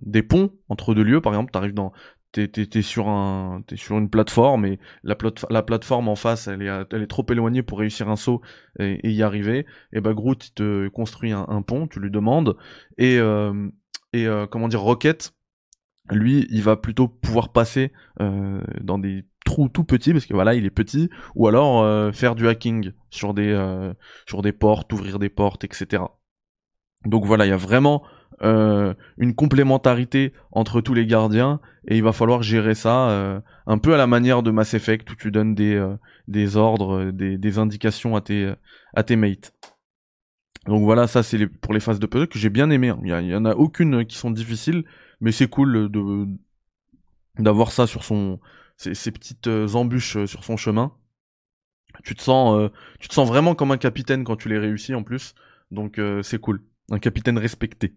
des 0.03 0.23
ponts 0.23 0.51
entre 0.68 0.95
deux 0.95 1.03
lieux. 1.03 1.21
Par 1.21 1.33
exemple, 1.33 1.53
t'arrives 1.53 1.75
dans 1.75 1.92
T'es, 2.33 2.49
t'es, 2.49 2.64
t'es 2.64 2.81
sur 2.81 3.11
un, 3.11 3.62
t'es 3.66 3.77
sur 3.77 3.99
une 3.99 4.09
plateforme 4.09 4.64
et 4.64 4.79
la, 5.03 5.14
plate, 5.14 5.45
la 5.51 5.62
plateforme 5.62 6.09
en 6.09 6.16
face, 6.16 6.49
elle 6.49 6.62
est, 6.62 6.87
elle 6.90 7.03
est 7.03 7.07
trop 7.07 7.27
éloignée 7.29 7.62
pour 7.62 7.79
réussir 7.79 8.09
un 8.09 8.16
saut 8.16 8.40
et, 8.79 9.11
y 9.11 9.23
arriver. 9.23 9.66
Et 9.92 10.01
bah 10.01 10.14
Groot 10.14 10.47
il 10.47 10.53
te 10.55 10.88
construit 10.88 11.33
un, 11.33 11.45
un, 11.47 11.61
pont, 11.61 11.87
tu 11.87 12.01
lui 12.01 12.11
demandes 12.11 12.57
et 12.97 13.18
euh, 13.18 13.68
et 14.12 14.27
euh, 14.27 14.47
comment 14.47 14.68
dire 14.68 14.81
Rocket, 14.81 15.35
lui, 16.11 16.47
il 16.51 16.62
va 16.62 16.77
plutôt 16.77 17.09
pouvoir 17.09 17.53
passer 17.53 17.92
euh, 18.21 18.61
dans 18.81 18.99
des 18.99 19.25
trou 19.52 19.68
tout 19.68 19.84
petit 19.84 20.12
parce 20.12 20.24
que 20.24 20.32
voilà 20.32 20.54
il 20.54 20.64
est 20.64 20.70
petit. 20.70 21.10
Ou 21.34 21.46
alors 21.46 21.82
euh, 21.82 22.10
faire 22.12 22.34
du 22.34 22.48
hacking 22.48 22.92
sur 23.10 23.34
des 23.34 23.50
euh, 23.50 23.92
sur 24.26 24.40
des 24.42 24.52
portes 24.52 24.92
ouvrir 24.92 25.18
des 25.18 25.28
portes 25.28 25.64
etc 25.64 26.02
donc 27.04 27.26
voilà 27.26 27.46
il 27.46 27.50
y 27.50 27.52
a 27.52 27.56
vraiment 27.56 28.02
euh, 28.42 28.94
une 29.18 29.34
complémentarité 29.34 30.32
entre 30.52 30.80
tous 30.80 30.94
les 30.94 31.06
gardiens 31.06 31.60
et 31.86 31.96
il 31.96 32.02
va 32.02 32.12
falloir 32.12 32.42
gérer 32.42 32.74
ça 32.74 33.42
un 33.66 33.78
peu 33.78 33.92
à 33.92 33.96
la 33.96 34.06
manière 34.06 34.42
de 34.42 34.50
Mass 34.50 34.72
Effect 34.74 35.10
où 35.10 35.16
tu 35.16 35.30
donnes 35.30 35.54
des 35.54 35.84
des 36.28 36.56
ordres 36.56 37.10
des, 37.10 37.58
indications 37.58 38.16
à 38.16 38.20
tes 38.20 38.54
à 38.94 39.02
tes 39.02 39.16
mates. 39.16 39.52
Donc 40.66 40.84
voilà 40.84 41.08
ça 41.08 41.22
c'est 41.22 41.46
pour 41.46 41.74
les 41.74 41.80
phases 41.80 41.98
de 41.98 42.06
puzzle 42.06 42.28
que 42.28 42.38
j'ai 42.38 42.50
bien 42.50 42.70
aimé 42.70 42.90
hein. 42.90 43.00
il 43.02 43.08
y, 43.08 43.30
y, 43.30 43.34
en 43.34 43.44
a 43.44 43.54
aucune 43.54 44.06
qui 44.06 44.16
sont 44.16 44.30
difficiles 44.30 44.84
mais 45.20 45.32
c'est 45.32 45.48
cool 45.48 45.90
de 45.90 46.26
d'avoir 47.38 47.72
ça 47.72 47.86
sur 47.86 48.04
son 48.04 48.38
ces, 48.83 49.11
petites 49.11 49.47
euh, 49.47 49.75
embûches 49.75 50.16
euh, 50.16 50.27
sur 50.27 50.45
son 50.45 50.57
chemin. 50.57 50.92
Tu 52.05 52.14
te 52.14 52.23
sens, 52.23 52.59
euh, 52.59 52.68
tu 53.01 53.09
te 53.09 53.14
sens 53.14 53.29
vraiment 53.29 53.55
comme 53.55 53.71
un 53.71 53.77
capitaine 53.77 54.25
quand 54.25 54.37
tu 54.37 54.49
les 54.49 54.59
réussis 54.59 54.95
en 54.95 55.03
plus. 55.03 55.35
Donc 55.71 55.99
c'est 56.23 56.38
cool, 56.38 56.61
un 56.90 56.99
capitaine 56.99 57.38
respecté. 57.38 57.95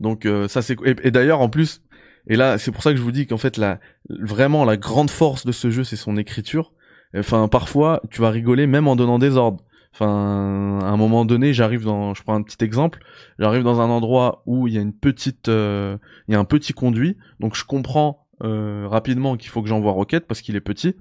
Donc 0.00 0.28
ça 0.48 0.60
c'est 0.60 0.76
et, 0.84 0.94
et 1.04 1.10
d'ailleurs 1.10 1.40
en 1.40 1.48
plus 1.48 1.82
et 2.26 2.36
là 2.36 2.58
c'est 2.58 2.72
pour 2.72 2.82
ça 2.82 2.90
que 2.90 2.98
je 2.98 3.02
vous 3.02 3.10
dis 3.10 3.26
qu'en 3.26 3.38
fait 3.38 3.56
la 3.56 3.80
vraiment 4.10 4.66
la 4.66 4.76
grande 4.76 5.08
force 5.08 5.46
de 5.46 5.52
ce 5.52 5.70
jeu 5.70 5.82
c'est 5.82 5.96
son 5.96 6.18
écriture. 6.18 6.74
Enfin 7.16 7.48
parfois 7.48 8.02
tu 8.10 8.20
vas 8.20 8.28
rigoler 8.28 8.66
même 8.66 8.86
en 8.86 8.96
donnant 8.96 9.18
des 9.18 9.38
ordres. 9.38 9.64
Enfin, 9.94 10.78
à 10.82 10.88
un 10.88 10.98
moment 10.98 11.24
donné, 11.24 11.54
j'arrive 11.54 11.84
dans, 11.84 12.12
je 12.12 12.22
prends 12.22 12.34
un 12.34 12.42
petit 12.42 12.62
exemple, 12.62 12.98
j'arrive 13.38 13.62
dans 13.62 13.80
un 13.80 13.88
endroit 13.88 14.42
où 14.44 14.68
il 14.68 14.74
y 14.74 14.78
a 14.78 14.82
une 14.82 14.92
petite, 14.92 15.48
il 15.48 15.98
y 16.28 16.34
a 16.34 16.38
un 16.38 16.44
petit 16.44 16.74
conduit, 16.74 17.16
donc 17.40 17.56
je 17.56 17.64
comprends 17.64 18.25
euh, 18.42 18.86
rapidement 18.86 19.36
qu'il 19.36 19.50
faut 19.50 19.62
que 19.62 19.68
j'envoie 19.68 19.92
Rocket 19.92 20.26
parce 20.26 20.40
qu'il 20.40 20.56
est 20.56 20.60
petit. 20.60 20.94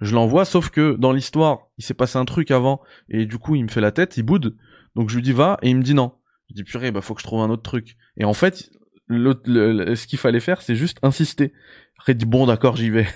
Je 0.00 0.14
l'envoie, 0.14 0.44
sauf 0.44 0.70
que 0.70 0.96
dans 0.96 1.12
l'histoire, 1.12 1.68
il 1.78 1.84
s'est 1.84 1.94
passé 1.94 2.18
un 2.18 2.24
truc 2.24 2.50
avant 2.50 2.80
et 3.08 3.26
du 3.26 3.38
coup 3.38 3.54
il 3.54 3.64
me 3.64 3.68
fait 3.68 3.80
la 3.80 3.92
tête, 3.92 4.16
il 4.16 4.22
boude. 4.22 4.56
Donc 4.96 5.08
je 5.08 5.16
lui 5.16 5.22
dis 5.22 5.32
va 5.32 5.58
et 5.62 5.70
il 5.70 5.76
me 5.76 5.82
dit 5.82 5.94
non. 5.94 6.12
Je 6.48 6.54
dis 6.54 6.64
purée, 6.64 6.90
bah 6.90 7.00
faut 7.00 7.14
que 7.14 7.20
je 7.20 7.26
trouve 7.26 7.40
un 7.40 7.50
autre 7.50 7.62
truc. 7.62 7.96
Et 8.16 8.24
en 8.24 8.34
fait, 8.34 8.70
ce 9.08 10.06
qu'il 10.06 10.18
fallait 10.18 10.40
faire, 10.40 10.62
c'est 10.62 10.74
juste 10.74 10.98
insister. 11.02 11.52
Après, 11.98 12.12
il 12.12 12.16
dit 12.16 12.26
bon 12.26 12.46
d'accord, 12.46 12.76
j'y 12.76 12.90
vais. 12.90 13.06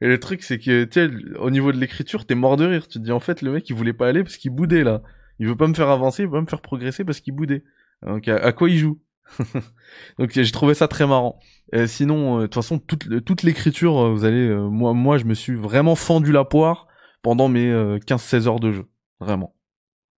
Et 0.00 0.08
le 0.08 0.18
truc, 0.18 0.42
c'est 0.42 0.58
que 0.58 0.82
tu 0.82 1.36
au 1.36 1.50
niveau 1.50 1.70
de 1.70 1.78
l'écriture, 1.78 2.26
t'es 2.26 2.34
mort 2.34 2.56
de 2.56 2.66
rire. 2.66 2.88
Tu 2.88 2.98
te 2.98 3.04
dis 3.04 3.12
en 3.12 3.20
fait, 3.20 3.40
le 3.40 3.52
mec, 3.52 3.68
il 3.70 3.76
voulait 3.76 3.92
pas 3.92 4.08
aller 4.08 4.24
parce 4.24 4.36
qu'il 4.36 4.50
boudait 4.50 4.82
là. 4.82 5.02
Il 5.38 5.46
veut 5.46 5.56
pas 5.56 5.68
me 5.68 5.74
faire 5.74 5.90
avancer, 5.90 6.24
il 6.24 6.26
veut 6.26 6.32
pas 6.32 6.40
me 6.40 6.46
faire 6.46 6.60
progresser 6.60 7.04
parce 7.04 7.20
qu'il 7.20 7.34
boudait. 7.34 7.62
Donc 8.04 8.26
à 8.26 8.52
quoi 8.52 8.68
il 8.68 8.78
joue? 8.78 9.00
Donc 10.18 10.30
j'ai 10.32 10.50
trouvé 10.50 10.74
ça 10.74 10.88
très 10.88 11.06
marrant. 11.06 11.38
Euh, 11.74 11.86
sinon, 11.86 12.38
euh, 12.38 12.40
de 12.42 12.46
toute 12.46 12.54
façon, 12.54 12.78
toute, 12.78 13.42
l'écriture, 13.42 13.98
euh, 13.98 14.12
vous 14.12 14.24
allez, 14.24 14.54
moi, 14.54 14.92
moi, 14.92 15.18
je 15.18 15.24
me 15.24 15.34
suis 15.34 15.54
vraiment 15.54 15.94
fendu 15.94 16.32
la 16.32 16.44
poire 16.44 16.86
pendant 17.22 17.48
mes 17.48 17.70
15-16 18.00 18.46
heures 18.46 18.60
de 18.60 18.72
jeu, 18.72 18.86
vraiment. 19.20 19.54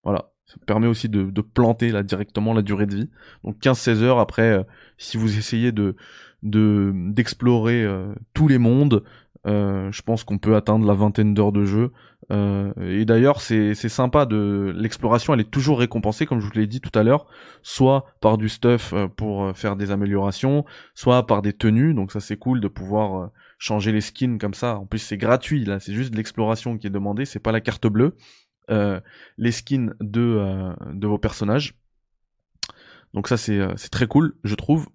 Voilà, 0.03 0.31
ça 0.45 0.55
permet 0.65 0.87
aussi 0.87 1.07
de, 1.07 1.41
planter 1.41 1.91
là 1.91 2.03
directement 2.03 2.53
la 2.53 2.61
durée 2.61 2.87
de 2.87 2.95
vie. 2.95 3.09
Donc 3.43 3.59
15-16 3.59 4.01
heures 4.01 4.19
après, 4.19 4.65
si 4.97 5.17
vous 5.17 5.37
essayez 5.37 5.71
de 5.71 5.95
d'explorer 6.43 7.87
tous 8.35 8.47
les 8.47 8.59
mondes, 8.59 9.03
je 9.45 10.01
pense 10.01 10.23
qu'on 10.23 10.37
peut 10.37 10.55
atteindre 10.55 10.85
la 10.87 10.93
vingtaine 10.93 11.33
d'heures 11.33 11.51
de 11.51 11.65
jeu. 11.65 11.91
Euh, 12.31 12.73
et 12.79 13.05
d'ailleurs, 13.05 13.41
c'est 13.41 13.75
sympa 13.75 14.25
de 14.25 14.73
l'exploration, 14.75 15.33
elle 15.33 15.41
est 15.41 15.51
toujours 15.51 15.79
récompensée, 15.79 16.25
comme 16.25 16.39
je 16.39 16.45
vous 16.45 16.51
l'ai 16.53 16.67
dit 16.67 16.81
tout 16.81 16.97
à 16.97 17.03
l'heure, 17.03 17.27
soit 17.61 18.05
par 18.21 18.37
du 18.37 18.49
stuff 18.49 18.93
euh, 18.93 19.07
pour 19.07 19.43
euh, 19.43 19.53
faire 19.53 19.75
des 19.75 19.91
améliorations, 19.91 20.65
soit 20.95 21.25
par 21.27 21.41
des 21.41 21.53
tenues. 21.53 21.93
Donc 21.93 22.11
ça, 22.11 22.19
c'est 22.19 22.37
cool 22.37 22.61
de 22.61 22.67
pouvoir 22.67 23.29
changer 23.57 23.91
les 23.91 24.01
skins 24.01 24.37
comme 24.37 24.53
ça. 24.53 24.77
En 24.77 24.85
plus, 24.85 24.99
c'est 24.99 25.17
gratuit 25.17 25.65
là, 25.65 25.79
c'est 25.79 25.93
juste 25.93 26.15
l'exploration 26.15 26.77
qui 26.77 26.87
est 26.87 26.91
demandée, 26.91 27.25
c'est 27.25 27.39
pas 27.39 27.51
la 27.51 27.61
carte 27.61 27.87
bleue. 27.87 28.15
Euh, 28.71 28.99
les 29.37 29.51
skins 29.51 29.93
de 29.99 30.73
de 30.91 31.07
vos 31.07 31.19
personnages. 31.19 31.75
Donc 33.13 33.27
ça, 33.27 33.37
c'est 33.37 33.89
très 33.91 34.07
cool, 34.07 34.35
je 34.43 34.55
trouve. 34.55 34.87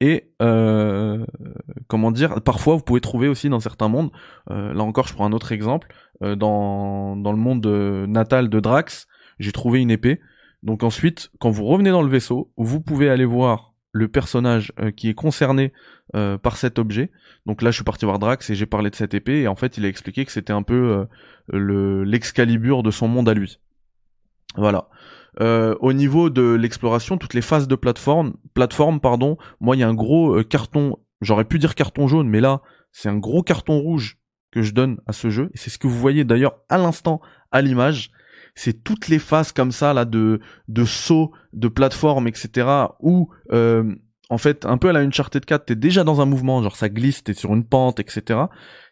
Et 0.00 0.32
comment 0.38 2.10
dire, 2.10 2.42
parfois 2.42 2.76
vous 2.76 2.82
pouvez 2.82 3.00
trouver 3.00 3.28
aussi 3.28 3.48
dans 3.48 3.60
certains 3.60 3.88
mondes, 3.88 4.10
là 4.48 4.82
encore 4.82 5.08
je 5.08 5.14
prends 5.14 5.26
un 5.26 5.32
autre 5.32 5.52
exemple, 5.52 5.88
dans, 6.20 7.16
dans 7.16 7.32
le 7.32 7.38
monde 7.38 7.66
natal 8.08 8.48
de 8.48 8.60
Drax, 8.60 9.06
j'ai 9.38 9.52
trouvé 9.52 9.80
une 9.80 9.90
épée. 9.90 10.20
Donc 10.62 10.82
ensuite, 10.82 11.30
quand 11.38 11.50
vous 11.50 11.64
revenez 11.64 11.90
dans 11.90 12.02
le 12.02 12.08
vaisseau, 12.08 12.52
vous 12.56 12.80
pouvez 12.80 13.08
aller 13.08 13.24
voir 13.24 13.74
le 13.92 14.08
personnage 14.08 14.72
qui 14.96 15.08
est 15.08 15.14
concerné 15.14 15.72
par 16.12 16.56
cet 16.56 16.78
objet. 16.78 17.10
Donc 17.46 17.62
là, 17.62 17.70
je 17.70 17.76
suis 17.76 17.84
parti 17.84 18.04
voir 18.04 18.18
Drax 18.18 18.50
et 18.50 18.54
j'ai 18.54 18.66
parlé 18.66 18.90
de 18.90 18.96
cette 18.96 19.14
épée 19.14 19.42
et 19.42 19.48
en 19.48 19.56
fait, 19.56 19.78
il 19.78 19.84
a 19.86 19.88
expliqué 19.88 20.26
que 20.26 20.32
c'était 20.32 20.52
un 20.52 20.62
peu 20.62 21.06
le 21.48 22.04
l'excalibur 22.04 22.82
de 22.82 22.90
son 22.90 23.08
monde 23.08 23.28
à 23.28 23.34
lui. 23.34 23.60
Voilà. 24.56 24.88
Euh, 25.40 25.74
au 25.80 25.92
niveau 25.92 26.30
de 26.30 26.54
l'exploration, 26.54 27.18
toutes 27.18 27.34
les 27.34 27.42
phases 27.42 27.68
de 27.68 27.74
plateforme, 27.74 28.34
plateforme 28.54 29.00
pardon, 29.00 29.36
moi 29.60 29.76
il 29.76 29.80
y 29.80 29.82
a 29.82 29.88
un 29.88 29.94
gros 29.94 30.38
euh, 30.38 30.42
carton, 30.42 30.96
j'aurais 31.20 31.44
pu 31.44 31.58
dire 31.58 31.74
carton 31.74 32.08
jaune, 32.08 32.28
mais 32.28 32.40
là 32.40 32.62
c'est 32.90 33.10
un 33.10 33.18
gros 33.18 33.42
carton 33.42 33.78
rouge 33.78 34.18
que 34.50 34.62
je 34.62 34.72
donne 34.72 34.98
à 35.06 35.12
ce 35.12 35.28
jeu 35.28 35.50
c'est 35.54 35.68
ce 35.68 35.78
que 35.78 35.86
vous 35.86 35.98
voyez 35.98 36.24
d'ailleurs 36.24 36.56
à 36.68 36.78
l'instant 36.78 37.20
à 37.50 37.60
l'image. 37.60 38.10
C'est 38.54 38.82
toutes 38.82 39.08
les 39.08 39.18
phases 39.18 39.52
comme 39.52 39.72
ça 39.72 39.92
là 39.92 40.06
de 40.06 40.40
de 40.68 40.84
saut, 40.86 41.32
de 41.52 41.68
plateforme, 41.68 42.26
etc. 42.26 42.66
où 43.00 43.28
euh, 43.52 43.94
en 44.28 44.38
fait, 44.38 44.66
un 44.66 44.76
peu 44.76 44.88
à 44.88 44.92
la 44.92 45.00
Uncharted 45.00 45.44
4, 45.44 45.66
t'es 45.66 45.76
déjà 45.76 46.02
dans 46.02 46.20
un 46.20 46.24
mouvement, 46.24 46.62
genre 46.62 46.76
ça 46.76 46.88
glisse, 46.88 47.22
t'es 47.22 47.32
sur 47.32 47.54
une 47.54 47.64
pente, 47.64 48.00
etc. 48.00 48.40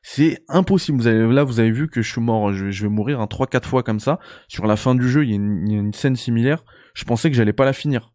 C'est 0.02 0.44
impossible. 0.48 0.98
Vous 0.98 1.06
avez, 1.06 1.26
là, 1.32 1.42
vous 1.42 1.58
avez 1.58 1.72
vu 1.72 1.88
que 1.88 2.02
je 2.02 2.10
suis 2.10 2.20
mort, 2.20 2.52
je, 2.52 2.82
vais 2.82 2.88
mourir 2.88 3.20
un 3.20 3.26
3-4 3.26 3.64
fois 3.64 3.82
comme 3.82 4.00
ça. 4.00 4.20
Sur 4.46 4.66
la 4.66 4.76
fin 4.76 4.94
du 4.94 5.08
jeu, 5.08 5.24
il 5.24 5.30
y, 5.30 5.32
a 5.32 5.36
une, 5.36 5.92
scène 5.92 6.14
similaire. 6.14 6.64
Je 6.94 7.04
pensais 7.04 7.30
que 7.30 7.36
j'allais 7.36 7.52
pas 7.52 7.64
la 7.64 7.72
finir. 7.72 8.12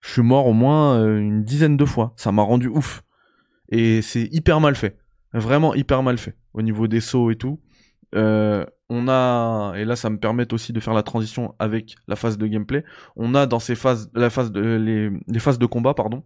Je 0.00 0.10
suis 0.10 0.22
mort 0.22 0.46
au 0.46 0.52
moins 0.52 0.98
euh, 1.00 1.18
une 1.18 1.42
dizaine 1.42 1.76
de 1.76 1.84
fois. 1.84 2.12
Ça 2.16 2.32
m'a 2.32 2.42
rendu 2.42 2.68
ouf. 2.68 3.02
Et 3.70 4.02
c'est 4.02 4.28
hyper 4.30 4.60
mal 4.60 4.74
fait. 4.74 4.98
Vraiment 5.32 5.74
hyper 5.74 6.02
mal 6.02 6.18
fait. 6.18 6.36
Au 6.52 6.62
niveau 6.62 6.86
des 6.86 7.00
sauts 7.00 7.30
et 7.30 7.36
tout. 7.36 7.60
Euh, 8.14 8.64
on 8.88 9.06
a, 9.08 9.74
et 9.76 9.84
là 9.84 9.96
ça 9.96 10.08
me 10.08 10.18
permet 10.18 10.50
aussi 10.54 10.72
de 10.72 10.80
faire 10.80 10.94
la 10.94 11.02
transition 11.02 11.54
avec 11.58 11.96
la 12.06 12.16
phase 12.16 12.38
de 12.38 12.46
gameplay. 12.46 12.84
On 13.16 13.34
a 13.34 13.46
dans 13.46 13.58
ces 13.58 13.74
phases, 13.74 14.10
la 14.14 14.30
phase 14.30 14.50
de, 14.50 15.12
phases 15.38 15.58
de 15.58 15.66
combat, 15.66 15.92
pardon 15.92 16.24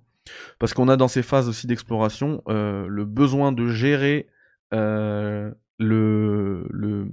parce 0.58 0.74
qu'on 0.74 0.88
a 0.88 0.96
dans 0.96 1.08
ces 1.08 1.22
phases 1.22 1.48
aussi 1.48 1.66
d'exploration 1.66 2.42
euh, 2.48 2.86
le 2.88 3.04
besoin 3.04 3.52
de 3.52 3.68
gérer 3.68 4.28
euh, 4.72 5.50
le, 5.78 6.66
le, 6.70 7.08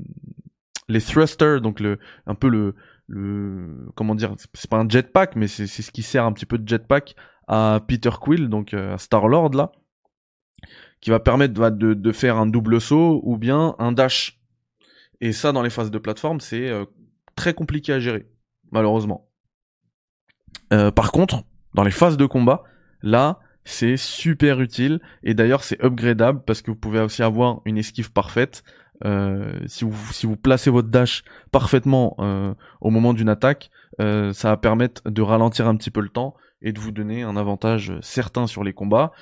les 0.87 1.01
thrusters, 1.01 1.61
donc 1.61 1.79
le, 1.79 1.99
un 2.25 2.35
peu 2.35 2.49
le, 2.49 2.75
le 3.07 3.89
comment 3.95 4.15
dire, 4.15 4.35
c'est 4.53 4.69
pas 4.69 4.77
un 4.77 4.87
jetpack, 4.87 5.35
mais 5.35 5.47
c'est 5.47 5.67
ce 5.67 5.91
qui 5.91 6.03
sert 6.03 6.25
un 6.25 6.31
petit 6.31 6.45
peu 6.45 6.57
de 6.57 6.67
jetpack 6.67 7.15
à 7.47 7.81
Peter 7.87 8.11
Quill, 8.21 8.47
donc 8.47 8.73
euh, 8.73 8.93
à 8.93 8.97
Star 8.97 9.27
Lord 9.27 9.55
là, 9.55 9.71
qui 11.01 11.09
va 11.09 11.19
permettre 11.19 11.53
de, 11.53 11.93
de, 11.93 12.11
faire 12.11 12.37
un 12.37 12.45
double 12.45 12.79
saut 12.79 13.21
ou 13.23 13.37
bien 13.37 13.75
un 13.79 13.91
dash. 13.91 14.39
Et 15.21 15.33
ça, 15.33 15.51
dans 15.51 15.63
les 15.63 15.69
phases 15.69 15.91
de 15.91 15.97
plateforme, 15.97 16.39
c'est 16.39 16.71
très 17.35 17.53
compliqué 17.53 17.91
à 17.91 17.99
gérer, 17.99 18.29
malheureusement. 18.71 19.29
par 20.69 21.11
contre, 21.11 21.43
dans 21.73 21.83
les 21.83 21.91
phases 21.91 22.15
de 22.15 22.25
combat, 22.25 22.63
Là, 23.01 23.39
c'est 23.65 23.97
super 23.97 24.61
utile 24.61 24.99
et 25.23 25.33
d'ailleurs 25.33 25.63
c'est 25.63 25.83
upgradable 25.83 26.41
parce 26.45 26.61
que 26.61 26.71
vous 26.71 26.77
pouvez 26.77 26.99
aussi 26.99 27.23
avoir 27.23 27.61
une 27.65 27.77
esquive 27.77 28.11
parfaite. 28.11 28.63
Euh, 29.05 29.53
si 29.67 29.85
vous 29.85 29.95
si 30.11 30.25
vous 30.25 30.35
placez 30.35 30.69
votre 30.69 30.89
dash 30.89 31.23
parfaitement 31.51 32.15
euh, 32.19 32.53
au 32.81 32.89
moment 32.89 33.13
d'une 33.13 33.29
attaque, 33.29 33.69
euh, 34.01 34.33
ça 34.33 34.49
va 34.49 34.57
permettre 34.57 35.09
de 35.09 35.21
ralentir 35.21 35.67
un 35.67 35.75
petit 35.75 35.91
peu 35.91 36.01
le 36.01 36.09
temps 36.09 36.35
et 36.61 36.73
de 36.73 36.79
vous 36.79 36.91
donner 36.91 37.23
un 37.23 37.37
avantage 37.37 37.93
certain 38.01 38.47
sur 38.47 38.63
les 38.63 38.73
combats. 38.73 39.13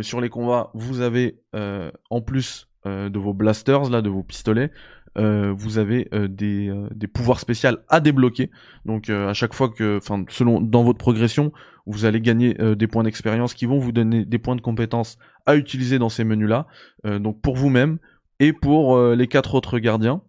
sur 0.00 0.20
les 0.20 0.30
combats, 0.30 0.70
vous 0.72 1.02
avez 1.02 1.38
en 1.52 2.22
plus 2.22 2.68
de 2.86 3.18
vos 3.18 3.34
blasters 3.34 3.90
là, 3.90 4.00
de 4.02 4.08
vos 4.08 4.22
pistolets, 4.22 4.70
vous 5.16 5.78
avez 5.78 6.08
des, 6.28 6.72
des 6.94 7.06
pouvoirs 7.06 7.40
spéciaux 7.40 7.70
à 7.88 8.00
débloquer. 8.00 8.50
Donc 8.84 9.10
à 9.10 9.32
chaque 9.32 9.54
fois 9.54 9.68
que, 9.68 9.98
selon 10.28 10.60
dans 10.60 10.84
votre 10.84 10.98
progression, 10.98 11.52
vous 11.86 12.04
allez 12.04 12.20
gagner 12.20 12.60
euh, 12.60 12.74
des 12.74 12.88
points 12.88 13.04
d'expérience 13.04 13.54
qui 13.54 13.64
vont 13.66 13.78
vous 13.78 13.92
donner 13.92 14.24
des 14.24 14.38
points 14.38 14.56
de 14.56 14.60
compétences 14.60 15.18
à 15.46 15.56
utiliser 15.56 15.98
dans 15.98 16.08
ces 16.08 16.24
menus-là. 16.24 16.66
Euh, 17.06 17.18
donc 17.18 17.40
pour 17.40 17.56
vous-même 17.56 17.98
et 18.40 18.52
pour 18.52 18.96
euh, 18.96 19.14
les 19.14 19.28
quatre 19.28 19.54
autres 19.54 19.78
gardiens. 19.78 20.22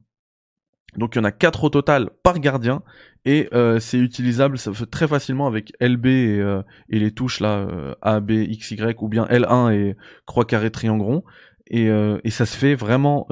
Donc 0.96 1.16
il 1.16 1.18
y 1.18 1.22
en 1.22 1.26
a 1.26 1.32
quatre 1.32 1.64
au 1.64 1.70
total 1.70 2.10
par 2.24 2.40
gardien 2.40 2.82
et 3.26 3.50
c'est 3.80 4.00
utilisable 4.00 4.58
très 4.90 5.06
facilement 5.06 5.46
avec 5.46 5.74
LB 5.82 6.06
et, 6.06 6.64
les 6.90 7.12
touches 7.12 7.42
là 7.42 7.68
A, 8.02 8.22
B, 8.22 8.32
X, 8.32 8.72
Y 8.72 9.00
ou 9.04 9.10
bien 9.10 9.26
L1 9.26 9.74
et 9.74 9.98
croix 10.26 10.46
carré 10.46 10.72
triangle 10.72 11.22
et, 11.70 11.88
et 12.24 12.30
ça 12.30 12.46
se 12.46 12.58
fait 12.58 12.76
vraiment 12.76 13.28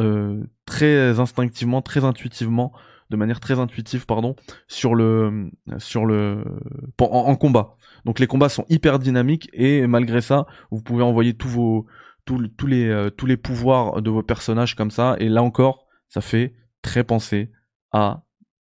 très 0.65 1.19
instinctivement, 1.19 1.81
très 1.81 2.03
intuitivement 2.03 2.73
de 3.09 3.17
manière 3.17 3.39
très 3.39 3.59
intuitive 3.59 4.05
pardon 4.05 4.35
sur 4.67 4.95
le 4.95 5.51
sur 5.77 6.05
le 6.05 6.43
en 6.99 7.35
combat. 7.35 7.75
Donc 8.05 8.19
les 8.19 8.27
combats 8.27 8.49
sont 8.49 8.65
hyper 8.69 8.99
dynamiques 8.99 9.49
et 9.53 9.87
malgré 9.87 10.21
ça, 10.21 10.45
vous 10.71 10.81
pouvez 10.81 11.03
envoyer 11.03 11.33
tous 11.33 11.49
vos 11.49 11.85
tous, 12.25 12.67
les 12.67 12.89
euh, 12.89 13.09
tous 13.09 13.25
les 13.25 13.37
pouvoirs 13.37 14.01
de 14.01 14.09
vos 14.09 14.23
personnages 14.23 14.75
comme 14.75 14.91
ça. 14.91 15.15
Et 15.19 15.29
là 15.29 15.43
encore, 15.43 15.87
ça 16.09 16.21
fait 16.21 16.53
très 16.81 17.03
penser 17.03 17.51
à 17.91 18.23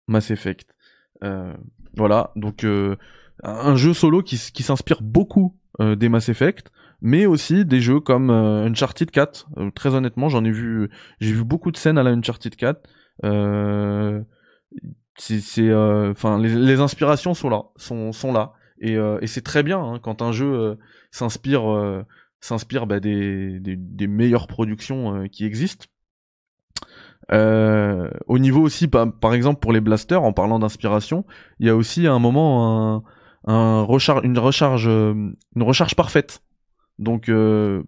Mass 0.06 0.30
Effect. 0.30 0.74
Euh, 1.24 1.52
voilà, 1.96 2.32
donc 2.36 2.64
euh, 2.64 2.96
un 3.42 3.76
jeu 3.76 3.92
solo 3.92 4.22
qui, 4.22 4.38
qui 4.52 4.62
s'inspire 4.62 5.02
beaucoup 5.02 5.56
des 5.80 6.08
Mass 6.08 6.28
Effect, 6.28 6.72
mais 7.00 7.26
aussi 7.26 7.64
des 7.64 7.80
jeux 7.80 8.00
comme 8.00 8.30
Uncharted 8.30 9.10
4. 9.10 9.48
très 9.74 9.94
honnêtement, 9.94 10.28
j'en 10.28 10.44
ai 10.44 10.50
vu, 10.50 10.90
j'ai 11.20 11.32
vu 11.32 11.44
beaucoup 11.44 11.70
de 11.70 11.76
scènes 11.76 11.98
à 11.98 12.02
la 12.02 12.10
Uncharted 12.10 12.56
4. 12.56 12.80
c'est, 15.16 15.74
enfin, 15.74 16.38
les, 16.40 16.80
inspirations 16.80 17.34
sont 17.34 17.48
là, 17.48 17.64
sont, 17.76 18.12
sont 18.12 18.32
là. 18.32 18.52
Euh, 18.84 19.18
et, 19.20 19.26
c'est 19.26 19.42
très 19.42 19.62
bien 19.62 19.80
hein, 19.80 19.98
quand 20.00 20.22
un 20.22 20.32
jeu 20.32 20.52
euh, 20.52 20.74
s'inspire 21.10 21.70
euh, 21.70 22.04
s'inspire 22.40 22.86
bah, 22.86 23.00
des, 23.00 23.58
des, 23.60 24.06
meilleures 24.06 24.46
productions 24.46 25.26
qui 25.28 25.44
existent. 25.44 25.86
au 27.30 28.38
niveau 28.38 28.62
aussi, 28.62 28.86
par, 28.86 29.34
exemple 29.34 29.60
pour 29.60 29.72
les 29.72 29.80
blasters, 29.80 30.22
en 30.22 30.32
parlant 30.32 30.60
d'inspiration, 30.60 31.24
il 31.58 31.66
y 31.66 31.70
a 31.70 31.74
aussi 31.74 32.06
à 32.06 32.12
un 32.12 32.20
moment 32.20 33.02
un, 33.44 33.86
une 34.22 34.38
recharge, 34.38 34.86
une 34.86 35.62
recharge 35.62 35.96
parfaite. 35.96 36.42
Donc 36.98 37.30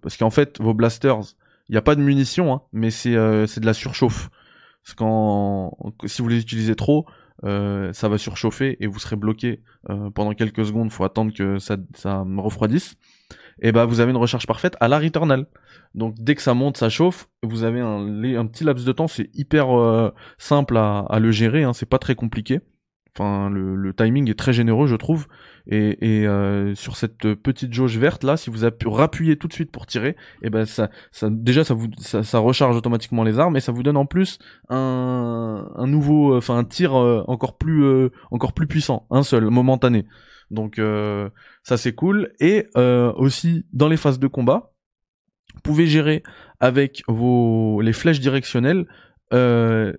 parce 0.02 0.16
qu'en 0.16 0.30
fait 0.30 0.60
vos 0.60 0.74
blasters, 0.74 1.20
il 1.68 1.72
n'y 1.72 1.78
a 1.78 1.82
pas 1.82 1.94
de 1.94 2.00
munitions, 2.00 2.52
hein, 2.52 2.62
mais 2.72 2.90
c'est 2.90 3.16
c'est 3.46 3.60
de 3.60 3.66
la 3.66 3.74
surchauffe. 3.74 4.30
Parce 4.84 4.94
qu'en 4.94 5.76
si 6.06 6.22
vous 6.22 6.28
les 6.28 6.40
utilisez 6.40 6.76
trop, 6.76 7.06
euh, 7.44 7.90
ça 7.94 8.08
va 8.08 8.18
surchauffer 8.18 8.76
et 8.80 8.86
vous 8.86 8.98
serez 8.98 9.16
bloqué 9.16 9.62
euh, 9.88 10.10
pendant 10.10 10.34
quelques 10.34 10.66
secondes, 10.66 10.92
faut 10.92 11.04
attendre 11.04 11.32
que 11.32 11.58
ça, 11.58 11.76
ça 11.94 12.24
refroidisse. 12.36 12.96
Et 13.62 13.72
bah 13.72 13.86
vous 13.86 14.00
avez 14.00 14.10
une 14.10 14.16
recharge 14.16 14.46
parfaite 14.46 14.76
à 14.80 14.88
la 14.88 14.98
Returnal. 14.98 15.46
Donc 15.94 16.14
dès 16.18 16.34
que 16.34 16.42
ça 16.42 16.54
monte, 16.54 16.76
ça 16.76 16.88
chauffe, 16.88 17.28
vous 17.42 17.64
avez 17.64 17.80
un, 17.80 18.46
petit 18.46 18.64
laps 18.64 18.84
de 18.84 18.92
temps, 18.92 19.08
c'est 19.08 19.30
hyper 19.34 19.78
euh, 19.78 20.12
simple 20.38 20.76
à, 20.76 21.00
à, 21.08 21.18
le 21.18 21.30
gérer, 21.30 21.62
hein, 21.62 21.72
c'est 21.72 21.88
pas 21.88 21.98
très 21.98 22.14
compliqué. 22.14 22.60
Enfin, 23.16 23.50
le, 23.50 23.74
le, 23.74 23.92
timing 23.92 24.30
est 24.30 24.38
très 24.38 24.52
généreux, 24.52 24.86
je 24.86 24.94
trouve. 24.94 25.26
Et, 25.66 26.20
et 26.20 26.26
euh, 26.26 26.74
sur 26.74 26.96
cette 26.96 27.34
petite 27.34 27.72
jauge 27.72 27.98
verte 27.98 28.24
là, 28.24 28.36
si 28.36 28.50
vous 28.50 28.58
rappuyez 28.86 29.36
tout 29.36 29.46
de 29.46 29.52
suite 29.52 29.70
pour 29.70 29.86
tirer, 29.86 30.10
et 30.10 30.16
eh 30.44 30.50
ben 30.50 30.64
ça, 30.64 30.90
ça 31.12 31.28
déjà 31.30 31.64
ça 31.64 31.74
vous 31.74 31.88
ça, 31.98 32.22
ça, 32.22 32.38
recharge 32.38 32.76
automatiquement 32.76 33.24
les 33.24 33.38
armes 33.38 33.56
et 33.56 33.60
ça 33.60 33.70
vous 33.70 33.82
donne 33.82 33.96
en 33.96 34.06
plus 34.06 34.38
un, 34.68 35.68
un 35.76 35.86
nouveau, 35.86 36.36
enfin 36.36 36.56
un 36.56 36.64
tir 36.64 36.98
euh, 36.98 37.22
encore 37.28 37.58
plus 37.58 37.84
euh, 37.84 38.10
encore 38.30 38.52
plus 38.52 38.66
puissant, 38.66 39.06
un 39.10 39.22
seul, 39.22 39.44
momentané. 39.50 40.06
Donc 40.50 40.80
ça 41.62 41.76
c'est 41.76 41.94
cool. 41.94 42.32
Et 42.40 42.66
aussi 42.74 43.66
dans 43.72 43.88
les 43.88 43.96
phases 43.96 44.18
de 44.18 44.26
combat, 44.26 44.72
vous 45.54 45.60
pouvez 45.60 45.86
gérer 45.86 46.24
avec 46.58 47.04
vos 47.06 47.80
les 47.80 47.92
flèches 47.92 48.18
directionnelles 48.18 48.86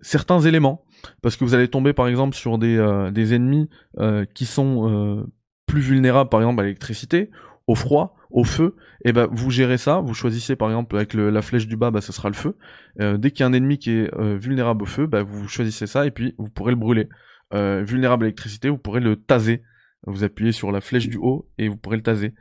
certains 0.02 0.42
éléments 0.42 0.84
parce 1.22 1.36
que 1.36 1.44
vous 1.44 1.54
allez 1.54 1.68
tomber 1.68 1.94
par 1.94 2.08
exemple 2.08 2.36
sur 2.36 2.58
des, 2.58 2.78
euh, 2.78 3.12
des 3.12 3.34
ennemis 3.34 3.70
euh, 4.00 4.26
qui 4.34 4.46
sont 4.46 4.90
euh, 4.90 5.24
plus 5.66 5.82
vulnérables 5.82 6.30
par 6.30 6.42
exemple 6.42 6.62
à 6.62 6.64
l'électricité, 6.64 7.30
au 7.68 7.76
froid, 7.76 8.16
au 8.30 8.44
feu, 8.44 8.76
et 9.04 9.14
ben 9.14 9.28
vous 9.32 9.52
gérez 9.52 9.78
ça, 9.78 10.00
vous 10.00 10.14
choisissez 10.14 10.56
par 10.56 10.70
exemple 10.70 10.96
avec 10.96 11.14
la 11.14 11.42
flèche 11.42 11.68
du 11.68 11.78
bas, 11.78 11.92
bah 11.92 12.02
ce 12.02 12.12
sera 12.12 12.30
le 12.30 12.36
feu. 12.36 12.58
dès 12.98 13.32
qu'il 13.32 13.42
y 13.42 13.44
a 13.44 13.48
un 13.48 13.54
ennemi 13.54 13.78
qui 13.78 13.92
est 13.92 14.22
vulnérable 14.38 14.84
au 14.84 14.86
feu, 14.86 15.06
bah, 15.06 15.24
vous 15.24 15.48
choisissez 15.48 15.88
ça 15.88 16.06
et 16.06 16.12
puis 16.12 16.34
vous 16.38 16.50
pourrez 16.50 16.72
le 16.72 16.78
brûler. 16.78 17.08
vulnérable 17.52 18.24
à 18.24 18.28
l'électricité, 18.28 18.70
vous 18.70 18.78
pourrez 18.78 19.00
le 19.00 19.16
taser. 19.16 19.64
Vous 20.08 20.24
appuyez 20.24 20.52
sur 20.52 20.72
la 20.72 20.82
flèche 20.82 21.08
du 21.08 21.18
haut 21.18 21.48
et 21.58 21.68
vous 21.68 21.78
pourrez 21.78 21.98
le 21.98 22.04
taser. 22.04 22.34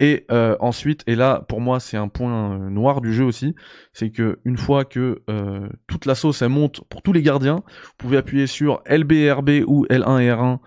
Et 0.00 0.26
euh, 0.30 0.56
ensuite, 0.58 1.04
et 1.06 1.14
là 1.14 1.44
pour 1.48 1.60
moi 1.60 1.78
c'est 1.78 1.96
un 1.96 2.08
point 2.08 2.52
euh, 2.52 2.70
noir 2.70 3.00
du 3.00 3.12
jeu 3.12 3.24
aussi, 3.24 3.54
c'est 3.92 4.10
que 4.10 4.40
une 4.44 4.56
fois 4.56 4.84
que 4.84 5.22
euh, 5.30 5.68
toute 5.86 6.06
la 6.06 6.16
sauce 6.16 6.42
elle 6.42 6.48
monte 6.48 6.82
pour 6.88 7.02
tous 7.02 7.12
les 7.12 7.22
gardiens, 7.22 7.62
vous 7.66 7.92
pouvez 7.98 8.16
appuyer 8.16 8.46
sur 8.46 8.82
LB 8.90 9.64
ou 9.66 9.86
L1 9.86 10.20
et 10.20 10.30
R1 10.30 10.58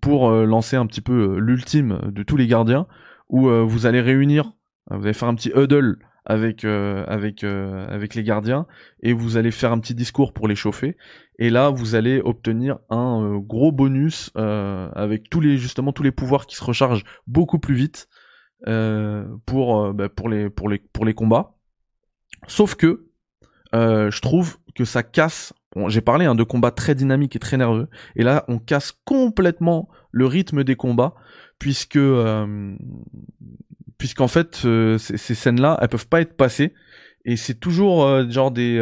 pour 0.00 0.30
lancer 0.30 0.76
un 0.76 0.86
petit 0.86 1.00
peu 1.00 1.36
l'ultime 1.38 1.98
de 2.04 2.22
tous 2.22 2.36
les 2.36 2.46
gardiens, 2.46 2.86
où 3.28 3.48
vous 3.48 3.86
allez 3.86 4.00
réunir, 4.00 4.52
vous 4.92 5.02
allez 5.02 5.12
faire 5.12 5.26
un 5.26 5.34
petit 5.34 5.50
huddle 5.56 5.98
avec 6.24 6.64
avec 6.64 7.42
avec 7.42 8.14
les 8.14 8.22
gardiens 8.22 8.64
et 9.02 9.12
vous 9.12 9.36
allez 9.36 9.50
faire 9.50 9.72
un 9.72 9.80
petit 9.80 9.96
discours 9.96 10.32
pour 10.32 10.46
les 10.46 10.54
chauffer 10.54 10.96
et 11.42 11.50
là 11.50 11.70
vous 11.70 11.94
allez 11.94 12.20
obtenir 12.20 12.78
un 12.90 13.38
gros 13.38 13.72
bonus 13.72 14.30
avec 14.36 15.28
tous 15.30 15.40
les 15.40 15.56
justement 15.58 15.92
tous 15.92 16.02
les 16.02 16.12
pouvoirs 16.12 16.46
qui 16.46 16.56
se 16.56 16.64
rechargent 16.64 17.04
beaucoup 17.26 17.58
plus 17.58 17.74
vite 17.74 18.08
pour 19.46 19.92
bah, 19.94 20.08
pour 20.08 20.28
les 20.28 21.14
combats. 21.14 21.54
Sauf 22.46 22.74
que 22.74 23.06
je 23.72 24.20
trouve 24.20 24.58
que 24.74 24.84
ça 24.84 25.02
casse 25.02 25.52
j'ai 25.88 26.00
parlé 26.00 26.26
hein, 26.26 26.34
de 26.34 26.42
combats 26.42 26.70
très 26.70 26.94
dynamiques 26.94 27.36
et 27.36 27.38
très 27.38 27.56
nerveux, 27.56 27.88
et 28.16 28.22
là 28.22 28.44
on 28.48 28.58
casse 28.58 28.92
complètement 29.04 29.88
le 30.10 30.26
rythme 30.26 30.64
des 30.64 30.76
combats, 30.76 31.14
puisque 31.58 31.96
euh, 31.96 32.74
puisqu'en 33.98 34.28
fait 34.28 34.62
euh, 34.64 34.98
ces, 34.98 35.34
scènes-là, 35.34 35.78
elles 35.80 35.88
peuvent 35.88 36.08
pas 36.08 36.20
être 36.20 36.36
passées, 36.36 36.74
et 37.24 37.36
c'est 37.36 37.54
toujours 37.54 38.04
euh, 38.04 38.28
genre 38.28 38.50
des 38.50 38.78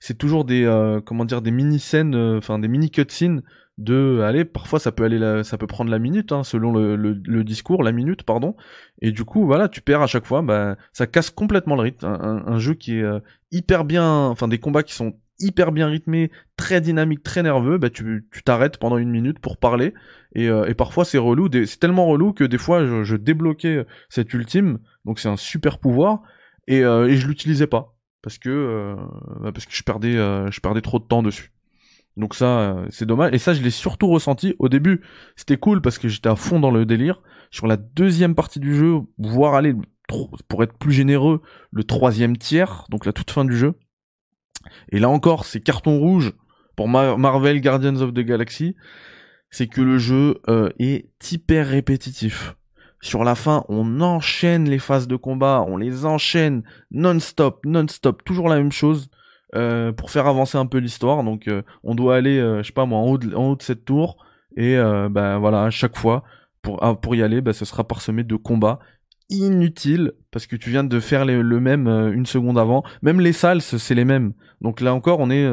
c'est 0.00 0.18
toujours 0.18 0.44
des 0.44 0.64
comment 1.06 1.24
dire 1.24 1.42
des 1.42 1.50
mini 1.50 1.78
scènes, 1.78 2.14
enfin 2.16 2.58
des 2.58 2.68
mini 2.68 2.90
cutscenes 2.90 3.42
de 3.78 4.20
allez 4.20 4.44
parfois 4.44 4.78
ça 4.78 4.92
peut 4.92 5.04
aller 5.04 5.42
ça 5.44 5.56
peut 5.56 5.66
prendre 5.66 5.90
la 5.90 5.98
minute 5.98 6.32
hein, 6.32 6.44
selon 6.44 6.72
le, 6.72 7.44
discours 7.44 7.82
la 7.82 7.92
minute 7.92 8.24
pardon. 8.24 8.56
Et 9.00 9.12
du 9.12 9.24
coup 9.24 9.46
voilà 9.46 9.68
tu 9.68 9.80
perds 9.80 10.02
à 10.02 10.06
chaque 10.06 10.26
fois 10.26 10.42
bah 10.42 10.76
ça 10.92 11.06
casse 11.06 11.30
complètement 11.30 11.76
le 11.76 11.82
rythme. 11.82 12.06
Un, 12.06 12.58
jeu 12.58 12.74
qui 12.74 12.98
est 12.98 13.06
hyper 13.52 13.84
bien 13.84 14.26
enfin 14.26 14.48
des 14.48 14.58
combats 14.58 14.82
qui 14.82 14.94
sont 14.94 15.14
hyper 15.40 15.72
bien 15.72 15.88
rythmé, 15.88 16.30
très 16.56 16.80
dynamique, 16.80 17.22
très 17.22 17.42
nerveux, 17.42 17.78
bah 17.78 17.90
tu 17.90 18.28
t'arrêtes 18.44 18.78
pendant 18.78 18.98
une 18.98 19.10
minute 19.10 19.38
pour 19.38 19.56
parler. 19.56 19.94
Et, 20.34 20.48
euh, 20.48 20.72
parfois 20.74 21.04
c'est 21.04 21.18
relou, 21.18 21.48
c'est 21.52 21.80
tellement 21.80 22.06
relou 22.06 22.32
que 22.32 22.44
des 22.44 22.58
fois 22.58 22.86
je, 22.86 23.02
je 23.02 23.16
débloquais 23.16 23.84
cette 24.08 24.32
ultime, 24.32 24.78
donc 25.04 25.18
c'est 25.18 25.28
un 25.28 25.36
super 25.36 25.78
pouvoir, 25.78 26.22
et, 26.68 26.84
euh, 26.84 27.08
et 27.08 27.16
je 27.16 27.26
l'utilisais 27.26 27.66
pas 27.66 27.94
parce 28.22 28.38
que 28.38 28.48
euh, 28.48 28.96
bah, 29.40 29.52
parce 29.52 29.66
que 29.66 29.74
je 29.74 29.82
perdais 29.82 30.12
je 30.12 30.60
perdais 30.60 30.80
trop 30.80 30.98
de 30.98 31.04
temps 31.04 31.22
dessus. 31.22 31.52
Donc 32.16 32.34
ça 32.34 32.76
c'est 32.90 33.06
dommage. 33.06 33.32
Et 33.32 33.38
ça 33.38 33.54
je 33.54 33.62
l'ai 33.62 33.70
surtout 33.70 34.08
ressenti 34.08 34.54
au 34.58 34.68
début. 34.68 35.02
C'était 35.36 35.56
cool 35.56 35.80
parce 35.80 35.98
que 35.98 36.08
j'étais 36.08 36.28
à 36.28 36.36
fond 36.36 36.60
dans 36.60 36.70
le 36.70 36.84
délire. 36.84 37.22
Sur 37.50 37.66
la 37.66 37.76
deuxième 37.76 38.34
partie 38.34 38.60
du 38.60 38.76
jeu, 38.76 39.00
voire 39.18 39.54
aller 39.54 39.74
pour 40.48 40.62
être 40.64 40.76
plus 40.76 40.92
généreux, 40.92 41.40
le 41.70 41.84
troisième 41.84 42.36
tiers, 42.36 42.84
donc 42.90 43.06
la 43.06 43.12
toute 43.12 43.30
fin 43.30 43.44
du 43.44 43.56
jeu 43.56 43.74
et 44.90 44.98
là 44.98 45.08
encore, 45.08 45.44
c'est 45.44 45.60
carton 45.60 45.98
rouge 45.98 46.32
pour 46.76 46.88
Marvel 46.88 47.60
Guardians 47.60 48.00
of 48.00 48.14
the 48.14 48.20
Galaxy, 48.20 48.76
c'est 49.50 49.66
que 49.66 49.80
le 49.80 49.98
jeu 49.98 50.40
euh, 50.48 50.70
est 50.78 51.10
hyper 51.30 51.68
répétitif. 51.68 52.56
Sur 53.00 53.24
la 53.24 53.34
fin, 53.34 53.64
on 53.68 54.00
enchaîne 54.00 54.68
les 54.68 54.78
phases 54.78 55.08
de 55.08 55.16
combat, 55.16 55.64
on 55.66 55.76
les 55.76 56.04
enchaîne 56.04 56.62
non-stop, 56.90 57.60
non-stop, 57.64 58.22
toujours 58.24 58.48
la 58.48 58.56
même 58.56 58.72
chose 58.72 59.08
euh, 59.54 59.90
pour 59.92 60.10
faire 60.10 60.26
avancer 60.26 60.58
un 60.58 60.66
peu 60.66 60.78
l'histoire. 60.78 61.24
Donc, 61.24 61.48
euh, 61.48 61.62
on 61.82 61.94
doit 61.94 62.16
aller, 62.16 62.38
je 62.38 62.62
sais 62.62 62.72
pas 62.72 62.86
moi, 62.86 62.98
en 62.98 63.06
haut 63.06 63.18
de, 63.18 63.62
cette 63.62 63.84
tour 63.84 64.24
et 64.56 64.76
ben 64.76 65.38
voilà, 65.38 65.62
à 65.62 65.70
chaque 65.70 65.96
fois 65.96 66.24
pour 66.60 66.82
ah, 66.82 66.94
pour 66.94 67.14
y 67.14 67.22
aller, 67.22 67.40
bah, 67.40 67.52
ce 67.52 67.64
sera 67.64 67.84
parsemé 67.84 68.24
de 68.24 68.36
combats 68.36 68.80
inutile 69.30 70.12
parce 70.30 70.46
que 70.46 70.56
tu 70.56 70.70
viens 70.70 70.84
de 70.84 71.00
faire 71.00 71.24
le 71.24 71.60
même 71.60 71.86
euh, 71.86 72.12
une 72.12 72.26
seconde 72.26 72.58
avant. 72.58 72.82
Même 73.02 73.20
les 73.20 73.32
salles, 73.32 73.62
c'est 73.62 73.94
les 73.94 74.04
mêmes. 74.04 74.32
Donc 74.60 74.80
là 74.80 74.92
encore, 74.92 75.20
on 75.20 75.30
est, 75.30 75.48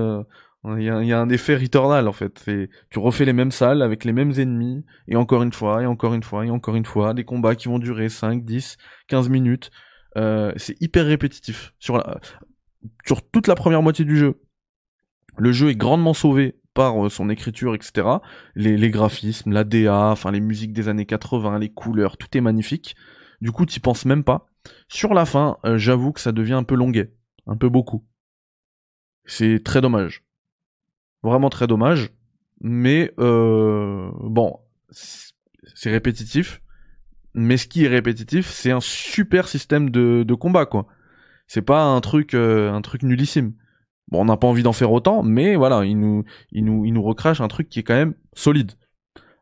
euh, 0.65 0.81
il 0.81 0.85
y, 0.85 1.13
a, 1.13 1.19
un 1.19 1.29
effet 1.29 1.55
returnal 1.55 2.07
en 2.07 2.11
fait. 2.11 2.43
Tu 2.89 2.99
refais 2.99 3.25
les 3.25 3.33
mêmes 3.33 3.51
salles 3.51 3.81
avec 3.81 4.03
les 4.03 4.13
mêmes 4.13 4.33
ennemis 4.37 4.83
et 5.07 5.15
encore 5.15 5.43
une 5.43 5.53
fois 5.53 5.83
et 5.83 5.85
encore 5.85 6.13
une 6.13 6.23
fois 6.23 6.45
et 6.45 6.49
encore 6.49 6.75
une 6.75 6.85
fois 6.85 7.13
des 7.13 7.23
combats 7.23 7.55
qui 7.55 7.67
vont 7.67 7.79
durer 7.79 8.09
5, 8.09 8.43
10, 8.43 8.77
15 9.07 9.29
minutes. 9.29 9.71
Euh, 10.17 10.51
c'est 10.57 10.79
hyper 10.81 11.05
répétitif 11.05 11.73
sur 11.79 11.97
la, 11.97 12.19
sur 13.05 13.21
toute 13.29 13.47
la 13.47 13.55
première 13.55 13.81
moitié 13.81 14.03
du 14.03 14.17
jeu. 14.17 14.41
Le 15.37 15.51
jeu 15.51 15.69
est 15.69 15.75
grandement 15.75 16.13
sauvé 16.13 16.59
par 16.73 17.09
son 17.11 17.29
écriture, 17.29 17.75
etc. 17.75 18.07
Les, 18.55 18.77
les 18.77 18.89
graphismes, 18.89 19.51
la 19.51 19.63
DA, 19.63 20.09
enfin 20.11 20.31
les 20.31 20.39
musiques 20.39 20.73
des 20.73 20.89
années 20.89 21.05
80, 21.05 21.59
les 21.59 21.69
couleurs, 21.69 22.17
tout 22.17 22.35
est 22.35 22.41
magnifique. 22.41 22.95
Du 23.41 23.51
coup, 23.51 23.65
t'y 23.65 23.79
penses 23.79 24.05
même 24.05 24.23
pas. 24.23 24.47
Sur 24.87 25.13
la 25.13 25.25
fin, 25.25 25.57
euh, 25.65 25.77
j'avoue 25.77 26.11
que 26.11 26.19
ça 26.19 26.31
devient 26.31 26.53
un 26.53 26.63
peu 26.63 26.75
longuet. 26.75 27.13
Un 27.45 27.55
peu 27.55 27.69
beaucoup. 27.69 28.05
C'est 29.25 29.63
très 29.63 29.81
dommage. 29.81 30.26
Vraiment 31.23 31.49
très 31.49 31.67
dommage. 31.67 32.11
Mais 32.61 33.13
euh, 33.19 34.09
bon, 34.19 34.59
c'est 34.89 35.91
répétitif. 35.91 36.61
Mais 37.33 37.57
ce 37.57 37.67
qui 37.67 37.85
est 37.85 37.89
répétitif, 37.89 38.47
c'est 38.49 38.71
un 38.71 38.79
super 38.79 39.47
système 39.47 39.91
de, 39.91 40.23
de 40.23 40.33
combat, 40.33 40.65
quoi. 40.65 40.87
C'est 41.45 41.61
pas 41.61 41.83
un 41.83 42.01
truc, 42.01 42.33
euh, 42.33 42.71
un 42.71 42.81
truc 42.81 43.03
nullissime. 43.03 43.53
Bon, 44.09 44.21
on 44.21 44.25
n'a 44.25 44.37
pas 44.37 44.47
envie 44.47 44.63
d'en 44.63 44.73
faire 44.73 44.91
autant, 44.91 45.21
mais 45.21 45.55
voilà, 45.55 45.85
il 45.85 45.99
nous, 45.99 46.23
il 46.51 46.65
nous, 46.65 46.85
il 46.85 46.93
nous 46.93 47.03
recrache 47.03 47.41
un 47.41 47.47
truc 47.47 47.69
qui 47.69 47.79
est 47.79 47.83
quand 47.83 47.95
même 47.95 48.15
solide. 48.33 48.71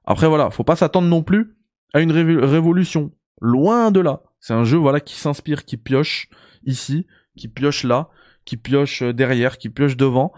Après 0.05 0.27
voilà, 0.27 0.49
faut 0.49 0.63
pas 0.63 0.75
s'attendre 0.75 1.07
non 1.07 1.23
plus 1.23 1.55
à 1.93 2.01
une 2.01 2.11
révolution. 2.11 3.11
Loin 3.41 3.91
de 3.91 3.99
là. 3.99 4.23
C'est 4.39 4.53
un 4.53 4.63
jeu 4.63 4.77
voilà 4.77 4.99
qui 4.99 5.15
s'inspire, 5.15 5.65
qui 5.65 5.77
pioche 5.77 6.29
ici, 6.65 7.07
qui 7.35 7.47
pioche 7.47 7.83
là, 7.83 8.09
qui 8.45 8.57
pioche 8.57 9.01
euh, 9.01 9.13
derrière, 9.13 9.57
qui 9.57 9.69
pioche 9.69 9.97
devant 9.97 10.33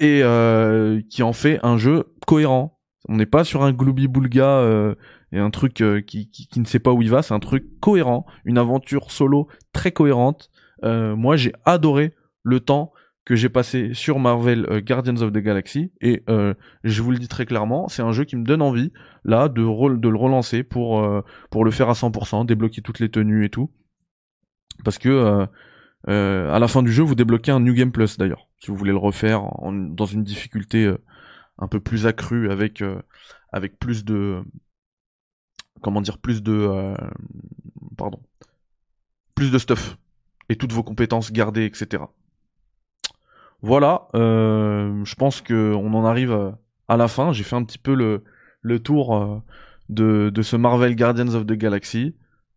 et 0.00 0.22
euh, 0.22 1.00
qui 1.10 1.22
en 1.22 1.32
fait 1.32 1.58
un 1.62 1.76
jeu 1.76 2.14
cohérent. 2.26 2.78
On 3.08 3.16
n'est 3.16 3.26
pas 3.26 3.44
sur 3.44 3.62
un 3.62 3.72
gloubi 3.72 4.06
boulga 4.06 4.44
euh, 4.44 4.94
et 5.32 5.38
un 5.38 5.50
truc 5.50 5.82
qui, 6.06 6.30
qui, 6.30 6.48
qui, 6.48 6.60
ne 6.60 6.66
sait 6.66 6.78
pas 6.78 6.92
où 6.92 7.00
il 7.00 7.10
va. 7.10 7.22
C'est 7.22 7.34
un 7.34 7.40
truc 7.40 7.64
cohérent, 7.80 8.26
une 8.44 8.58
aventure 8.58 9.10
solo 9.10 9.48
très 9.72 9.92
cohérente. 9.92 10.50
moi, 10.82 11.36
j'ai 11.36 11.52
adoré 11.64 12.14
le 12.42 12.60
temps 12.60 12.92
que 13.28 13.36
j'ai 13.36 13.50
passé 13.50 13.92
sur 13.92 14.18
Marvel 14.18 14.64
euh, 14.70 14.80
Guardians 14.80 15.20
of 15.20 15.32
the 15.32 15.36
Galaxy 15.36 15.92
et 16.00 16.22
euh, 16.30 16.54
je 16.82 17.02
vous 17.02 17.10
le 17.10 17.18
dis 17.18 17.28
très 17.28 17.44
clairement, 17.44 17.86
c'est 17.88 18.00
un 18.00 18.10
jeu 18.10 18.24
qui 18.24 18.36
me 18.36 18.42
donne 18.42 18.62
envie 18.62 18.90
là 19.22 19.50
de, 19.50 19.60
de 19.96 20.08
le 20.08 20.16
relancer 20.16 20.62
pour 20.62 21.00
euh, 21.00 21.22
pour 21.50 21.66
le 21.66 21.70
faire 21.70 21.90
à 21.90 21.92
100%, 21.92 22.46
débloquer 22.46 22.80
toutes 22.80 23.00
les 23.00 23.10
tenues 23.10 23.44
et 23.44 23.50
tout. 23.50 23.70
Parce 24.82 24.96
que 24.96 25.46
à 26.06 26.58
la 26.58 26.68
fin 26.68 26.82
du 26.82 26.92
jeu, 26.92 27.02
vous 27.02 27.14
débloquez 27.14 27.50
un 27.50 27.60
New 27.60 27.74
Game 27.74 27.92
Plus 27.92 28.16
d'ailleurs, 28.18 28.48
si 28.60 28.70
vous 28.70 28.76
voulez 28.76 28.92
le 28.92 28.98
refaire 28.98 29.42
dans 29.62 30.06
une 30.06 30.24
difficulté 30.24 30.90
un 31.58 31.68
peu 31.68 31.80
plus 31.80 32.06
accrue 32.06 32.50
avec 32.50 32.82
avec 33.52 33.78
plus 33.78 34.04
de 34.04 34.42
comment 35.82 36.00
dire 36.00 36.18
plus 36.18 36.42
de 36.42 36.94
pardon 37.96 38.20
plus 39.34 39.50
de 39.50 39.58
stuff 39.58 39.98
et 40.48 40.56
toutes 40.56 40.72
vos 40.72 40.82
compétences 40.82 41.32
gardées 41.32 41.64
etc. 41.64 42.04
Voilà, 43.62 44.08
euh, 44.14 45.04
je 45.04 45.14
pense 45.16 45.40
que 45.40 45.74
on 45.74 45.94
en 45.94 46.04
arrive 46.04 46.32
euh, 46.32 46.52
à 46.86 46.96
la 46.96 47.08
fin. 47.08 47.32
J'ai 47.32 47.42
fait 47.42 47.56
un 47.56 47.64
petit 47.64 47.78
peu 47.78 47.94
le, 47.94 48.24
le 48.62 48.78
tour 48.80 49.16
euh, 49.16 49.42
de, 49.88 50.30
de 50.30 50.42
ce 50.42 50.56
Marvel 50.56 50.94
Guardians 50.94 51.34
of 51.34 51.46
the 51.46 51.52
Galaxy. 51.52 52.14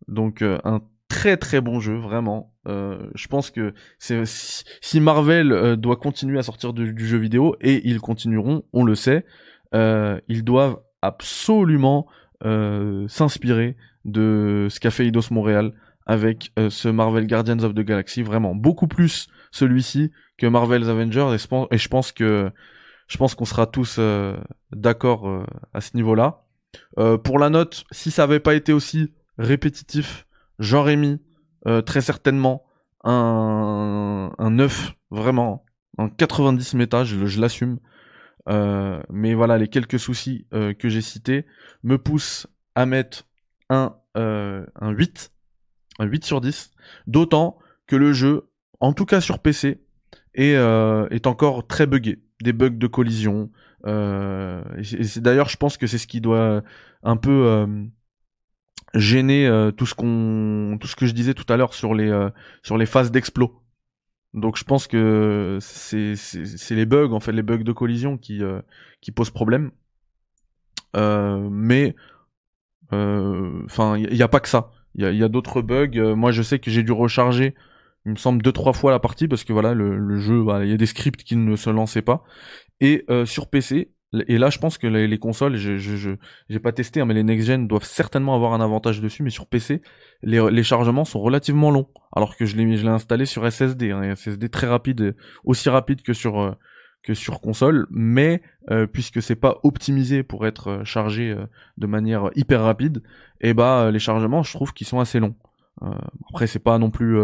Donc 0.07 0.41
un 0.41 0.81
très 1.07 1.37
très 1.37 1.61
bon 1.61 1.79
jeu, 1.79 1.95
vraiment. 1.95 2.50
Je 2.65 3.27
pense 3.27 3.51
que 3.51 3.73
si 3.99 4.99
Marvel 4.99 5.77
doit 5.77 5.95
continuer 5.95 6.39
à 6.39 6.43
sortir 6.43 6.73
du, 6.73 7.07
jeu 7.07 7.17
vidéo, 7.17 7.55
et 7.61 7.87
ils 7.87 7.99
continueront, 7.99 8.63
on 8.73 8.83
le 8.83 8.95
sait, 8.95 9.25
ils 9.73 10.43
doivent 10.43 10.77
absolument 11.01 12.07
s'inspirer 13.07 13.77
de 14.05 14.67
ce 14.69 14.79
qu'a 14.79 14.91
fait 14.91 15.07
Eidos 15.07 15.31
Montréal 15.31 15.73
avec 16.05 16.51
ce 16.69 16.89
Marvel 16.89 17.27
Guardians 17.27 17.59
of 17.59 17.73
the 17.73 17.81
Galaxy, 17.81 18.21
vraiment 18.21 18.55
beaucoup 18.55 18.87
plus 18.87 19.27
celui-ci 19.51 20.11
que 20.37 20.47
Marvel's 20.47 20.87
Avengers 20.87 21.35
et 21.71 21.77
je 21.77 21.87
pense 21.87 22.11
que 22.11 22.51
je 23.11 23.17
pense 23.17 23.35
qu'on 23.35 23.45
sera 23.45 23.67
tous 23.67 23.97
euh, 23.99 24.37
d'accord 24.71 25.27
euh, 25.27 25.45
à 25.73 25.81
ce 25.81 25.97
niveau-là. 25.97 26.45
Euh, 26.97 27.17
pour 27.17 27.39
la 27.39 27.49
note, 27.49 27.83
si 27.91 28.09
ça 28.09 28.23
avait 28.23 28.39
pas 28.39 28.55
été 28.55 28.71
aussi 28.71 29.13
répétitif, 29.37 30.25
j'aurais 30.59 30.95
mis 30.95 31.19
très 31.85 32.01
certainement 32.01 32.63
un, 33.03 34.31
un 34.37 34.49
9, 34.51 34.93
vraiment, 35.11 35.65
un 35.97 36.09
90 36.09 36.73
méta, 36.75 37.03
je, 37.03 37.39
l'assume. 37.39 37.79
mais 38.47 39.33
voilà, 39.33 39.57
les 39.57 39.67
quelques 39.67 39.99
soucis 39.99 40.47
que 40.51 40.89
j'ai 40.89 41.01
cités 41.01 41.45
me 41.83 41.97
poussent 41.97 42.47
à 42.75 42.85
mettre 42.85 43.27
un, 43.69 43.95
un 44.15 44.89
8, 44.91 45.31
un 45.99 46.05
8 46.05 46.25
sur 46.25 46.41
10, 46.41 46.71
d'autant 47.07 47.57
que 47.87 47.95
le 47.95 48.13
jeu, 48.13 48.49
en 48.79 48.93
tout 48.93 49.05
cas 49.05 49.21
sur 49.21 49.39
PC, 49.39 49.81
euh, 50.39 51.07
est 51.09 51.27
encore 51.27 51.67
très 51.67 51.87
buggé. 51.87 52.19
Des 52.41 52.53
bugs 52.53 52.69
de 52.69 52.87
collision. 52.87 53.51
Euh, 53.85 54.63
et 54.77 55.19
d'ailleurs, 55.19 55.49
je 55.49 55.57
pense 55.57 55.77
que 55.77 55.87
c'est 55.87 55.97
ce 55.97 56.07
qui 56.07 56.21
doit 56.21 56.63
un 57.03 57.17
peu 57.17 57.45
euh, 57.45 57.67
gêner 58.93 59.47
euh, 59.47 59.71
tout 59.71 59.85
ce 59.85 59.95
qu'on, 59.95 60.77
tout 60.79 60.87
ce 60.87 60.95
que 60.95 61.05
je 61.05 61.13
disais 61.13 61.33
tout 61.33 61.51
à 61.51 61.57
l'heure 61.57 61.73
sur 61.73 61.93
les 61.93 62.09
euh, 62.09 62.29
sur 62.63 62.77
les 62.77 62.85
phases 62.85 63.11
d'explos. 63.11 63.57
Donc, 64.33 64.57
je 64.57 64.63
pense 64.63 64.87
que 64.87 65.57
c'est 65.61 66.15
c'est 66.15 66.75
les 66.75 66.85
bugs 66.85 67.11
en 67.11 67.19
fait, 67.19 67.31
les 67.31 67.43
bugs 67.43 67.63
de 67.63 67.71
collision 67.71 68.17
qui 68.17 68.41
qui 69.01 69.11
posent 69.11 69.29
problème. 69.29 69.71
mais 70.95 71.95
enfin, 72.91 73.97
il 73.97 74.13
n'y 74.13 74.21
a, 74.21 74.27
pas 74.27 74.39
que 74.39 74.47
ça. 74.47 74.71
Il 74.95 75.03
y 75.03 75.05
a, 75.05 75.11
y 75.11 75.23
a 75.23 75.27
d'autres 75.27 75.61
bugs. 75.61 76.15
moi, 76.15 76.31
je 76.31 76.41
sais 76.41 76.59
que 76.59 76.71
j'ai 76.71 76.83
dû 76.83 76.91
recharger 76.91 77.55
il 78.05 78.13
me 78.13 78.17
semble 78.17 78.41
deux 78.41 78.51
trois 78.51 78.73
fois 78.73 78.89
la 78.89 78.99
partie 78.99 79.27
parce 79.27 79.43
que 79.43 79.53
voilà 79.53 79.75
le, 79.75 80.17
jeu, 80.17 80.43
il 80.63 80.69
y 80.69 80.73
a 80.73 80.77
des 80.77 80.87
scripts 80.87 81.23
qui 81.23 81.35
ne 81.35 81.55
se 81.55 81.69
lançaient 81.69 82.01
pas. 82.01 82.23
Et 82.79 83.05
sur 83.25 83.47
PC, 83.47 83.91
et 84.27 84.37
là, 84.37 84.49
je 84.49 84.59
pense 84.59 84.77
que 84.77 84.87
les, 84.87 85.19
consoles, 85.19 85.55
je, 85.55 85.77
je, 85.77 86.15
j'ai 86.49 86.59
pas 86.59 86.73
testé, 86.73 86.99
hein, 86.99 87.05
mais 87.05 87.13
les 87.13 87.23
next-gen 87.23 87.67
doivent 87.67 87.85
certainement 87.85 88.35
avoir 88.35 88.53
un 88.53 88.59
avantage 88.59 88.99
dessus. 88.99 89.23
Mais 89.23 89.29
sur 89.29 89.47
PC, 89.47 89.81
les, 90.21 90.63
chargements 90.63 91.05
sont 91.05 91.21
relativement 91.21 91.71
longs, 91.71 91.87
alors 92.13 92.35
que 92.35 92.45
je 92.45 92.57
l'ai, 92.57 92.75
je 92.75 92.83
l'ai 92.83 92.89
installé 92.89 93.25
sur 93.25 93.49
SSD, 93.49 93.91
hein, 93.91 94.15
SSD 94.15 94.49
très 94.49 94.67
rapide, 94.67 95.15
aussi 95.45 95.69
rapide 95.69 96.01
que 96.01 96.13
sur 96.13 96.41
euh, 96.41 96.51
que 97.03 97.13
sur 97.13 97.39
console, 97.39 97.87
mais 97.89 98.43
euh, 98.69 98.85
puisque 98.85 99.23
c'est 99.23 99.35
pas 99.35 99.59
optimisé 99.63 100.21
pour 100.21 100.45
être 100.45 100.67
euh, 100.67 100.83
chargé 100.83 101.35
de 101.77 101.87
manière 101.87 102.29
hyper 102.35 102.61
rapide, 102.61 103.01
et 103.39 103.53
bah 103.53 103.91
les 103.91 103.99
chargements, 103.99 104.43
je 104.43 104.53
trouve 104.53 104.73
qu'ils 104.73 104.87
sont 104.87 104.99
assez 104.99 105.19
longs. 105.19 105.35
après, 106.29 106.47
c'est 106.47 106.59
pas 106.59 106.77
non 106.77 106.91
plus 106.91 107.17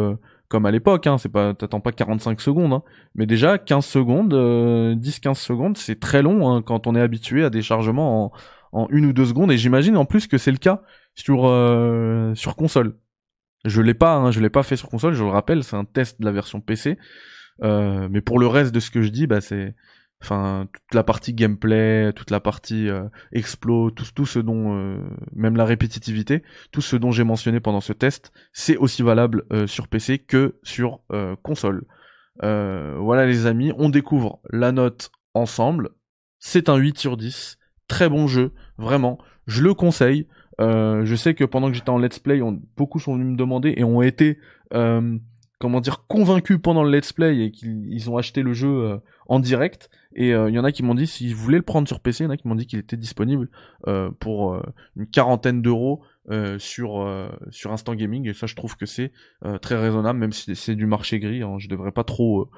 comme 0.48 0.66
à 0.66 0.72
l'époque, 0.72 1.08
hein, 1.08 1.18
c'est 1.18 1.30
pas, 1.30 1.54
t'attends 1.54 1.82
pas 1.82 1.92
45 1.92 2.40
secondes, 2.40 2.74
hein, 2.74 2.84
mais 3.16 3.26
déjà 3.26 3.58
15 3.58 3.86
secondes, 3.86 4.34
10-15 4.34 4.36
euh, 4.36 5.34
secondes, 5.34 5.78
c'est 5.78 6.00
très 6.00 6.22
long 6.22 6.50
hein, 6.50 6.62
quand 6.62 6.88
on 6.88 6.96
est 6.96 7.02
habitué 7.02 7.44
à 7.44 7.50
des 7.50 7.62
chargements 7.62 8.26
en, 8.26 8.32
en 8.72 8.88
une 8.90 9.06
ou 9.08 9.14
deux 9.14 9.26
secondes, 9.26 9.52
et 9.52 9.58
j'imagine 9.58 9.98
en 9.98 10.06
plus 10.06 10.28
que 10.28 10.38
c'est 10.38 10.52
le 10.52 10.58
cas 10.58 10.82
sur 11.16 11.46
euh, 11.46 12.34
sur 12.36 12.56
console. 12.56 12.98
Je 13.66 13.82
l'ai 13.82 13.94
pas, 13.94 14.16
hein, 14.16 14.32
je 14.32 14.40
l'ai 14.40 14.50
pas 14.50 14.64
fait 14.64 14.78
sur 14.78 14.90
console, 14.90 15.14
je 15.14 15.24
le 15.24 15.30
rappelle, 15.30 15.64
c'est 15.64 15.76
un 15.76 15.86
test 15.86 16.22
de 16.22 16.26
la 16.26 16.32
version 16.32 16.62
PC, 16.62 16.98
euh, 17.64 18.08
mais 18.10 18.22
pour 18.22 18.40
le 18.40 18.48
reste 18.48 18.74
de 18.74 18.80
ce 18.80 18.92
que 18.92 19.02
je 19.02 19.10
dis, 19.10 19.28
bah 19.28 19.42
c'est 19.42 19.76
enfin 20.22 20.68
toute 20.74 20.94
la 20.94 21.04
partie 21.04 21.34
gameplay, 21.34 22.12
toute 22.14 22.32
la 22.32 22.40
partie 22.40 22.90
euh, 22.90 23.04
explo, 23.32 23.92
tout, 23.92 24.06
tout 24.14 24.26
ce 24.26 24.40
dont 24.40 24.76
euh, 24.76 25.00
même 25.34 25.56
la 25.56 25.66
répétitivité, 25.66 26.44
tout 26.72 26.82
ce 26.82 26.96
dont 26.96 27.12
j'ai 27.12 27.24
mentionné 27.24 27.60
pendant 27.60 27.82
ce 27.82 27.94
test, 27.94 28.32
c'est 28.52 28.78
aussi 28.78 29.04
valable 29.04 29.46
euh, 29.52 29.68
sur 29.68 29.88
PC 29.88 30.20
que 30.20 30.56
sur 30.64 31.02
console. 31.44 31.86
voilà 32.42 33.26
les 33.26 33.46
amis, 33.46 33.72
on 33.78 33.90
découvre 33.90 34.40
la 34.50 34.72
note 34.72 35.12
ensemble. 35.34 35.90
C'est 36.40 36.70
un 36.70 36.76
8 36.76 36.98
sur 36.98 37.18
10, 37.18 37.58
très 37.88 38.10
bon 38.10 38.28
jeu, 38.28 38.54
vraiment, 38.78 39.18
je 39.48 39.64
le 39.64 39.74
conseille. 39.74 40.28
je 40.60 41.16
sais 41.16 41.34
que 41.34 41.46
pendant 41.46 41.70
que 41.70 41.76
j'étais 41.76 41.90
en 41.90 42.00
let's 42.00 42.20
play, 42.20 42.42
on, 42.42 42.60
beaucoup 42.76 43.00
sont 43.00 43.14
venus 43.14 43.32
me 43.32 43.38
demander 43.38 43.74
et 43.78 43.84
ont 43.84 44.02
été 44.02 44.40
comment 45.60 45.82
dire 45.82 46.06
convaincus 46.08 46.60
pendant 46.62 46.84
le 46.84 46.92
let's 46.92 47.14
play 47.14 47.46
et 47.46 47.52
qu'ils 47.52 48.10
ont 48.10 48.18
acheté 48.18 48.44
le 48.44 48.54
jeu 48.54 49.00
en 49.28 49.40
direct 49.40 49.90
et 50.18 50.30
il 50.30 50.34
euh, 50.34 50.50
y 50.50 50.58
en 50.58 50.64
a 50.64 50.72
qui 50.72 50.82
m'ont 50.82 50.96
dit 50.96 51.06
s'ils 51.06 51.36
voulaient 51.36 51.60
le 51.60 51.64
prendre 51.64 51.88
sur 51.88 52.00
PC, 52.00 52.24
il 52.24 52.26
y 52.26 52.28
en 52.28 52.32
a 52.32 52.38
qui 52.38 52.48
m'ont 52.48 52.56
dit 52.56 52.66
qu'il 52.66 52.80
était 52.80 52.98
disponible 52.98 53.50
euh, 53.88 54.10
pour 54.20 54.56
euh, 54.56 54.64
une 54.96 55.08
quarantaine 55.08 55.62
d'euros 55.62 56.02
sur 56.58 57.08
sur 57.52 57.72
Instant 57.72 57.96
Gaming. 57.96 58.28
Et 58.28 58.34
ça, 58.34 58.48
je 58.48 58.56
trouve 58.56 58.76
que 58.76 58.86
c'est 58.86 59.14
très 59.62 59.78
raisonnable, 59.78 60.20
même 60.20 60.34
si 60.34 60.58
c'est 60.58 60.76
du 60.76 60.86
marché 60.86 61.22
gris. 61.22 61.42
Hein, 61.42 61.56
je 61.58 61.70
devrais 61.70 61.94
pas 61.94 62.04
trop 62.04 62.52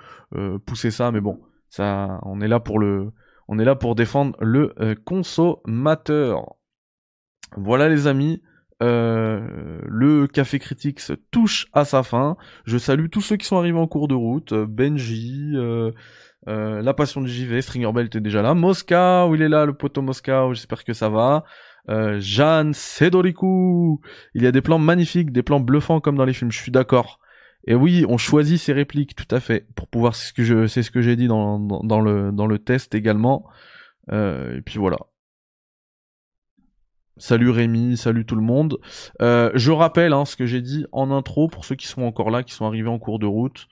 pousser 0.66 0.90
ça, 0.90 1.12
mais 1.12 1.22
bon, 1.22 1.40
ça, 1.70 2.20
on 2.24 2.42
est 2.42 2.48
là 2.48 2.60
pour 2.60 2.80
le, 2.80 3.12
on 3.48 3.60
est 3.60 3.66
là 3.66 3.76
pour 3.76 3.94
défendre 3.94 4.36
le 4.42 4.74
consommateur. 5.06 6.56
Voilà 7.58 7.90
les 7.90 8.08
amis. 8.08 8.42
Le 8.82 10.28
Café 10.28 10.60
Critics 10.60 11.02
touche 11.32 11.68
à 11.74 11.86
sa 11.86 12.04
fin. 12.04 12.38
Je 12.66 12.78
salue 12.78 13.08
tous 13.12 13.22
ceux 13.22 13.38
qui 13.38 13.46
sont 13.46 13.58
arrivés 13.58 13.80
en 13.80 13.88
cours 13.88 14.08
de 14.08 14.16
route. 14.16 14.54
Benji, 14.54 15.56
euh, 16.48 16.82
la 16.82 16.94
passion 16.94 17.22
du 17.22 17.30
JV, 17.30 17.62
Stringer 17.62 17.92
Bell 17.92 18.08
était 18.08 18.22
déjà 18.22 18.42
là. 18.42 18.54
Mosca, 18.54 19.28
il 19.34 19.42
est 19.42 19.50
là, 19.50 19.66
le 19.66 19.74
poteau 19.74 20.02
Mosca, 20.02 20.48
j'espère 20.54 20.84
que 20.84 20.94
ça 20.94 21.10
va. 21.10 21.44
Euh, 21.90 22.20
Jeanne 22.20 22.74
Sedoriku, 22.74 24.00
il 24.34 24.44
y 24.44 24.48
a 24.48 24.52
des 24.52 24.62
plans 24.62 24.80
magnifiques, 24.80 25.32
des 25.32 25.44
plans 25.44 25.60
bluffants 25.60 26.00
comme 26.00 26.16
dans 26.16 26.26
les 26.26 26.34
films, 26.34 26.52
je 26.52 26.60
suis 26.60 26.72
d'accord. 26.72 27.20
Et 27.66 27.76
oui, 27.76 28.06
on 28.08 28.18
choisit 28.18 28.60
ses 28.60 28.74
répliques, 28.74 29.16
tout 29.16 29.36
à 29.36 29.40
fait, 29.40 29.68
pour 29.76 29.88
pouvoir, 29.88 30.16
c'est 30.16 30.34
ce 30.84 30.92
que 30.92 31.02
j'ai 31.02 31.16
dit 31.16 31.28
dans, 31.28 31.60
dans, 31.60 32.00
le, 32.00 32.32
dans 32.32 32.48
le 32.48 32.60
test 32.60 32.96
également. 32.96 33.46
Euh, 34.12 34.58
et 34.58 34.62
puis 34.62 34.80
voilà. 34.80 34.98
Salut 37.20 37.50
Rémi, 37.50 37.98
salut 37.98 38.26
tout 38.26 38.38
le 38.38 38.42
monde. 38.42 38.80
Euh, 39.22 39.52
je 39.54 39.74
rappelle 39.74 40.14
hein, 40.14 40.24
ce 40.24 40.38
que 40.38 40.46
j'ai 40.46 40.62
dit 40.62 40.86
en 40.94 41.12
intro 41.12 41.50
pour 41.50 41.66
ceux 41.66 41.76
qui 41.76 41.86
sont 41.86 42.04
encore 42.04 42.32
là, 42.32 42.44
qui 42.44 42.54
sont 42.54 42.66
arrivés 42.66 42.88
en 42.88 42.98
cours 42.98 43.20
de 43.20 43.26
route. 43.26 43.68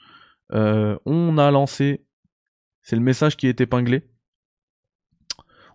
Euh, 0.54 0.98
on 1.06 1.38
a 1.38 1.50
lancé 1.50 2.04
c'est 2.82 2.98
le 2.98 3.02
message 3.02 3.38
qui 3.38 3.48
est 3.48 3.60
épinglé. 3.62 4.10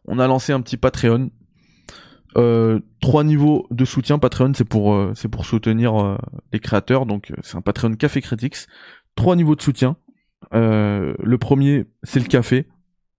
On 0.04 0.18
a 0.18 0.26
lancé 0.26 0.52
un 0.52 0.60
petit 0.60 0.76
Patreon. 0.76 1.30
Euh, 2.36 2.80
trois 3.00 3.24
niveaux 3.24 3.66
de 3.70 3.84
soutien. 3.86 4.18
Patreon, 4.18 4.52
c'est 4.54 4.64
pour 4.64 5.44
soutenir 5.44 6.18
les 6.52 6.60
créateurs. 6.60 7.06
Donc 7.06 7.32
c'est 7.42 7.56
un 7.56 7.62
Patreon 7.62 7.94
Café 7.96 8.20
Critics. 8.20 8.66
Trois 9.14 9.36
niveaux 9.36 9.56
de 9.56 9.62
soutien. 9.62 9.96
le 10.52 11.36
premier, 11.36 11.86
c'est 12.02 12.20
le 12.20 12.26
café. 12.26 12.66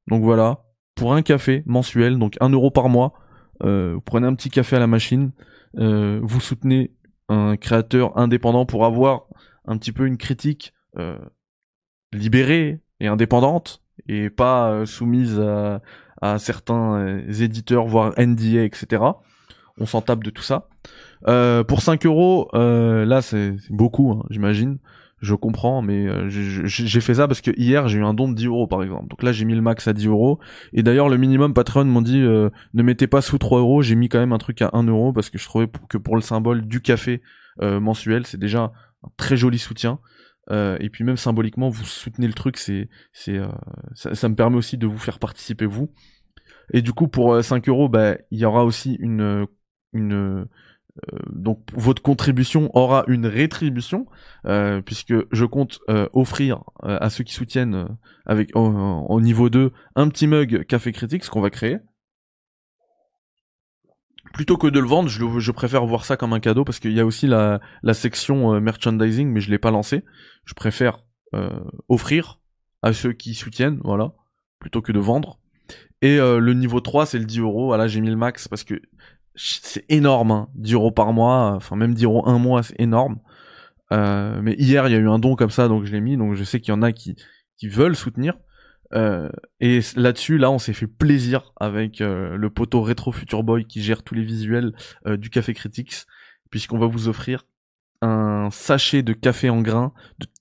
Donc 0.08 0.24
voilà, 0.24 0.64
pour 0.96 1.14
un 1.14 1.22
café 1.22 1.64
mensuel, 1.66 2.18
donc 2.20 2.36
un 2.40 2.50
euro 2.50 2.72
par 2.72 2.90
mois, 2.90 3.14
vous 3.62 4.02
prenez 4.02 4.28
un 4.28 4.36
petit 4.36 4.50
café 4.50 4.76
à 4.76 4.80
la 4.80 4.88
machine. 4.88 5.32
vous 5.76 6.40
soutenez 6.40 6.92
un 7.30 7.58
créateur 7.58 8.18
indépendant 8.18 8.66
pour 8.66 8.86
avoir 8.86 9.28
un 9.66 9.78
petit 9.78 9.92
peu 9.92 10.06
une 10.06 10.18
critique 10.18 10.74
libérée 12.14 12.80
et 13.00 13.08
indépendante 13.08 13.82
et 14.08 14.30
pas 14.30 14.72
euh, 14.72 14.86
soumise 14.86 15.40
à, 15.40 16.40
certains 16.40 16.96
euh, 16.96 17.42
éditeurs, 17.42 17.86
voire 17.86 18.14
NDA, 18.18 18.64
etc. 18.64 19.04
On 19.78 19.86
s'en 19.86 20.02
tape 20.02 20.24
de 20.24 20.30
tout 20.30 20.42
ça. 20.42 20.70
Euh, 21.28 21.64
pour 21.64 21.82
5 21.82 22.06
euros, 22.06 22.50
euh, 22.54 23.06
là 23.06 23.22
c'est 23.22 23.56
beaucoup, 23.70 24.12
hein, 24.12 24.26
j'imagine. 24.30 24.78
Je 25.24 25.36
comprends, 25.36 25.82
mais 25.82 26.06
euh, 26.06 26.26
j'ai 26.28 27.02
fait 27.02 27.16
ça 27.16 27.28
parce 27.28 27.42
que 27.42 27.52
hier 27.58 27.88
j'ai 27.88 28.00
eu 28.00 28.04
un 28.04 28.14
don 28.14 28.28
de 28.28 28.36
10 28.36 28.48
euros 28.48 28.68
par 28.68 28.84
exemple. 28.84 29.08
Donc 29.08 29.24
là 29.24 29.32
j'ai 29.32 29.46
mis 29.46 29.56
le 29.56 29.62
max 29.62 29.88
à 29.88 29.94
10 29.94 30.08
euros. 30.08 30.40
Et 30.74 30.84
d'ailleurs 30.84 31.08
le 31.08 31.18
minimum 31.18 31.54
Patreon 31.54 31.86
m'ont 31.86 32.02
dit 32.02 32.20
ne 32.20 32.84
mettez 32.84 33.08
pas 33.08 33.22
sous 33.22 33.38
3 33.38 33.60
euros. 33.60 33.82
J'ai 33.82 33.96
mis 33.96 34.10
quand 34.10 34.20
même 34.20 34.34
un 34.34 34.38
truc 34.38 34.62
à 34.62 34.70
1 34.74 34.84
euro 34.84 35.14
parce 35.14 35.30
que 35.30 35.38
je 35.38 35.46
trouvais 35.46 35.68
que 35.90 35.98
pour 35.98 36.16
le 36.16 36.22
symbole 36.22 36.68
du 36.68 36.82
café 36.82 37.22
mensuel 37.62 38.26
c'est 38.26 38.40
déjà 38.40 38.74
un 39.04 39.10
très 39.18 39.38
joli 39.38 39.60
soutien. 39.60 40.00
Euh, 40.52 40.78
et 40.80 40.90
puis 40.90 41.04
même 41.04 41.18
symboliquement, 41.18 41.70
vous 41.70 41.86
soutenez 41.86 42.28
le 42.28 42.34
truc, 42.34 42.58
c'est, 42.58 42.90
c'est, 43.14 43.38
euh, 43.38 43.48
ça, 43.94 44.30
me 44.30 44.36
permet 44.36 44.58
aussi 44.58 44.78
de 44.78 44.88
vous 44.88 44.98
faire 44.98 45.20
participer 45.20 45.66
vous. 45.66 45.92
Et 46.74 46.82
du 46.82 46.94
coup, 46.94 47.08
pour 47.08 47.44
5 47.44 47.68
euh, 47.68 47.72
euros, 47.72 47.90
bah, 47.90 48.18
il 48.32 48.40
y 48.40 48.46
aura 48.46 48.66
aussi 48.66 48.96
une, 49.00 49.46
une, 49.94 50.46
donc 51.32 51.60
votre 51.74 52.02
contribution 52.02 52.70
aura 52.76 53.04
une 53.08 53.26
rétribution, 53.26 54.06
puisque 54.86 55.14
je 55.32 55.46
compte 55.46 55.80
offrir 56.14 56.64
à 56.84 57.10
ceux 57.10 57.24
qui 57.24 57.34
soutiennent 57.34 57.88
avec 58.26 58.52
au, 58.56 59.22
niveau 59.22 59.50
2 59.50 59.72
un 59.96 60.08
petit 60.10 60.28
mug 60.28 60.66
Café 60.66 60.92
Critique, 60.92 61.24
ce 61.24 61.30
qu'on 61.30 61.42
va 61.42 61.50
créer 61.50 61.80
plutôt 64.34 64.58
que 64.58 64.66
de 64.66 64.80
le 64.80 64.88
vendre, 64.88 65.10
je, 65.10 65.52
préfère 65.52 65.86
voir 65.86 66.06
ça 66.06 66.18
comme 66.18 66.34
un 66.34 66.40
cadeau 66.40 66.64
parce 66.64 66.80
qu'il 66.80 66.94
y 66.94 67.00
a 67.00 67.06
aussi 67.06 67.28
la, 67.28 67.60
section 67.94 68.60
merchandising, 68.60 69.30
mais 69.30 69.42
je 69.42 69.52
l'ai 69.52 69.60
pas 69.60 69.72
lancé 69.72 70.04
je 70.46 70.54
préfère 70.54 71.00
euh, 71.34 71.60
offrir 71.90 72.40
à 72.82 72.94
ceux 72.94 73.14
qui 73.14 73.34
soutiennent, 73.34 73.80
voilà, 73.84 74.14
plutôt 74.60 74.82
que 74.82 74.92
de 74.92 75.00
vendre. 75.00 75.40
Et 76.02 76.20
euh, 76.20 76.40
le 76.40 76.54
niveau 76.54 76.82
3, 76.82 77.06
c'est 77.06 77.20
le 77.20 77.26
10 77.26 77.40
euros. 77.40 77.68
Voilà, 77.68 77.88
j'ai 77.88 78.02
mis 78.02 78.10
le 78.10 78.18
max 78.18 78.48
parce 78.48 78.66
que 78.66 78.82
c'est 79.36 79.86
énorme, 79.90 80.32
hein, 80.32 80.50
10 80.56 80.74
euros 80.74 80.92
par 80.92 81.14
mois, 81.14 81.54
enfin 81.56 81.76
même 81.76 81.94
10 81.94 82.06
euros 82.06 82.28
un 82.28 82.40
mois, 82.40 82.64
c'est 82.64 82.80
énorme. 82.80 83.20
Euh, 83.92 84.42
mais 84.42 84.56
hier, 84.56 84.88
il 84.88 84.92
y 84.92 84.96
a 84.96 85.00
eu 85.00 85.10
un 85.10 85.20
don 85.20 85.36
comme 85.36 85.50
ça, 85.50 85.68
donc 85.68 85.86
je 85.86 85.92
l'ai 85.92 86.02
mis. 86.02 86.18
Donc 86.18 86.36
je 86.36 86.44
sais 86.44 86.60
qu'il 86.60 86.74
y 86.74 86.78
en 86.78 86.82
a 86.82 86.92
qui, 86.92 87.16
qui 87.58 87.68
veulent 87.68 87.96
soutenir. 87.96 88.36
Euh, 88.94 89.30
et 89.60 89.80
là-dessus, 89.96 90.38
là, 90.38 90.52
on 90.52 90.60
s'est 90.60 90.74
fait 90.74 90.88
plaisir 90.88 91.54
avec 91.60 92.02
euh, 92.02 92.36
le 92.36 92.50
poteau 92.50 92.82
Retro 92.82 93.12
Future 93.12 93.44
Boy 93.44 93.66
qui 93.66 93.82
gère 93.82 94.04
tous 94.04 94.16
les 94.16 94.24
visuels 94.24 94.74
du 95.06 95.30
Café 95.30 95.54
Critics, 95.54 96.06
puisqu'on 96.50 96.78
va 96.78 96.88
vous 96.88 97.08
offrir 97.08 97.46
un 98.02 98.50
sachet 98.52 99.02
de 99.02 99.14
café 99.14 99.50
en 99.50 99.62
grains 99.62 99.94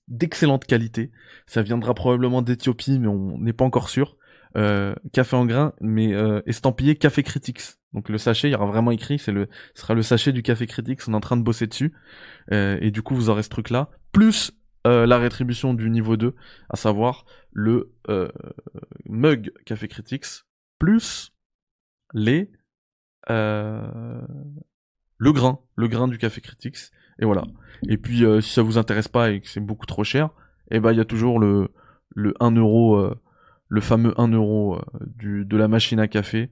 d'excellente 0.09 0.65
qualité. 0.65 1.11
Ça 1.47 1.61
viendra 1.61 1.93
probablement 1.93 2.41
d'Éthiopie, 2.41 2.99
mais 2.99 3.07
on 3.07 3.37
n'est 3.37 3.53
pas 3.53 3.65
encore 3.65 3.89
sûr. 3.89 4.17
Euh, 4.55 4.93
café 5.13 5.35
en 5.35 5.47
grains, 5.47 5.73
mais 5.81 6.13
euh, 6.13 6.41
estampillé 6.45 6.95
Café 6.95 7.23
Critics. 7.23 7.61
Donc 7.93 8.09
le 8.09 8.19
sachet, 8.19 8.49
il 8.49 8.51
y 8.51 8.55
aura 8.55 8.67
vraiment 8.67 8.91
écrit, 8.91 9.17
c'est 9.17 9.31
le, 9.31 9.47
ce 9.73 9.81
sera 9.81 9.95
le 9.95 10.03
sachet 10.03 10.31
du 10.31 10.43
Café 10.43 10.67
Critics. 10.67 10.99
On 11.07 11.13
est 11.13 11.15
en 11.15 11.21
train 11.21 11.37
de 11.37 11.41
bosser 11.41 11.65
dessus, 11.65 11.93
euh, 12.51 12.77
et 12.79 12.91
du 12.91 13.01
coup 13.01 13.15
vous 13.15 13.29
aurez 13.29 13.41
ce 13.41 13.49
truc-là, 13.49 13.89
plus 14.11 14.51
la 14.85 15.17
rétribution 15.17 15.73
du 15.73 15.89
niveau 15.89 16.17
2, 16.17 16.35
à 16.69 16.75
savoir 16.75 17.23
le 17.53 17.93
mug 19.05 19.53
Café 19.65 19.87
Critics, 19.87 20.25
plus 20.77 21.31
les 22.13 22.51
le 23.29 24.21
grain, 25.31 25.59
le 25.77 25.87
grain 25.87 26.09
du 26.09 26.17
Café 26.17 26.41
Critics 26.41 26.91
et 27.17 27.23
voilà. 27.23 27.45
Et 27.87 27.97
puis 27.97 28.25
si 28.41 28.51
ça 28.51 28.61
vous 28.61 28.77
intéresse 28.77 29.07
pas 29.07 29.31
et 29.31 29.39
que 29.39 29.47
c'est 29.47 29.61
beaucoup 29.61 29.85
trop 29.85 30.03
cher, 30.03 30.31
eh 30.69 30.81
ben 30.81 30.91
il 30.91 30.97
y 30.97 31.01
a 31.01 31.05
toujours 31.05 31.39
le 31.39 31.69
le 32.09 32.33
1 32.41 32.51
euro, 32.51 33.15
le 33.73 33.81
fameux 33.81 34.13
1 34.19 34.29
euro 34.29 34.75
euh, 34.75 35.43
de 35.43 35.57
la 35.57 35.67
machine 35.67 35.99
à 35.99 36.07
café 36.07 36.51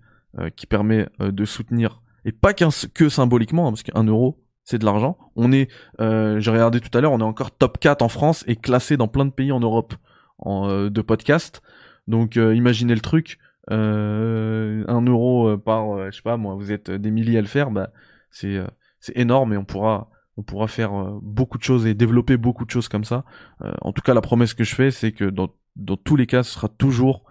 qui 0.55 0.65
permet 0.65 1.09
de 1.19 1.43
soutenir 1.43 2.01
et 2.23 2.31
pas 2.31 2.53
que 2.53 3.09
symboliquement 3.09 3.67
hein, 3.67 3.71
parce 3.71 3.83
qu'un 3.83 4.05
euro 4.05 4.41
c'est 4.63 4.77
de 4.77 4.85
l'argent. 4.85 5.17
On 5.35 5.51
est, 5.51 5.69
euh, 5.99 6.39
j'ai 6.39 6.51
regardé 6.51 6.79
tout 6.79 6.95
à 6.97 7.01
l'heure, 7.01 7.11
on 7.11 7.19
est 7.19 7.23
encore 7.23 7.51
top 7.51 7.79
4 7.79 8.01
en 8.01 8.09
France 8.09 8.43
et 8.47 8.55
classé 8.55 8.95
dans 8.95 9.07
plein 9.07 9.25
de 9.25 9.31
pays 9.31 9.51
en 9.51 9.59
Europe 9.59 9.95
en, 10.37 10.69
euh, 10.69 10.89
de 10.89 11.01
podcast. 11.01 11.61
Donc 12.07 12.37
euh, 12.37 12.55
imaginez 12.55 12.95
le 12.95 13.01
truc, 13.01 13.39
euh, 13.71 14.83
un 14.87 15.01
euro 15.01 15.57
par, 15.57 16.11
je 16.11 16.15
sais 16.15 16.21
pas 16.21 16.37
moi, 16.37 16.55
vous 16.55 16.71
êtes 16.71 16.91
des 16.91 17.11
milliers 17.11 17.37
à 17.37 17.41
le 17.41 17.47
faire, 17.47 17.71
bah 17.71 17.89
c'est 18.29 18.59
c'est 18.99 19.17
énorme 19.17 19.53
et 19.53 19.57
on 19.57 19.65
pourra 19.65 20.09
on 20.41 20.43
pourra 20.43 20.67
faire 20.67 20.91
beaucoup 21.21 21.59
de 21.59 21.63
choses 21.63 21.85
et 21.85 21.93
développer 21.93 22.35
beaucoup 22.35 22.65
de 22.65 22.71
choses 22.71 22.87
comme 22.87 23.03
ça. 23.03 23.23
en 23.81 23.93
tout 23.93 24.01
cas, 24.01 24.15
la 24.15 24.21
promesse 24.21 24.55
que 24.55 24.63
je 24.63 24.73
fais, 24.73 24.89
c'est 24.89 25.11
que 25.11 25.25
dans 25.25 25.97
tous 25.97 26.15
les 26.15 26.25
cas, 26.25 26.41
ce 26.41 26.53
sera 26.53 26.67
toujours 26.67 27.25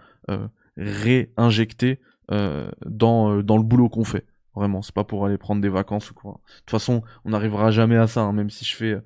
réinjecté 0.77 1.99
dans 2.29 3.29
le 3.35 3.63
boulot 3.63 3.89
qu'on 3.89 4.05
fait. 4.05 4.25
Vraiment, 4.55 4.81
c'est 4.81 4.95
pas 4.95 5.03
pour 5.03 5.25
aller 5.25 5.37
prendre 5.37 5.61
des 5.61 5.69
vacances 5.69 6.11
ou 6.11 6.13
quoi. 6.13 6.31
De 6.31 6.59
toute 6.59 6.71
façon, 6.71 7.03
on 7.25 7.31
n'arrivera 7.31 7.71
jamais 7.71 7.97
à 7.97 8.07
ça, 8.07 8.21
hein. 8.21 8.31
même 8.31 8.49
si 8.49 8.63
je 8.63 8.75
fais 8.75 8.97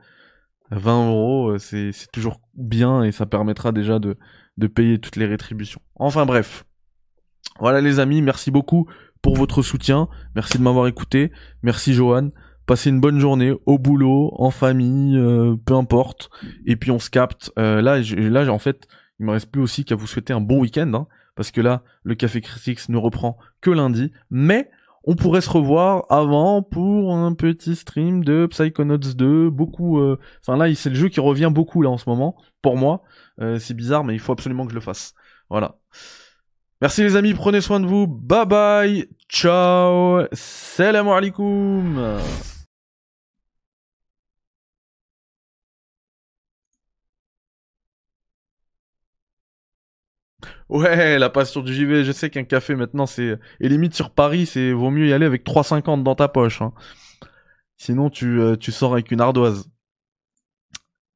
20 0.69 1.09
euros, 1.09 1.57
c'est 1.57 1.91
toujours 2.11 2.39
bien 2.53 3.03
et 3.03 3.11
ça 3.11 3.25
permettra 3.25 3.71
déjà 3.71 3.97
de 3.99 4.67
payer 4.67 4.99
toutes 4.99 5.15
les 5.15 5.25
rétributions. 5.25 5.81
Enfin 5.95 6.27
bref. 6.27 6.63
Voilà 7.59 7.81
les 7.81 7.99
amis, 7.99 8.21
merci 8.21 8.51
beaucoup 8.51 8.87
pour 9.21 9.35
votre 9.35 9.63
soutien. 9.63 10.09
Merci 10.35 10.57
de 10.59 10.63
m'avoir 10.63 10.87
écouté. 10.87 11.31
Merci 11.63 11.93
Johan. 11.93 12.29
Passez 12.65 12.89
une 12.89 12.99
bonne 12.99 13.19
journée 13.19 13.53
au 13.65 13.77
boulot, 13.77 14.33
en 14.37 14.49
famille, 14.51 15.17
euh, 15.17 15.55
peu 15.65 15.75
importe. 15.75 16.29
Et 16.65 16.75
puis 16.75 16.91
on 16.91 16.99
se 16.99 17.09
capte. 17.09 17.51
Euh, 17.59 17.81
là, 17.81 17.99
là, 17.99 18.51
en 18.51 18.59
fait, 18.59 18.87
il 19.19 19.25
me 19.25 19.31
reste 19.31 19.51
plus 19.51 19.61
aussi 19.61 19.85
qu'à 19.85 19.95
vous 19.95 20.07
souhaiter 20.07 20.33
un 20.33 20.41
bon 20.41 20.59
week-end, 20.59 20.91
hein, 20.93 21.07
parce 21.35 21.51
que 21.51 21.61
là, 21.61 21.83
le 22.03 22.15
Café 22.15 22.41
Critics 22.41 22.89
ne 22.89 22.97
reprend 22.97 23.37
que 23.61 23.69
lundi. 23.69 24.11
Mais 24.29 24.69
on 25.05 25.15
pourrait 25.15 25.41
se 25.41 25.49
revoir 25.49 26.05
avant 26.09 26.63
pour 26.63 27.15
un 27.15 27.33
petit 27.33 27.75
stream 27.75 28.23
de 28.23 28.47
Psychonauts 28.47 28.97
2. 28.97 29.49
Beaucoup, 29.49 29.99
euh, 29.99 30.19
enfin 30.41 30.57
là, 30.57 30.73
c'est 30.73 30.89
le 30.89 30.95
jeu 30.95 31.09
qui 31.09 31.19
revient 31.19 31.51
beaucoup 31.53 31.81
là 31.81 31.89
en 31.89 31.97
ce 31.97 32.09
moment. 32.09 32.35
Pour 32.61 32.75
moi, 32.75 33.03
euh, 33.39 33.59
c'est 33.59 33.75
bizarre, 33.75 34.03
mais 34.03 34.13
il 34.13 34.19
faut 34.19 34.31
absolument 34.31 34.65
que 34.65 34.71
je 34.71 34.75
le 34.75 34.81
fasse. 34.81 35.13
Voilà. 35.49 35.75
Merci 36.81 37.03
les 37.03 37.15
amis, 37.15 37.33
prenez 37.33 37.61
soin 37.61 37.79
de 37.79 37.85
vous. 37.85 38.07
Bye 38.07 38.45
bye. 38.45 39.07
Ciao. 39.29 40.25
Salam 40.33 41.07
alaikum. 41.07 42.19
Ouais, 50.75 51.17
la 51.17 51.29
passion 51.29 51.61
du 51.61 51.73
JV, 51.73 52.03
je 52.03 52.11
sais 52.11 52.29
qu'un 52.29 52.43
café 52.43 52.75
maintenant 52.75 53.05
c'est... 53.05 53.39
Et 53.61 53.69
limite 53.69 53.93
sur 53.93 54.09
Paris, 54.09 54.45
c'est 54.45 54.73
vaut 54.73 54.89
mieux 54.91 55.07
y 55.07 55.13
aller 55.13 55.25
avec 55.25 55.45
3,50 55.45 56.03
dans 56.03 56.15
ta 56.15 56.27
poche. 56.27 56.61
Hein. 56.61 56.73
Sinon 57.77 58.09
tu, 58.09 58.41
euh, 58.41 58.57
tu 58.57 58.73
sors 58.73 58.91
avec 58.93 59.09
une 59.11 59.21
ardoise. 59.21 59.69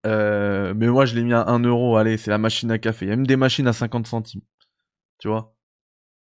Euh, 0.05 0.73
mais 0.77 0.87
moi 0.87 1.05
je 1.05 1.13
l'ai 1.15 1.23
mis 1.23 1.33
à 1.33 1.45
1 1.49 1.59
euro, 1.59 1.97
allez, 1.97 2.17
c'est 2.17 2.31
la 2.31 2.37
machine 2.37 2.71
à 2.71 2.77
café. 2.79 3.05
Il 3.05 3.09
y 3.09 3.11
a 3.11 3.17
même 3.17 3.27
des 3.27 3.35
machines 3.35 3.67
à 3.67 3.73
50 3.73 4.07
centimes. 4.07 4.41
Tu 5.19 5.27
vois? 5.27 5.53